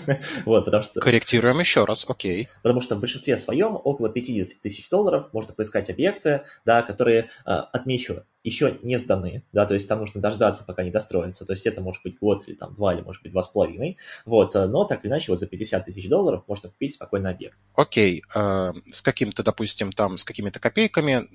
вот, 0.44 0.64
потому 0.64 0.82
что... 0.82 1.00
Корректируем 1.00 1.58
еще 1.58 1.84
раз, 1.84 2.06
окей. 2.08 2.48
Потому 2.62 2.80
что 2.80 2.96
в 2.96 3.00
большинстве 3.00 3.36
своем 3.36 3.76
около 3.82 4.08
50 4.10 4.60
тысяч 4.60 4.88
долларов 4.88 5.28
можно 5.32 5.52
поискать 5.52 5.90
объекты, 5.90 6.42
да, 6.64 6.82
которые, 6.82 7.30
а, 7.44 7.62
отмечу, 7.62 8.24
еще 8.42 8.78
не 8.82 8.98
сданы, 8.98 9.44
да, 9.52 9.66
то 9.66 9.74
есть 9.74 9.88
там 9.88 9.98
нужно 9.98 10.20
дождаться, 10.20 10.64
пока 10.64 10.82
не 10.82 10.90
достроятся, 10.90 11.44
то 11.44 11.52
есть 11.52 11.66
это 11.66 11.80
может 11.80 12.02
быть 12.02 12.18
год 12.18 12.48
или 12.48 12.54
там 12.54 12.72
два, 12.72 12.94
или 12.94 13.02
может 13.02 13.22
быть 13.22 13.32
два 13.32 13.42
с 13.42 13.48
половиной, 13.48 13.98
вот, 14.24 14.56
э, 14.56 14.66
но 14.66 14.84
так 14.84 15.04
или 15.04 15.10
иначе 15.10 15.30
вот 15.30 15.40
за 15.40 15.46
50 15.46 15.84
тысяч 15.84 16.08
долларов 16.08 16.44
можно 16.46 16.70
купить 16.70 16.94
спокойно 16.94 17.30
объект. 17.30 17.58
Окей, 17.74 18.22
э, 18.34 18.72
с 18.90 19.02
каким-то, 19.02 19.42
допустим, 19.42 19.92
там, 19.92 20.16
с 20.16 20.24
какими-то 20.24 20.58
копейками, 20.58 21.28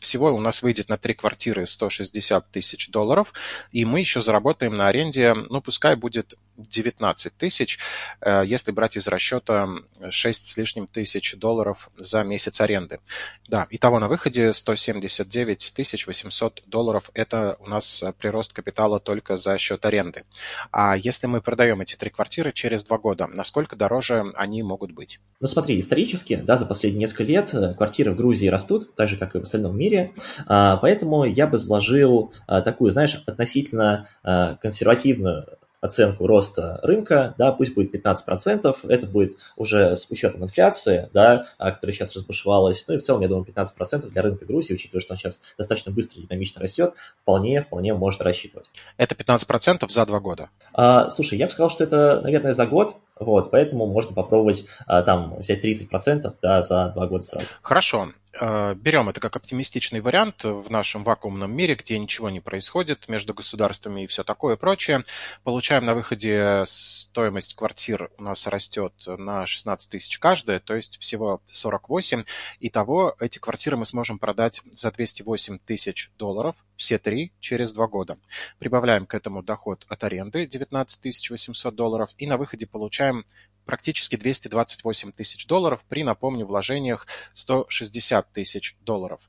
всего 0.00 0.34
у 0.34 0.40
нас 0.40 0.62
выйдет 0.62 0.88
на 0.88 0.96
три 0.96 1.14
квартиры 1.14 1.66
160 1.66 2.50
тысяч 2.50 2.90
долларов, 2.90 3.32
и 3.70 3.84
мы 3.84 4.00
еще 4.00 4.22
заработаем 4.22 4.74
на 4.74 4.88
аренде, 4.88 5.34
ну, 5.34 5.60
пускай 5.60 5.96
будет 5.96 6.38
19 6.68 7.32
тысяч, 7.36 7.78
э, 8.20 8.42
если 8.46 8.72
брать 8.72 8.96
из 8.96 9.08
расчета 9.08 9.68
6 10.08 10.48
с 10.48 10.56
лишним 10.56 10.86
тысяч 10.86 11.34
долларов 11.36 11.90
за 11.96 12.22
месяц 12.22 12.60
аренды. 12.60 13.00
Да, 13.48 13.66
итого 13.70 13.98
на 13.98 14.08
выходе 14.08 14.52
179 14.52 15.72
тысяч 15.74 16.06
800 16.06 16.62
долларов– 16.66 17.10
это 17.14 17.56
у 17.60 17.68
нас 17.68 18.04
прирост 18.18 18.52
капитала 18.52 19.00
только 19.00 19.36
за 19.36 19.58
счет 19.58 19.84
аренды. 19.84 20.24
А 20.70 20.96
если 20.96 21.26
мы 21.26 21.40
продаем 21.40 21.80
эти 21.80 21.96
три 21.96 22.10
квартиры 22.10 22.52
через 22.52 22.84
два 22.84 22.98
года, 22.98 23.26
насколько 23.26 23.76
дороже 23.76 24.24
они 24.34 24.62
могут 24.62 24.92
быть? 24.92 25.20
Ну 25.40 25.46
смотри, 25.46 25.78
исторически, 25.78 26.36
да, 26.36 26.56
за 26.56 26.66
последние 26.66 27.00
несколько 27.02 27.24
лет 27.24 27.54
э, 27.54 27.74
квартиры 27.74 28.12
в 28.12 28.16
Грузии 28.16 28.46
растут, 28.46 28.94
так 28.94 29.08
же, 29.08 29.16
как 29.16 29.34
и 29.34 29.38
в 29.38 29.42
остальном 29.42 29.76
мире, 29.76 30.12
а, 30.46 30.76
поэтому 30.76 31.24
я 31.24 31.46
бы 31.46 31.58
заложил 31.58 32.32
такую, 32.46 32.92
знаешь, 32.92 33.22
относительно 33.26 34.06
консервативную 34.22 35.46
оценку 35.82 36.26
роста 36.26 36.80
рынка, 36.82 37.34
да, 37.36 37.52
пусть 37.52 37.74
будет 37.74 37.94
15%, 37.94 38.74
это 38.88 39.06
будет 39.06 39.36
уже 39.56 39.96
с 39.96 40.06
учетом 40.10 40.44
инфляции, 40.44 41.10
да, 41.12 41.44
которая 41.58 41.92
сейчас 41.92 42.14
разбушевалась, 42.14 42.84
ну 42.88 42.94
и 42.94 42.98
в 42.98 43.02
целом, 43.02 43.20
я 43.20 43.28
думаю, 43.28 43.44
15% 43.44 44.08
для 44.08 44.22
рынка 44.22 44.46
Грузии, 44.46 44.74
учитывая, 44.74 45.00
что 45.00 45.14
он 45.14 45.18
сейчас 45.18 45.42
достаточно 45.58 45.92
быстро 45.92 46.20
и 46.20 46.26
динамично 46.26 46.62
растет, 46.62 46.94
вполне, 47.22 47.62
вполне 47.62 47.92
можно 47.92 48.24
рассчитывать. 48.24 48.70
Это 48.96 49.14
15% 49.16 49.88
за 49.88 50.06
два 50.06 50.20
года? 50.20 50.50
А, 50.72 51.10
слушай, 51.10 51.36
я 51.36 51.46
бы 51.46 51.52
сказал, 51.52 51.68
что 51.68 51.82
это, 51.84 52.20
наверное, 52.22 52.54
за 52.54 52.66
год, 52.66 52.96
вот, 53.18 53.50
поэтому 53.50 53.86
можно 53.86 54.14
попробовать 54.14 54.64
а, 54.86 55.02
там 55.02 55.36
взять 55.38 55.64
30% 55.64 56.32
да, 56.40 56.62
за 56.62 56.92
два 56.94 57.06
года 57.08 57.24
сразу. 57.24 57.46
Хорошо. 57.60 58.12
Э, 58.40 58.74
берем 58.74 59.08
это 59.08 59.20
как 59.20 59.36
оптимистичный 59.36 60.00
вариант 60.00 60.44
в 60.44 60.70
нашем 60.70 61.04
вакуумном 61.04 61.54
мире, 61.54 61.74
где 61.74 61.98
ничего 61.98 62.30
не 62.30 62.40
происходит 62.40 63.08
между 63.08 63.34
государствами 63.34 64.02
и 64.02 64.06
все 64.06 64.24
такое 64.24 64.56
прочее. 64.56 65.04
Получаем 65.44 65.84
на 65.84 65.94
выходе 65.94 66.64
стоимость 66.66 67.54
квартир 67.54 68.10
у 68.16 68.22
нас 68.22 68.46
растет 68.46 68.94
на 69.06 69.44
16 69.44 69.90
тысяч 69.90 70.18
каждая, 70.18 70.60
то 70.60 70.74
есть 70.74 70.98
всего 70.98 71.42
48. 71.50 72.24
Итого 72.60 73.14
эти 73.20 73.38
квартиры 73.38 73.76
мы 73.76 73.84
сможем 73.84 74.18
продать 74.18 74.62
за 74.70 74.90
208 74.90 75.58
тысяч 75.58 76.10
долларов, 76.18 76.56
все 76.76 76.98
три, 76.98 77.32
через 77.38 77.72
два 77.72 77.86
года. 77.86 78.18
Прибавляем 78.58 79.04
к 79.04 79.14
этому 79.14 79.42
доход 79.42 79.84
от 79.88 80.04
аренды 80.04 80.46
19 80.46 81.30
800 81.30 81.74
долларов 81.74 82.10
и 82.16 82.26
на 82.26 82.38
выходе 82.38 82.66
получаем 82.66 83.26
практически 83.64 84.16
228 84.16 85.12
тысяч 85.12 85.46
долларов 85.46 85.80
при, 85.88 86.04
напомню, 86.04 86.44
вложениях 86.46 87.06
160 87.34 88.32
тысяч 88.32 88.76
долларов. 88.80 89.20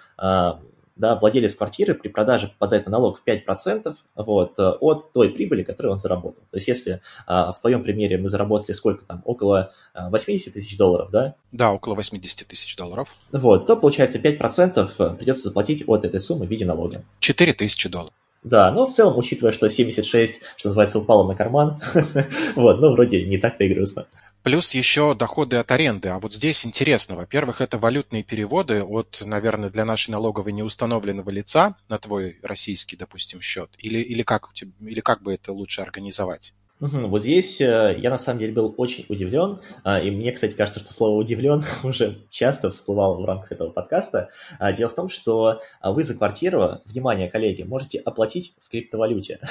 да, 0.98 1.16
владелец 1.16 1.54
квартиры 1.54 1.94
при 1.94 2.08
продаже 2.08 2.48
попадает 2.48 2.86
на 2.86 2.92
налог 2.92 3.18
в 3.18 3.24
5% 3.26 3.96
вот, 4.16 4.58
от 4.58 5.12
той 5.12 5.30
прибыли, 5.30 5.62
которую 5.62 5.92
он 5.92 5.98
заработал. 5.98 6.44
То 6.50 6.56
есть 6.56 6.68
если 6.68 7.00
а, 7.26 7.52
в 7.52 7.60
твоем 7.60 7.82
примере 7.82 8.18
мы 8.18 8.28
заработали 8.28 8.74
сколько 8.74 9.04
там, 9.04 9.22
около 9.24 9.70
80 9.94 10.48
а, 10.48 10.50
тысяч 10.50 10.76
долларов, 10.76 11.10
да? 11.10 11.34
Да, 11.52 11.72
около 11.72 11.94
80 11.94 12.46
тысяч 12.46 12.76
долларов. 12.76 13.14
Вот, 13.32 13.66
то 13.66 13.76
получается 13.76 14.18
5% 14.18 15.16
придется 15.16 15.44
заплатить 15.44 15.84
от 15.86 16.04
этой 16.04 16.20
суммы 16.20 16.46
в 16.46 16.50
виде 16.50 16.66
налога. 16.66 17.04
4 17.20 17.52
тысячи 17.54 17.88
долларов. 17.88 18.12
Да, 18.44 18.70
но 18.70 18.86
в 18.86 18.92
целом, 18.92 19.18
учитывая, 19.18 19.52
что 19.52 19.68
76, 19.68 20.40
что 20.56 20.68
называется, 20.68 21.00
упало 21.00 21.26
на 21.26 21.34
карман, 21.34 21.80
вот, 22.56 22.80
ну, 22.80 22.92
вроде 22.92 23.26
не 23.26 23.36
так-то 23.36 23.64
и 23.64 23.74
грустно. 23.74 24.06
Плюс 24.42 24.74
еще 24.74 25.14
доходы 25.14 25.56
от 25.56 25.70
аренды. 25.70 26.08
А 26.08 26.18
вот 26.18 26.32
здесь 26.32 26.64
интересно. 26.64 27.16
Во-первых, 27.16 27.60
это 27.60 27.78
валютные 27.78 28.22
переводы 28.22 28.82
от, 28.82 29.22
наверное, 29.24 29.68
для 29.68 29.84
нашей 29.84 30.10
налоговой 30.10 30.52
неустановленного 30.52 31.30
лица 31.30 31.76
на 31.88 31.98
твой 31.98 32.38
российский, 32.42 32.96
допустим, 32.96 33.40
счет. 33.40 33.74
Или, 33.78 33.98
или, 33.98 34.22
как, 34.22 34.48
или 34.80 35.00
как 35.00 35.22
бы 35.22 35.34
это 35.34 35.52
лучше 35.52 35.82
организовать? 35.82 36.54
Вот 36.80 37.22
здесь 37.22 37.60
э, 37.60 37.96
я 37.98 38.08
на 38.08 38.18
самом 38.18 38.38
деле 38.38 38.52
был 38.52 38.72
очень 38.76 39.04
удивлен, 39.08 39.60
а, 39.82 39.98
и 39.98 40.12
мне, 40.12 40.30
кстати, 40.30 40.52
кажется, 40.52 40.78
что 40.78 40.92
слово 40.92 41.18
удивлен 41.18 41.64
уже 41.82 42.26
часто 42.30 42.70
всплывало 42.70 43.20
в 43.20 43.24
рамках 43.24 43.50
этого 43.50 43.70
подкаста. 43.70 44.28
А, 44.60 44.72
дело 44.72 44.88
в 44.88 44.94
том, 44.94 45.08
что 45.08 45.60
а, 45.80 45.90
вы 45.90 46.04
за 46.04 46.14
квартиру, 46.14 46.80
внимание, 46.84 47.28
коллеги, 47.28 47.64
можете 47.64 47.98
оплатить 47.98 48.54
в 48.62 48.70
криптовалюте. 48.70 49.40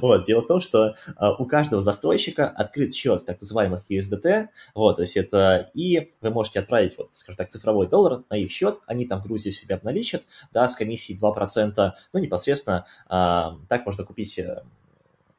Вот, 0.00 0.24
дело 0.24 0.42
в 0.42 0.46
том, 0.46 0.60
что 0.60 0.94
у 1.38 1.44
каждого 1.46 1.82
застройщика 1.82 2.48
открыт 2.48 2.94
счет 2.94 3.24
так 3.24 3.40
называемых 3.40 3.90
USDT, 3.90 4.48
вот, 4.74 4.96
то 4.96 5.02
есть 5.02 5.16
это 5.16 5.70
и 5.74 6.12
вы 6.20 6.30
можете 6.30 6.60
отправить, 6.60 6.96
вот, 6.98 7.12
скажем 7.12 7.36
так, 7.36 7.48
цифровой 7.48 7.88
доллар 7.88 8.22
на 8.30 8.36
их 8.36 8.50
счет, 8.50 8.78
они 8.86 9.06
там 9.06 9.22
Грузию 9.22 9.52
себя 9.52 9.76
обналичат, 9.76 10.22
да, 10.52 10.68
с 10.68 10.76
комиссией 10.76 11.18
2%, 11.18 11.92
ну, 12.12 12.20
непосредственно 12.20 12.86
так 13.08 13.86
можно 13.86 14.04
купить 14.04 14.38
э, 14.38 14.62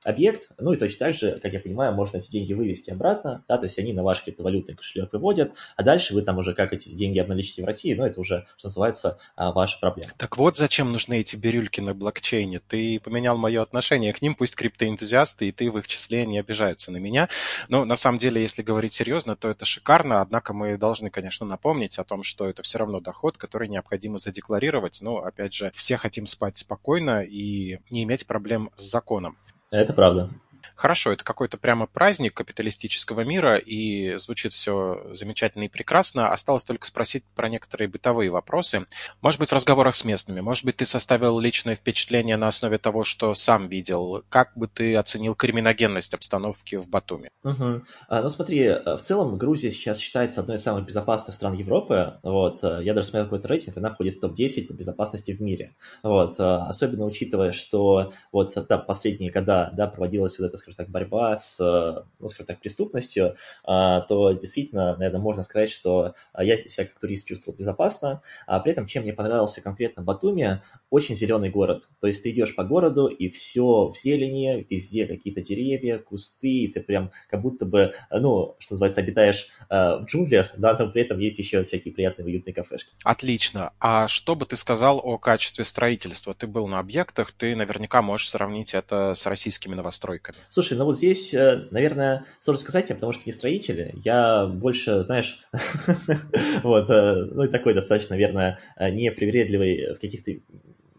объект, 0.04 0.50
ну 0.58 0.74
и 0.74 0.78
точно 0.78 1.08
так 1.08 1.14
же, 1.14 1.40
как 1.42 1.54
я 1.54 1.60
понимаю, 1.60 1.94
можно 1.94 2.18
эти 2.18 2.30
деньги 2.30 2.54
вывести 2.54 2.92
обратно, 2.92 3.44
да, 3.48 3.58
то 3.58 3.66
есть 3.66 3.78
они 3.80 3.94
на 3.94 4.04
ваш 4.04 4.24
криптовалютный 4.24 4.76
кошелек 4.76 5.12
выводят, 5.14 5.54
а 5.76 5.84
дальше 5.84 6.14
вы 6.14 6.22
там 6.22 6.38
уже 6.38 6.54
как 6.54 6.74
эти 6.74 6.90
деньги 6.90 7.20
обналичите 7.20 7.64
в 7.64 7.66
России, 7.66 7.94
ну 7.94 8.06
это 8.06 8.20
уже, 8.20 8.46
что 8.58 8.68
называется, 8.68 9.20
а, 9.36 9.52
ваша 9.52 9.80
проблема. 9.80 10.12
Так 10.18 10.38
вот 10.38 10.58
зачем 10.58 10.92
нужны 10.92 11.20
эти 11.20 11.36
бирюльки 11.36 11.82
на 11.82 11.94
блокчейне. 11.94 12.60
Ты 12.60 13.00
поменял 13.00 13.38
мое 13.38 13.62
отношение 13.62 14.14
к 14.14 14.22
ним, 14.22 14.36
пусть 14.36 14.56
криптоэнтузиасты 14.56 15.50
и 15.50 15.52
ты 15.52 15.72
в 15.72 15.78
их 15.78 15.88
числе 15.88 16.26
не 16.26 16.40
обижаются 16.40 16.92
на 16.92 16.98
меня. 16.98 17.30
Но 17.68 17.86
на 17.86 17.96
самом 17.96 18.18
деле, 18.18 18.42
если 18.42 18.62
говорить 18.62 18.94
серьезно, 18.94 19.36
то 19.36 19.50
это 19.50 19.66
шикарно, 19.66 20.22
однако 20.22 20.54
мы 20.54 20.78
должны, 20.78 21.10
конечно, 21.10 21.46
напомнить 21.46 21.98
о 21.98 22.04
том, 22.04 22.24
что 22.24 22.48
это 22.48 22.64
все 22.64 22.78
равно 22.80 23.00
доход, 23.00 23.38
который 23.38 23.68
необходимо 23.68 24.18
задекларировать. 24.18 25.02
Но, 25.02 25.18
опять 25.18 25.54
же, 25.54 25.72
все 25.76 25.98
хотим 25.98 26.28
спать 26.28 26.58
спокойно 26.58 27.24
и 27.24 27.80
не 27.90 28.04
иметь 28.04 28.28
проблем 28.28 28.72
с 28.76 28.84
законом. 28.84 29.38
Это 29.72 29.94
правда. 29.94 30.30
Хорошо, 30.78 31.12
это 31.12 31.24
какой-то 31.24 31.58
прямо 31.58 31.88
праздник 31.88 32.36
капиталистического 32.36 33.22
мира, 33.22 33.58
и 33.58 34.16
звучит 34.18 34.54
все 34.54 35.02
замечательно 35.14 35.64
и 35.64 35.70
прекрасно. 35.70 36.32
Осталось 36.32 36.64
только 36.64 36.86
спросить 36.86 37.24
про 37.36 37.50
некоторые 37.50 37.88
бытовые 37.88 38.30
вопросы. 38.30 38.86
Может 39.22 39.40
быть, 39.40 39.50
в 39.50 39.54
разговорах 39.54 39.96
с 39.96 40.06
местными, 40.06 40.40
может 40.40 40.64
быть, 40.66 40.78
ты 40.78 40.86
составил 40.86 41.40
личное 41.40 41.76
впечатление 41.76 42.38
на 42.38 42.48
основе 42.48 42.78
того, 42.78 43.04
что 43.04 43.34
сам 43.34 43.68
видел. 43.68 44.24
Как 44.30 44.56
бы 44.56 44.68
ты 44.68 44.96
оценил 44.96 45.34
криминогенность 45.34 46.14
обстановки 46.14 46.76
в 46.76 46.88
Батуми? 46.88 47.32
Угу. 47.44 47.82
А, 48.08 48.22
ну 48.22 48.30
смотри, 48.30 48.70
в 48.70 49.00
целом 49.00 49.38
Грузия 49.38 49.72
сейчас 49.72 49.98
считается 49.98 50.42
одной 50.42 50.58
из 50.58 50.64
самых 50.64 50.86
безопасных 50.86 51.36
стран 51.36 51.54
Европы. 51.54 52.20
Вот. 52.22 52.62
Я 52.62 52.94
даже 52.94 53.08
смотрел 53.08 53.26
какой-то 53.26 53.48
рейтинг, 53.48 53.78
она 53.78 53.92
входит 53.92 54.18
в 54.18 54.20
топ-10 54.20 54.68
по 54.68 54.74
безопасности 54.74 55.32
в 55.32 55.42
мире. 55.42 55.76
Вот. 56.04 56.40
Особенно 56.40 57.06
учитывая, 57.06 57.52
что 57.52 58.14
вот 58.32 58.54
да, 58.70 58.78
последние 58.78 59.32
года 59.32 59.72
да, 59.74 59.88
проводилась 59.88 60.38
вот 60.38 60.46
эта, 60.46 60.67
скажем 60.68 60.86
так, 60.86 60.90
борьба 60.90 61.38
с, 61.38 61.58
ну, 61.60 62.28
скажем 62.28 62.46
так, 62.46 62.60
преступностью, 62.60 63.36
то 63.64 64.32
действительно, 64.34 64.98
наверное, 64.98 65.22
можно 65.22 65.44
сказать, 65.44 65.70
что 65.70 66.14
я 66.38 66.58
себя 66.58 66.86
как 66.86 67.00
турист 67.00 67.26
чувствовал 67.26 67.58
безопасно, 67.58 68.22
а 68.46 68.60
при 68.60 68.74
этом, 68.74 68.86
чем 68.86 69.04
мне 69.04 69.14
понравился 69.14 69.62
конкретно 69.62 70.04
Батуми, 70.04 70.62
очень 70.90 71.16
зеленый 71.16 71.50
город. 71.50 71.88
То 72.02 72.08
есть 72.08 72.24
ты 72.24 72.32
идешь 72.32 72.56
по 72.56 72.64
городу, 72.64 73.08
и 73.08 73.30
все 73.30 73.90
в 73.90 73.98
зелени, 73.98 74.68
везде 74.70 75.08
какие-то 75.08 75.42
деревья, 75.42 76.00
кусты, 76.00 76.64
и 76.64 76.68
ты 76.68 76.82
прям 76.82 77.12
как 77.30 77.42
будто 77.42 77.66
бы, 77.66 77.94
ну, 78.12 78.56
что 78.60 78.74
называется, 78.74 79.02
обитаешь 79.02 79.48
в 79.70 80.04
джунглях, 80.06 80.52
да, 80.58 80.76
но 80.78 80.90
при 80.90 81.04
этом 81.04 81.20
есть 81.20 81.40
еще 81.40 81.64
всякие 81.64 81.94
приятные 81.94 82.26
уютные 82.26 82.54
кафешки. 82.54 82.94
Отлично. 83.04 83.74
А 83.80 84.08
что 84.08 84.36
бы 84.36 84.46
ты 84.46 84.58
сказал 84.58 85.00
о 85.02 85.18
качестве 85.18 85.64
строительства? 85.64 86.34
Ты 86.34 86.48
был 86.48 86.68
на 86.68 86.80
объектах, 86.80 87.32
ты 87.32 87.56
наверняка 87.56 88.02
можешь 88.02 88.30
сравнить 88.30 88.74
это 88.74 89.14
с 89.16 89.26
российскими 89.26 89.76
новостройками. 89.76 90.38
Слушай, 90.58 90.76
ну 90.76 90.86
вот 90.86 90.98
здесь, 90.98 91.36
э, 91.36 91.68
наверное, 91.70 92.26
сложно 92.40 92.64
сказать, 92.64 92.88
потому 92.88 93.14
что 93.14 93.22
не 93.28 93.32
строители. 93.32 93.94
Я 94.04 94.48
больше, 94.48 95.04
знаешь, 95.04 95.38
вот, 96.64 96.90
э, 96.90 97.26
ну 97.32 97.44
и 97.44 97.48
такой 97.48 97.76
достаточно, 97.76 98.16
наверное, 98.16 98.58
э, 98.76 98.90
непривередливый 98.90 99.94
в 99.94 100.00
каких-то 100.00 100.32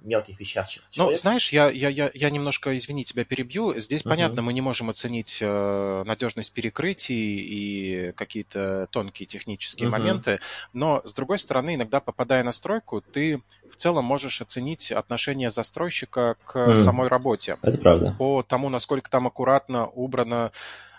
мелких 0.09 0.41
вещах. 0.41 0.67
Ну, 0.97 1.15
знаешь, 1.17 1.53
я, 1.53 1.71
я, 1.71 1.89
я, 1.89 2.11
я 2.13 2.31
немножко, 2.31 2.77
извини, 2.77 3.05
тебя 3.05 3.25
перебью. 3.25 3.79
Здесь, 3.79 4.03
uh-huh. 4.03 4.09
понятно, 4.09 4.43
мы 4.43 4.53
не 4.53 4.61
можем 4.61 4.91
оценить 4.91 5.39
э, 5.41 6.03
надежность 6.05 6.53
перекрытий 6.53 7.39
и 7.39 8.13
какие-то 8.13 8.89
тонкие 8.91 9.27
технические 9.27 9.89
uh-huh. 9.89 9.93
моменты, 9.93 10.41
но, 10.73 11.03
с 11.05 11.13
другой 11.13 11.39
стороны, 11.39 11.75
иногда, 11.75 12.01
попадая 12.01 12.43
на 12.43 12.53
стройку, 12.53 13.01
ты 13.01 13.43
в 13.71 13.77
целом 13.77 14.05
можешь 14.05 14.41
оценить 14.41 14.91
отношение 14.91 15.51
застройщика 15.51 16.37
к 16.45 16.57
uh-huh. 16.57 16.77
самой 16.77 17.09
работе. 17.09 17.59
Это 17.63 17.79
правда. 17.79 18.15
По 18.19 18.43
тому, 18.43 18.69
насколько 18.69 19.11
там 19.11 19.27
аккуратно 19.27 19.87
убрано 19.87 20.53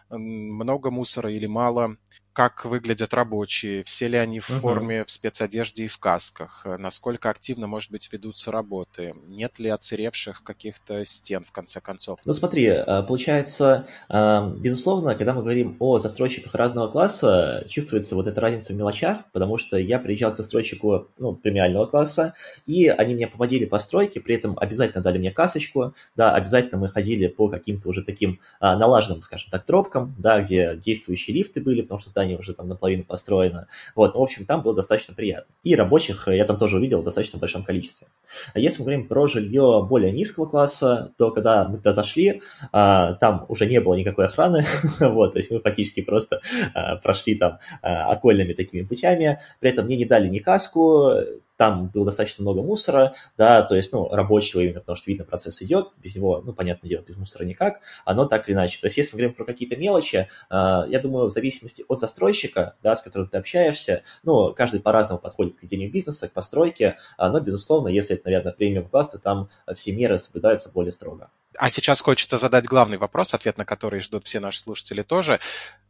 много 0.10 0.92
мусора 0.92 1.32
или 1.32 1.46
мало, 1.46 1.98
как 2.34 2.66
выглядят 2.66 3.14
рабочие, 3.14 3.84
все 3.84 4.08
ли 4.08 4.18
они 4.18 4.40
в 4.40 4.50
uh-huh. 4.50 4.60
форме, 4.60 5.06
в 5.06 5.12
спецодежде 5.12 5.86
и 5.86 5.88
в 5.88 5.98
касках, 5.98 6.66
насколько 6.78 7.30
активно, 7.30 7.68
может 7.68 7.92
быть, 7.92 8.12
ведутся 8.12 8.52
работы, 8.52 9.14
нет 9.28 9.60
ли 9.60 9.70
оцаревших 9.70 10.44
каких-то 10.44 11.06
стен, 11.06 11.44
в 11.44 11.52
конце 11.52 11.82
концов. 11.82 12.20
Ну 12.26 12.34
смотри, 12.34 12.66
э, 12.66 13.04
получается, 13.04 13.88
э, 14.10 14.54
безусловно, 14.58 15.16
когда 15.16 15.34
мы 15.34 15.42
говорим 15.42 15.76
о 15.80 15.98
застройщиках 16.00 16.56
разного 16.56 16.90
класса, 16.90 17.66
чувствуется 17.68 18.16
вот 18.16 18.28
эта 18.28 18.40
разница 18.40 18.74
в 18.74 18.76
мелочах, 18.76 19.30
потому 19.32 19.58
что 19.58 19.78
я 19.78 20.00
приезжал 20.00 20.32
к 20.32 20.38
застройщику 20.38 21.08
ну, 21.18 21.34
премиального 21.34 21.88
класса, 21.88 22.34
и 22.66 22.88
они 22.88 23.16
меня 23.16 23.28
поводили 23.28 23.66
по 23.66 23.80
стройке, 23.80 24.22
при 24.22 24.36
этом 24.36 24.58
обязательно 24.60 25.04
дали 25.04 25.18
мне 25.18 25.32
касочку, 25.32 25.94
да, 26.16 26.34
обязательно 26.34 26.80
мы 26.80 26.90
ходили 26.90 27.28
по 27.28 27.50
каким-то 27.50 27.90
уже 27.90 28.04
таким 28.04 28.40
налаженным, 28.62 29.22
скажем 29.22 29.50
так, 29.52 29.66
тропкам, 29.66 30.16
да, 30.18 30.42
где 30.42 30.76
действующие 30.76 31.36
лифты 31.36 31.62
были, 31.62 31.82
потому 31.82 32.00
что 32.00 32.14
здание 32.20 32.38
уже 32.38 32.54
там 32.54 32.68
наполовину 32.68 33.06
построено. 33.06 33.68
Вот, 33.96 34.16
в 34.16 34.22
общем, 34.22 34.46
там 34.46 34.62
было 34.62 34.76
достаточно 34.76 35.14
приятно. 35.14 35.54
И 35.64 35.76
рабочих 35.76 36.28
я 36.28 36.44
там 36.44 36.58
тоже 36.58 36.76
увидел 36.76 37.02
в 37.02 37.06
достаточно 37.06 37.40
большом 37.40 37.64
количестве. 37.64 38.08
А 38.54 38.60
если 38.60 38.80
мы 38.80 38.86
говорим 38.86 39.08
про 39.08 39.28
жилье 39.28 39.86
более 39.88 40.12
низкого 40.12 40.46
класса, 40.46 41.14
то 41.18 41.32
когда 41.32 41.66
мы 41.68 41.78
туда 41.78 41.94
зашли, 41.94 42.42
а, 42.74 43.14
там 43.14 43.46
уже 43.48 43.68
не 43.68 43.80
было 43.80 43.94
никакой 43.94 44.26
охраны, 44.26 44.66
вот, 45.00 45.34
то 45.34 45.40
есть 45.40 45.50
мы 45.50 45.62
фактически 45.62 46.02
просто 46.02 46.42
а, 46.74 46.98
прошли 46.98 47.36
там 47.36 47.60
окольными 47.82 48.54
такими 48.54 48.82
путями, 48.82 49.40
при 49.60 49.72
этом 49.72 49.86
мне 49.86 49.96
не 49.96 50.06
дали 50.06 50.28
ни 50.28 50.40
каску, 50.40 51.14
там 51.60 51.88
было 51.88 52.06
достаточно 52.06 52.44
много 52.44 52.62
мусора, 52.62 53.16
да, 53.38 53.62
то 53.64 53.76
есть, 53.76 53.92
ну, 53.92 54.08
рабочего 54.08 54.62
именно, 54.62 54.80
потому 54.80 54.96
что 54.96 55.12
видно, 55.12 55.26
процесс 55.26 55.62
идет, 55.62 55.90
без 55.98 56.16
него, 56.16 56.42
ну, 56.42 56.54
понятное 56.54 56.88
дело, 56.88 57.02
без 57.02 57.18
мусора 57.18 57.44
никак, 57.44 57.82
оно 58.06 58.24
так 58.24 58.48
или 58.48 58.56
иначе. 58.56 58.80
То 58.80 58.88
есть, 58.88 58.96
если 58.96 59.12
мы 59.14 59.18
говорим 59.18 59.36
про 59.36 59.44
какие-то 59.44 59.76
мелочи, 59.76 60.30
а, 60.50 60.86
я 60.88 61.02
думаю, 61.02 61.26
в 61.26 61.32
зависимости 61.32 61.84
от 61.90 62.00
застройщика, 62.00 62.78
да, 62.82 62.96
с 62.96 63.02
которым 63.02 63.28
ты 63.28 63.38
общаешься, 63.38 64.04
ну, 64.24 64.54
каждый 64.54 64.80
по-разному 64.80 65.20
подходит 65.20 65.58
к 65.58 65.64
ведению 65.64 65.92
бизнеса, 65.92 66.30
к 66.30 66.32
постройке, 66.32 66.96
а, 67.18 67.30
но, 67.30 67.42
безусловно, 67.42 67.90
если 67.90 68.16
это, 68.16 68.30
наверное, 68.30 68.54
премиум 68.54 68.88
класс, 68.88 69.10
то 69.10 69.20
там 69.20 69.50
все 69.76 69.92
меры 69.92 70.18
соблюдаются 70.18 70.70
более 70.70 70.94
строго. 70.94 71.30
А 71.58 71.70
сейчас 71.70 72.00
хочется 72.00 72.38
задать 72.38 72.68
главный 72.68 72.98
вопрос, 72.98 73.34
ответ 73.34 73.58
на 73.58 73.66
который 73.66 74.00
ждут 74.00 74.28
все 74.28 74.40
наши 74.40 74.62
слушатели 74.62 75.02
тоже. 75.02 75.42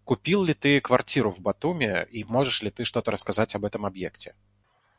Купил 0.04 0.44
ли 0.44 0.56
ты 0.56 0.82
квартиру 0.82 1.30
в 1.30 1.40
Батуме 1.40 2.08
и 2.10 2.24
можешь 2.24 2.64
ли 2.64 2.72
ты 2.72 2.86
что-то 2.86 3.12
рассказать 3.12 3.54
об 3.54 3.66
этом 3.66 3.86
объекте? 3.86 4.34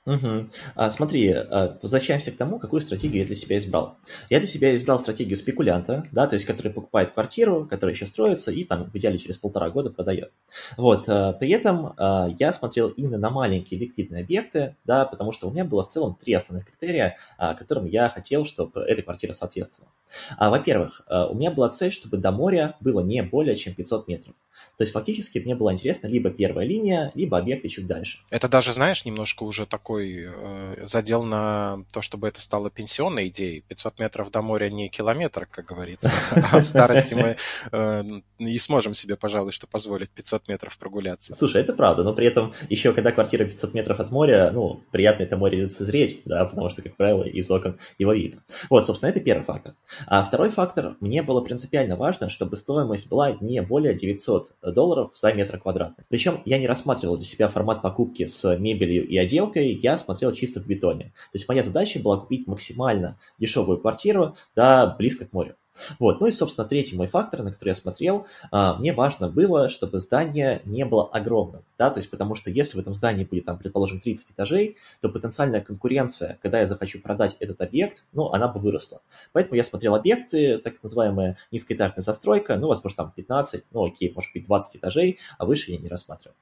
Угу. 0.07 0.49
А, 0.77 0.91
смотри, 0.91 1.31
а, 1.31 1.79
возвращаемся 1.83 2.33
к 2.33 2.37
тому, 2.37 2.59
какую 2.59 2.81
стратегию 2.81 3.19
я 3.19 3.27
для 3.27 3.35
себя 3.37 3.59
избрал. 3.59 3.99
Я 4.31 4.39
для 4.39 4.49
себя 4.49 4.75
избрал 4.75 4.99
стратегию 4.99 5.37
спекулянта, 5.37 6.05
да, 6.11 6.27
то 6.27 6.35
есть 6.35 6.47
который 6.47 6.73
покупает 6.73 7.11
квартиру, 7.11 7.67
которая 7.69 7.95
еще 7.95 8.07
строится 8.07 8.51
и 8.51 8.65
там 8.65 8.91
в 8.91 8.97
идеале 8.97 9.19
через 9.19 9.37
полтора 9.37 9.69
года 9.69 9.91
продает. 9.91 10.33
Вот, 10.79 11.05
а, 11.09 11.35
при 11.35 11.51
этом 11.51 11.93
а, 11.99 12.29
я 12.39 12.53
смотрел 12.55 12.89
именно 12.89 13.19
на 13.19 13.29
маленькие 13.29 13.79
ликвидные 13.79 14.23
объекты, 14.23 14.77
да, 14.85 15.05
потому 15.05 15.33
что 15.33 15.49
у 15.49 15.53
меня 15.53 15.65
было 15.67 15.85
в 15.85 15.89
целом 15.89 16.15
три 16.15 16.33
основных 16.33 16.67
критерия, 16.67 17.19
которым 17.39 17.85
я 17.85 18.09
хотел, 18.09 18.47
чтобы 18.47 18.81
эта 18.81 19.03
квартира 19.03 19.35
соответствовала. 19.35 19.93
А, 20.39 20.49
во-первых, 20.49 21.03
у 21.09 21.35
меня 21.35 21.51
была 21.51 21.69
цель, 21.69 21.93
чтобы 21.93 22.17
до 22.17 22.33
моря 22.33 22.77
было 22.81 23.01
не 23.01 23.23
более 23.23 23.57
чем 23.57 23.75
500 23.75 24.09
метров. 24.09 24.35
То 24.77 24.83
есть 24.83 24.93
фактически 24.93 25.39
мне 25.39 25.55
было 25.55 25.73
интересно 25.73 26.07
либо 26.07 26.31
первая 26.31 26.67
линия, 26.67 27.13
либо 27.15 27.39
объекты 27.39 27.69
чуть 27.69 27.87
дальше. 27.87 28.19
Это 28.31 28.49
даже, 28.49 28.73
знаешь, 28.73 29.05
немножко 29.05 29.45
уже 29.45 29.67
такой 29.91 30.25
э, 30.25 30.87
задел 30.87 31.25
на 31.25 31.85
то, 31.93 32.01
чтобы 32.01 32.29
это 32.29 32.41
стало 32.41 32.71
пенсионной 32.71 33.27
идеей. 33.27 33.63
500 33.67 33.99
метров 33.99 34.31
до 34.31 34.41
моря 34.41 34.71
не 34.71 34.89
километр, 34.89 35.49
как 35.51 35.67
говорится. 35.67 36.11
А 36.53 36.61
в 36.61 36.67
старости 36.67 37.15
мы 37.15 37.37
э, 37.73 38.03
не 38.39 38.59
сможем 38.61 38.95
себе, 38.95 39.17
пожалуй, 39.17 39.51
что 39.51 39.67
позволить 39.67 40.11
500 40.11 40.47
метров 40.47 40.79
прогуляться. 40.79 41.35
Слушай, 41.35 41.63
это 41.63 41.73
правда, 41.73 42.05
но 42.05 42.15
при 42.15 42.29
этом 42.29 42.53
еще 42.69 42.93
когда 42.93 43.11
квартира 43.11 43.45
500 43.45 43.75
метров 43.75 43.99
от 43.99 44.13
моря, 44.13 44.53
ну, 44.53 44.81
приятно 44.93 45.25
это 45.25 45.37
море 45.37 45.59
лицезреть, 45.65 46.23
да, 46.25 46.45
потому 46.45 46.71
что, 46.71 46.83
как 46.83 46.97
правило, 46.97 47.25
из 47.25 47.51
окон 47.51 47.77
его 47.99 48.13
видно. 48.13 48.45
Вот, 48.69 48.87
собственно, 48.87 49.11
это 49.11 49.19
первый 49.19 49.43
фактор. 49.43 49.75
А 50.07 50.23
второй 50.23 50.51
фактор, 50.51 50.97
мне 51.01 51.23
было 51.23 51.41
принципиально 51.41 51.97
важно, 51.97 52.29
чтобы 52.29 52.57
стоимость 52.57 53.09
была 53.09 53.37
не 53.41 53.61
более 53.61 53.95
900 53.95 54.53
долларов 54.73 55.11
за 55.15 55.33
метр 55.33 55.59
квадратный. 55.59 56.05
Причем 56.09 56.43
я 56.45 56.59
не 56.59 56.69
рассматривал 56.69 57.17
для 57.17 57.27
себя 57.27 57.49
формат 57.49 57.83
покупки 57.83 58.27
с 58.27 58.57
мебелью 58.57 59.05
и 59.05 59.17
отделкой, 59.17 59.80
я 59.83 59.99
смотрел 59.99 60.33
чисто 60.33 60.61
в 60.61 60.67
бетоне. 60.67 61.13
То 61.33 61.35
есть 61.35 61.49
моя 61.49 61.63
задача 61.63 61.99
была 62.01 62.19
купить 62.19 62.47
максимально 62.47 63.19
дешевую 63.39 63.79
квартиру, 63.79 64.37
да, 64.55 64.95
близко 64.99 65.27
к 65.27 65.33
морю. 65.33 65.57
Вот. 65.99 66.21
Ну 66.21 66.27
и, 66.27 66.33
собственно, 66.33 66.67
третий 66.67 66.97
мой 66.97 67.07
фактор, 67.07 67.43
на 67.43 67.53
который 67.53 67.71
я 67.71 67.75
смотрел, 67.75 68.27
а, 68.51 68.75
мне 68.75 68.93
важно 68.93 69.29
было, 69.29 69.69
чтобы 69.69 70.01
здание 70.01 70.63
не 70.65 70.85
было 70.85 71.09
огромным, 71.09 71.63
да, 71.79 71.91
то 71.91 71.99
есть 71.99 72.11
потому 72.11 72.35
что 72.35 72.51
если 72.51 72.77
в 72.77 72.81
этом 72.81 72.95
здании 72.95 73.25
будет, 73.25 73.47
там, 73.47 73.59
предположим, 73.59 74.01
30 74.01 74.33
этажей, 74.33 74.77
то 75.01 75.09
потенциальная 75.09 75.61
конкуренция, 75.61 76.39
когда 76.43 76.61
я 76.61 76.67
захочу 76.67 77.01
продать 77.01 77.37
этот 77.41 77.61
объект, 77.63 78.05
ну, 78.13 78.31
она 78.31 78.49
бы 78.49 78.61
выросла. 78.61 79.01
Поэтому 79.33 79.57
я 79.57 79.65
смотрел 79.65 79.95
объекты, 79.95 80.59
так 80.59 80.83
называемая 80.83 81.37
низкоэтажная 81.51 82.03
застройка, 82.03 82.57
ну, 82.57 82.69
возможно, 82.69 82.97
там 82.97 83.13
15, 83.15 83.65
ну, 83.73 83.87
окей, 83.87 84.13
может 84.15 84.33
быть, 84.33 84.45
20 84.45 84.77
этажей, 84.77 85.19
а 85.39 85.45
выше 85.45 85.73
я 85.73 85.79
не 85.79 85.89
рассматривал. 85.89 86.35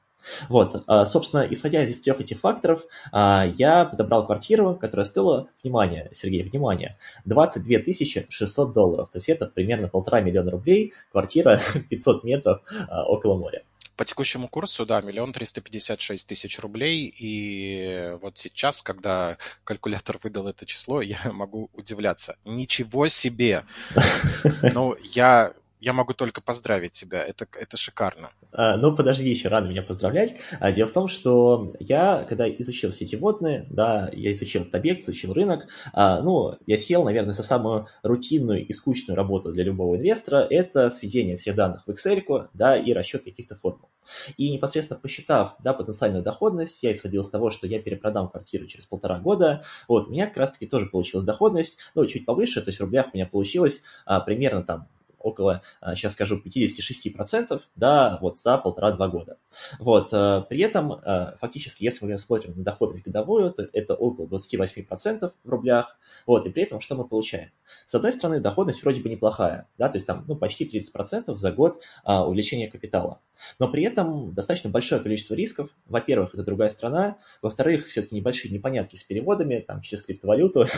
Вот, 0.48 0.82
а, 0.86 1.06
собственно, 1.06 1.46
исходя 1.48 1.84
из 1.84 2.00
трех 2.00 2.20
этих 2.20 2.40
факторов, 2.40 2.84
а, 3.12 3.46
я 3.56 3.84
подобрал 3.84 4.26
квартиру, 4.26 4.74
которая 4.74 5.06
стоила, 5.06 5.48
внимание, 5.62 6.08
Сергей, 6.12 6.42
внимание, 6.42 6.98
22 7.24 8.24
600 8.28 8.72
долларов, 8.72 9.10
то 9.10 9.18
есть 9.18 9.27
это 9.32 9.46
примерно 9.46 9.88
полтора 9.88 10.20
миллиона 10.20 10.50
рублей, 10.50 10.92
квартира 11.10 11.60
500 11.90 12.24
метров 12.24 12.62
а, 12.88 13.04
около 13.04 13.36
моря. 13.36 13.62
По 13.98 14.04
текущему 14.04 14.46
курсу, 14.46 14.86
да, 14.86 15.00
миллион 15.00 15.32
триста 15.32 15.60
пятьдесят 15.60 16.00
шесть 16.00 16.28
тысяч 16.28 16.60
рублей. 16.60 17.12
И 17.18 18.14
вот 18.22 18.38
сейчас, 18.38 18.80
когда 18.80 19.38
калькулятор 19.64 20.20
выдал 20.22 20.46
это 20.46 20.66
число, 20.66 21.00
я 21.02 21.18
могу 21.32 21.68
удивляться. 21.72 22.36
Ничего 22.44 23.08
себе! 23.08 23.64
Ну, 24.62 24.96
я 25.02 25.52
я 25.80 25.92
могу 25.92 26.12
только 26.12 26.40
поздравить 26.40 26.92
тебя, 26.92 27.24
это, 27.24 27.46
это 27.54 27.76
шикарно. 27.76 28.30
А, 28.52 28.76
ну, 28.76 28.94
подожди, 28.94 29.28
еще 29.28 29.48
рано 29.48 29.68
меня 29.68 29.82
поздравлять. 29.82 30.34
А, 30.60 30.72
дело 30.72 30.88
в 30.88 30.92
том, 30.92 31.08
что 31.08 31.74
я, 31.78 32.24
когда 32.28 32.48
изучил 32.48 32.92
сетеводные, 32.92 33.66
да, 33.70 34.10
я 34.12 34.32
изучил 34.32 34.62
этот 34.62 34.74
объект, 34.74 35.02
изучил 35.02 35.32
рынок, 35.32 35.68
а, 35.92 36.20
ну, 36.20 36.56
я 36.66 36.78
сел, 36.78 37.04
наверное, 37.04 37.34
за 37.34 37.42
самую 37.42 37.86
рутинную 38.02 38.66
и 38.66 38.72
скучную 38.72 39.16
работу 39.16 39.50
для 39.50 39.64
любого 39.64 39.96
инвестора, 39.96 40.46
это 40.48 40.90
сведение 40.90 41.36
всех 41.36 41.54
данных 41.54 41.84
в 41.86 41.90
Excel, 41.90 42.48
да, 42.52 42.76
и 42.76 42.92
расчет 42.92 43.24
каких-то 43.24 43.56
формул. 43.56 43.90
И 44.36 44.50
непосредственно 44.50 44.98
посчитав, 44.98 45.56
да, 45.62 45.74
потенциальную 45.74 46.22
доходность, 46.22 46.82
я 46.82 46.92
исходил 46.92 47.22
из 47.22 47.30
того, 47.30 47.50
что 47.50 47.66
я 47.66 47.80
перепродам 47.80 48.28
квартиру 48.28 48.66
через 48.66 48.86
полтора 48.86 49.18
года, 49.18 49.64
вот, 49.86 50.08
у 50.08 50.10
меня 50.10 50.26
как 50.26 50.38
раз-таки 50.38 50.66
тоже 50.66 50.86
получилась 50.86 51.24
доходность, 51.24 51.78
ну, 51.94 52.04
чуть 52.06 52.24
повыше, 52.24 52.60
то 52.62 52.68
есть 52.68 52.78
в 52.78 52.82
рублях 52.82 53.08
у 53.12 53.16
меня 53.16 53.26
получилось 53.26 53.80
а, 54.06 54.20
примерно 54.20 54.62
там 54.62 54.88
около, 55.18 55.62
сейчас 55.94 56.12
скажу, 56.12 56.40
56%, 56.44 57.60
да, 57.76 58.18
вот 58.20 58.38
за 58.38 58.58
полтора-два 58.58 59.08
года. 59.08 59.38
Вот, 59.78 60.10
при 60.10 60.60
этом, 60.60 61.00
фактически, 61.38 61.84
если 61.84 62.04
мы 62.04 62.18
смотрим 62.18 62.54
на 62.56 62.64
доходность 62.64 63.04
годовую, 63.04 63.52
то 63.52 63.66
это 63.72 63.94
около 63.94 64.26
28% 64.26 65.32
в 65.44 65.48
рублях, 65.48 65.98
вот, 66.26 66.46
и 66.46 66.50
при 66.50 66.62
этом 66.64 66.80
что 66.80 66.94
мы 66.94 67.06
получаем? 67.06 67.50
С 67.86 67.94
одной 67.94 68.12
стороны, 68.12 68.40
доходность 68.40 68.82
вроде 68.82 69.00
бы 69.00 69.08
неплохая, 69.08 69.68
да, 69.78 69.88
то 69.88 69.96
есть 69.96 70.06
там, 70.06 70.24
ну, 70.26 70.36
почти 70.36 70.66
30% 70.66 71.34
за 71.36 71.52
год 71.52 71.82
увеличения 72.04 72.68
капитала, 72.68 73.20
но 73.58 73.68
при 73.68 73.84
этом 73.84 74.34
достаточно 74.34 74.70
большое 74.70 75.00
количество 75.00 75.34
рисков. 75.34 75.70
Во-первых, 75.86 76.34
это 76.34 76.42
другая 76.42 76.70
страна, 76.70 77.18
во-вторых, 77.42 77.86
все-таки 77.86 78.14
небольшие 78.14 78.52
непонятки 78.52 78.96
с 78.96 79.04
переводами, 79.04 79.64
там, 79.66 79.80
через 79.80 80.02
криптовалюту. 80.02 80.66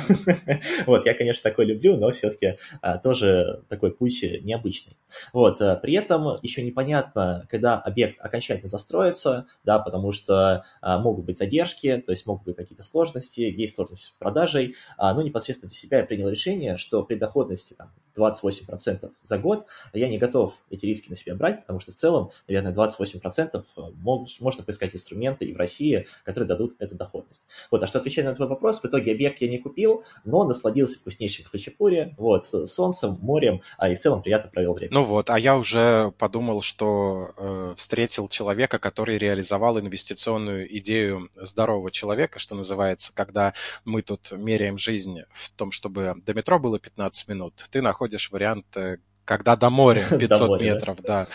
Вот, 0.86 1.04
я, 1.06 1.14
конечно, 1.14 1.42
такой 1.42 1.66
люблю, 1.66 1.96
но 1.96 2.10
все-таки 2.10 2.56
а, 2.80 2.98
тоже 2.98 3.64
такой 3.68 3.92
путь 3.92 4.22
необычный. 4.38 4.96
Вот, 5.32 5.60
а, 5.60 5.76
при 5.76 5.94
этом 5.94 6.38
еще 6.42 6.62
непонятно, 6.62 7.46
когда 7.50 7.78
объект 7.78 8.16
окончательно 8.20 8.68
застроится, 8.68 9.46
да, 9.64 9.78
потому 9.78 10.12
что 10.12 10.64
а, 10.80 10.98
могут 10.98 11.24
быть 11.24 11.38
задержки, 11.38 12.02
то 12.04 12.12
есть 12.12 12.26
могут 12.26 12.44
быть 12.44 12.56
какие-то 12.56 12.82
сложности, 12.82 13.40
есть 13.40 13.74
сложность 13.74 14.04
с 14.04 14.10
продажей, 14.10 14.76
но 14.98 15.22
непосредственно 15.22 15.68
для 15.68 15.76
себя 15.76 15.98
я 15.98 16.04
принял 16.04 16.28
решение, 16.28 16.76
что 16.76 17.02
при 17.02 17.14
доходности 17.14 17.74
там, 17.74 17.92
28% 18.16 19.10
за 19.22 19.38
год 19.38 19.66
я 19.92 20.08
не 20.08 20.18
готов 20.18 20.58
эти 20.70 20.86
риски 20.86 21.08
на 21.10 21.16
себя 21.16 21.34
брать, 21.34 21.62
потому 21.62 21.80
что 21.80 21.92
в 21.92 21.94
целом, 21.94 22.30
наверное, 22.48 22.72
28% 22.72 23.64
мог, 23.94 24.28
можно 24.40 24.64
поискать 24.64 24.94
инструменты 24.94 25.46
и 25.46 25.54
в 25.54 25.56
России, 25.56 26.06
которые 26.24 26.48
дадут 26.48 26.74
эту 26.78 26.94
доходность. 26.94 27.46
Вот, 27.70 27.82
а 27.82 27.86
что 27.86 27.98
отвечая 27.98 28.24
на 28.24 28.34
твой 28.34 28.48
вопрос, 28.48 28.80
в 28.80 28.84
итоге 28.84 29.12
объект 29.12 29.40
я 29.40 29.48
не 29.48 29.58
купил, 29.58 30.04
но 30.24 30.44
насладился 30.44 30.98
вкуснейшим 30.98 31.44
хачапури, 31.46 32.14
вот, 32.16 32.46
с 32.46 32.66
солнцем, 32.66 33.18
морем, 33.20 33.62
а 33.78 33.88
и 33.88 33.94
в 33.94 33.98
целом 33.98 34.19
приятно 34.20 34.50
провел 34.50 34.74
время. 34.74 34.92
Ну 34.92 35.04
вот, 35.04 35.30
а 35.30 35.38
я 35.38 35.56
уже 35.56 36.12
подумал, 36.18 36.62
что 36.62 37.30
э, 37.36 37.74
встретил 37.76 38.28
человека, 38.28 38.78
который 38.78 39.18
реализовал 39.18 39.78
инвестиционную 39.78 40.76
идею 40.78 41.30
здорового 41.36 41.90
человека, 41.90 42.38
что 42.38 42.54
называется, 42.54 43.12
когда 43.14 43.54
мы 43.84 44.02
тут 44.02 44.32
меряем 44.32 44.78
жизнь 44.78 45.20
в 45.32 45.50
том, 45.52 45.72
чтобы 45.72 46.14
до 46.24 46.34
метро 46.34 46.58
было 46.58 46.78
15 46.78 47.28
минут, 47.28 47.66
ты 47.70 47.82
находишь 47.82 48.30
вариант 48.30 48.66
э, 48.76 48.98
когда 49.24 49.54
до 49.54 49.70
моря 49.70 50.04
500 50.10 50.28
до 50.28 50.46
моря, 50.46 50.74
метров, 50.74 51.00
да. 51.02 51.26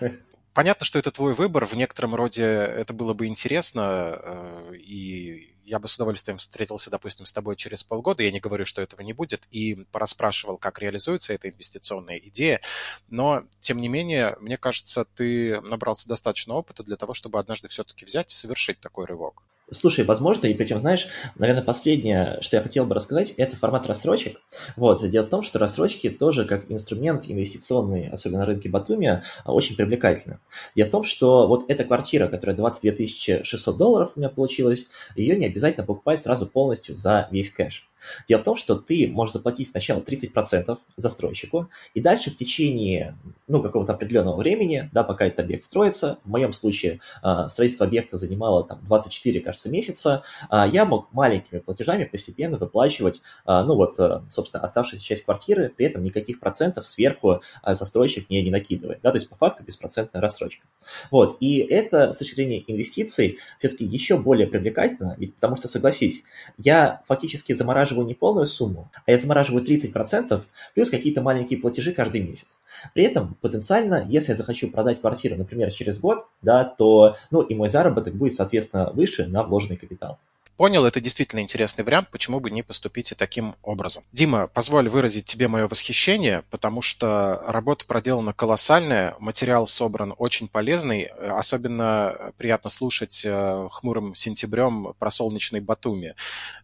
да. 0.00 0.10
Понятно, 0.54 0.86
что 0.86 0.98
это 0.98 1.10
твой 1.10 1.34
выбор, 1.34 1.66
в 1.66 1.74
некотором 1.74 2.14
роде 2.14 2.44
это 2.44 2.92
было 2.92 3.12
бы 3.12 3.26
интересно, 3.26 4.18
э, 4.22 4.74
и 4.76 5.53
я 5.64 5.78
бы 5.78 5.88
с 5.88 5.96
удовольствием 5.96 6.38
встретился, 6.38 6.90
допустим, 6.90 7.26
с 7.26 7.32
тобой 7.32 7.56
через 7.56 7.82
полгода, 7.84 8.22
я 8.22 8.30
не 8.30 8.40
говорю, 8.40 8.64
что 8.64 8.82
этого 8.82 9.02
не 9.02 9.12
будет, 9.12 9.46
и 9.50 9.84
пораспрашивал, 9.92 10.58
как 10.58 10.78
реализуется 10.78 11.34
эта 11.34 11.48
инвестиционная 11.48 12.18
идея, 12.18 12.60
но, 13.08 13.44
тем 13.60 13.80
не 13.80 13.88
менее, 13.88 14.36
мне 14.40 14.56
кажется, 14.56 15.04
ты 15.04 15.60
набрался 15.62 16.08
достаточно 16.08 16.54
опыта 16.54 16.82
для 16.82 16.96
того, 16.96 17.14
чтобы 17.14 17.38
однажды 17.38 17.68
все-таки 17.68 18.04
взять 18.04 18.32
и 18.32 18.34
совершить 18.34 18.80
такой 18.80 19.06
рывок. 19.06 19.42
Слушай, 19.74 20.04
возможно, 20.04 20.46
и 20.46 20.54
причем, 20.54 20.78
знаешь, 20.78 21.08
наверное, 21.36 21.62
последнее, 21.62 22.38
что 22.40 22.56
я 22.56 22.62
хотел 22.62 22.86
бы 22.86 22.94
рассказать, 22.94 23.30
это 23.36 23.56
формат 23.56 23.86
рассрочек. 23.86 24.40
Вот, 24.76 25.08
дело 25.08 25.24
в 25.24 25.28
том, 25.28 25.42
что 25.42 25.58
рассрочки 25.58 26.08
тоже 26.08 26.44
как 26.44 26.70
инструмент 26.70 27.24
инвестиционный, 27.28 28.08
особенно 28.08 28.40
на 28.40 28.46
рынке 28.46 28.68
Батуми, 28.68 29.22
очень 29.44 29.76
привлекательны. 29.76 30.38
Дело 30.76 30.88
в 30.88 30.90
том, 30.90 31.04
что 31.04 31.46
вот 31.46 31.64
эта 31.68 31.84
квартира, 31.84 32.28
которая 32.28 32.56
22 32.56 33.44
600 33.44 33.76
долларов 33.76 34.12
у 34.14 34.20
меня 34.20 34.28
получилась, 34.28 34.86
ее 35.16 35.36
не 35.36 35.46
обязательно 35.46 35.84
покупать 35.84 36.20
сразу 36.20 36.46
полностью 36.46 36.94
за 36.94 37.28
весь 37.30 37.50
кэш. 37.50 37.88
Дело 38.28 38.40
в 38.40 38.44
том, 38.44 38.56
что 38.56 38.74
ты 38.76 39.08
можешь 39.08 39.34
заплатить 39.34 39.68
сначала 39.68 40.00
30% 40.00 40.78
застройщику, 40.96 41.70
и 41.94 42.00
дальше 42.00 42.30
в 42.30 42.36
течение 42.36 43.16
ну, 43.46 43.62
какого-то 43.62 43.92
определенного 43.92 44.36
времени, 44.36 44.90
да, 44.92 45.04
пока 45.04 45.26
этот 45.26 45.40
объект 45.40 45.62
строится, 45.62 46.18
в 46.24 46.28
моем 46.28 46.52
случае 46.52 47.00
а, 47.22 47.48
строительство 47.48 47.86
объекта 47.86 48.16
занимало 48.16 48.64
там 48.64 48.80
24, 48.84 49.40
кажется, 49.40 49.63
месяца, 49.68 50.22
а, 50.48 50.66
я 50.66 50.84
мог 50.84 51.12
маленькими 51.12 51.58
платежами 51.58 52.04
постепенно 52.04 52.58
выплачивать, 52.58 53.22
а, 53.44 53.64
ну 53.64 53.74
вот, 53.74 53.96
собственно, 54.28 54.62
оставшуюся 54.64 55.04
часть 55.04 55.24
квартиры, 55.24 55.72
при 55.74 55.86
этом 55.86 56.02
никаких 56.02 56.40
процентов 56.40 56.86
сверху 56.86 57.42
застройщик 57.64 58.28
мне 58.28 58.42
не 58.42 58.50
накидывает, 58.50 59.00
да, 59.02 59.10
то 59.10 59.16
есть 59.16 59.28
по 59.28 59.36
факту 59.36 59.62
беспроцентная 59.64 60.20
рассрочка. 60.20 60.66
Вот, 61.10 61.36
и 61.40 61.58
это 61.58 62.12
с 62.12 62.18
точки 62.18 62.34
зрения 62.34 62.64
инвестиций 62.66 63.38
все-таки 63.58 63.84
еще 63.84 64.18
более 64.18 64.46
привлекательно, 64.46 65.16
потому 65.34 65.56
что, 65.56 65.68
согласись, 65.68 66.22
я 66.58 67.02
фактически 67.06 67.52
замораживаю 67.52 68.06
не 68.06 68.14
полную 68.14 68.46
сумму, 68.46 68.90
а 69.06 69.10
я 69.10 69.18
замораживаю 69.18 69.64
30% 69.64 70.42
плюс 70.74 70.90
какие-то 70.90 71.22
маленькие 71.22 71.58
платежи 71.58 71.92
каждый 71.92 72.20
месяц. 72.20 72.58
При 72.92 73.04
этом 73.04 73.36
потенциально, 73.40 74.04
если 74.08 74.32
я 74.32 74.36
захочу 74.36 74.70
продать 74.70 75.00
квартиру, 75.00 75.36
например, 75.36 75.72
через 75.72 75.98
год, 76.00 76.26
да, 76.42 76.64
то 76.64 77.16
ну, 77.30 77.42
и 77.42 77.54
мой 77.54 77.68
заработок 77.68 78.14
будет, 78.14 78.34
соответственно, 78.34 78.90
выше 78.92 79.26
на 79.26 79.43
вложенный 79.44 79.76
капитал 79.76 80.18
понял, 80.56 80.84
это 80.84 81.00
действительно 81.00 81.40
интересный 81.40 81.84
вариант, 81.84 82.08
почему 82.10 82.40
бы 82.40 82.50
не 82.50 82.62
поступить 82.62 83.12
и 83.12 83.14
таким 83.14 83.56
образом. 83.62 84.04
Дима, 84.12 84.46
позволь 84.46 84.88
выразить 84.88 85.24
тебе 85.24 85.48
мое 85.48 85.66
восхищение, 85.66 86.44
потому 86.50 86.82
что 86.82 87.42
работа 87.46 87.84
проделана 87.86 88.32
колоссальная, 88.32 89.16
материал 89.18 89.66
собран 89.66 90.14
очень 90.16 90.48
полезный, 90.48 91.02
особенно 91.02 92.32
приятно 92.36 92.70
слушать 92.70 93.22
э, 93.24 93.68
хмурым 93.70 94.14
сентябрем 94.14 94.94
про 94.98 95.10
солнечный 95.10 95.60
Батуми 95.60 96.14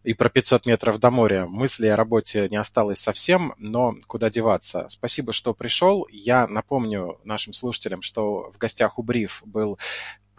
и 0.03 0.13
про 0.13 0.29
500 0.29 0.65
метров 0.65 0.99
до 0.99 1.11
моря. 1.11 1.45
Мысли 1.45 1.87
о 1.87 1.95
работе 1.95 2.47
не 2.49 2.57
осталось 2.57 2.99
совсем, 2.99 3.53
но 3.57 3.95
куда 4.07 4.29
деваться. 4.29 4.85
Спасибо, 4.89 5.33
что 5.33 5.53
пришел. 5.53 6.07
Я 6.11 6.47
напомню 6.47 7.19
нашим 7.23 7.53
слушателям, 7.53 8.01
что 8.01 8.51
в 8.53 8.57
гостях 8.57 8.99
у 8.99 9.03
Бриф 9.03 9.41
был 9.45 9.77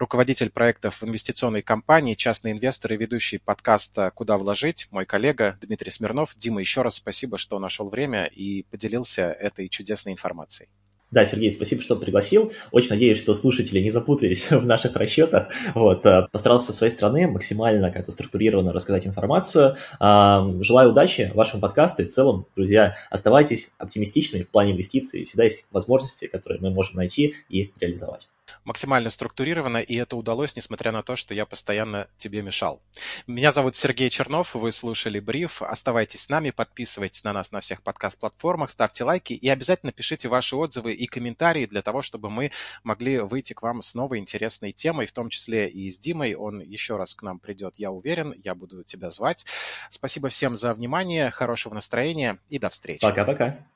руководитель 0.02 0.50
проектов 0.50 1.04
инвестиционной 1.04 1.62
компании, 1.62 2.14
частный 2.14 2.50
инвестор 2.50 2.92
и 2.92 2.96
ведущий 2.96 3.38
подкаста 3.38 4.10
«Куда 4.12 4.36
вложить», 4.36 4.88
мой 4.90 5.06
коллега 5.06 5.56
Дмитрий 5.62 5.92
Смирнов. 5.92 6.34
Дима, 6.36 6.60
еще 6.60 6.82
раз 6.82 6.96
спасибо, 6.96 7.38
что 7.38 7.60
нашел 7.60 7.88
время 7.88 8.24
и 8.24 8.64
поделился 8.64 9.30
этой 9.30 9.68
чудесной 9.68 10.12
информацией. 10.12 10.68
Да, 11.12 11.24
Сергей, 11.24 11.52
спасибо, 11.52 11.82
что 11.82 11.94
пригласил. 11.94 12.52
Очень 12.72 12.90
надеюсь, 12.90 13.18
что 13.18 13.32
слушатели 13.34 13.78
не 13.78 13.90
запутались 13.92 14.46
в 14.50 14.66
наших 14.66 14.96
расчетах. 14.96 15.50
Вот, 15.74 16.04
э, 16.04 16.26
постарался 16.32 16.66
со 16.66 16.72
своей 16.72 16.90
стороны 16.90 17.28
максимально 17.28 17.92
как-то 17.92 18.10
структурированно 18.10 18.72
рассказать 18.72 19.06
информацию. 19.06 19.76
Желаю 20.00 20.90
удачи 20.90 21.30
вашему 21.32 21.60
подкасту 21.60 22.02
и 22.02 22.06
в 22.06 22.08
целом, 22.08 22.46
друзья, 22.56 22.96
оставайтесь 23.08 23.70
оптимистичными 23.78 24.42
в 24.42 24.48
плане 24.48 24.72
инвестиций. 24.72 25.22
Всегда 25.22 25.44
есть 25.44 25.66
возможности, 25.70 26.26
которые 26.26 26.60
мы 26.60 26.70
можем 26.70 26.96
найти 26.96 27.36
и 27.48 27.70
реализовать 27.78 28.28
максимально 28.64 29.10
структурировано, 29.10 29.78
и 29.78 29.94
это 29.96 30.16
удалось, 30.16 30.56
несмотря 30.56 30.92
на 30.92 31.02
то, 31.02 31.16
что 31.16 31.34
я 31.34 31.46
постоянно 31.46 32.08
тебе 32.18 32.42
мешал. 32.42 32.80
Меня 33.26 33.52
зовут 33.52 33.76
Сергей 33.76 34.10
Чернов, 34.10 34.54
вы 34.54 34.72
слушали 34.72 35.20
Бриф. 35.20 35.62
Оставайтесь 35.62 36.22
с 36.22 36.28
нами, 36.28 36.50
подписывайтесь 36.50 37.24
на 37.24 37.32
нас 37.32 37.52
на 37.52 37.60
всех 37.60 37.82
подкаст-платформах, 37.82 38.70
ставьте 38.70 39.04
лайки 39.04 39.32
и 39.32 39.48
обязательно 39.48 39.92
пишите 39.92 40.28
ваши 40.28 40.56
отзывы 40.56 40.94
и 40.94 41.06
комментарии 41.06 41.66
для 41.66 41.82
того, 41.82 42.02
чтобы 42.02 42.30
мы 42.30 42.52
могли 42.84 43.20
выйти 43.20 43.52
к 43.52 43.62
вам 43.62 43.82
с 43.82 43.94
новой 43.94 44.18
интересной 44.18 44.72
темой, 44.72 45.06
в 45.06 45.12
том 45.12 45.28
числе 45.28 45.68
и 45.68 45.90
с 45.90 45.98
Димой. 45.98 46.34
Он 46.34 46.60
еще 46.60 46.96
раз 46.96 47.14
к 47.14 47.22
нам 47.22 47.38
придет, 47.38 47.74
я 47.76 47.90
уверен, 47.90 48.34
я 48.44 48.54
буду 48.54 48.84
тебя 48.84 49.10
звать. 49.10 49.44
Спасибо 49.90 50.28
всем 50.28 50.56
за 50.56 50.74
внимание, 50.74 51.30
хорошего 51.30 51.74
настроения 51.74 52.38
и 52.48 52.58
до 52.58 52.70
встречи. 52.70 53.00
Пока-пока. 53.00 53.66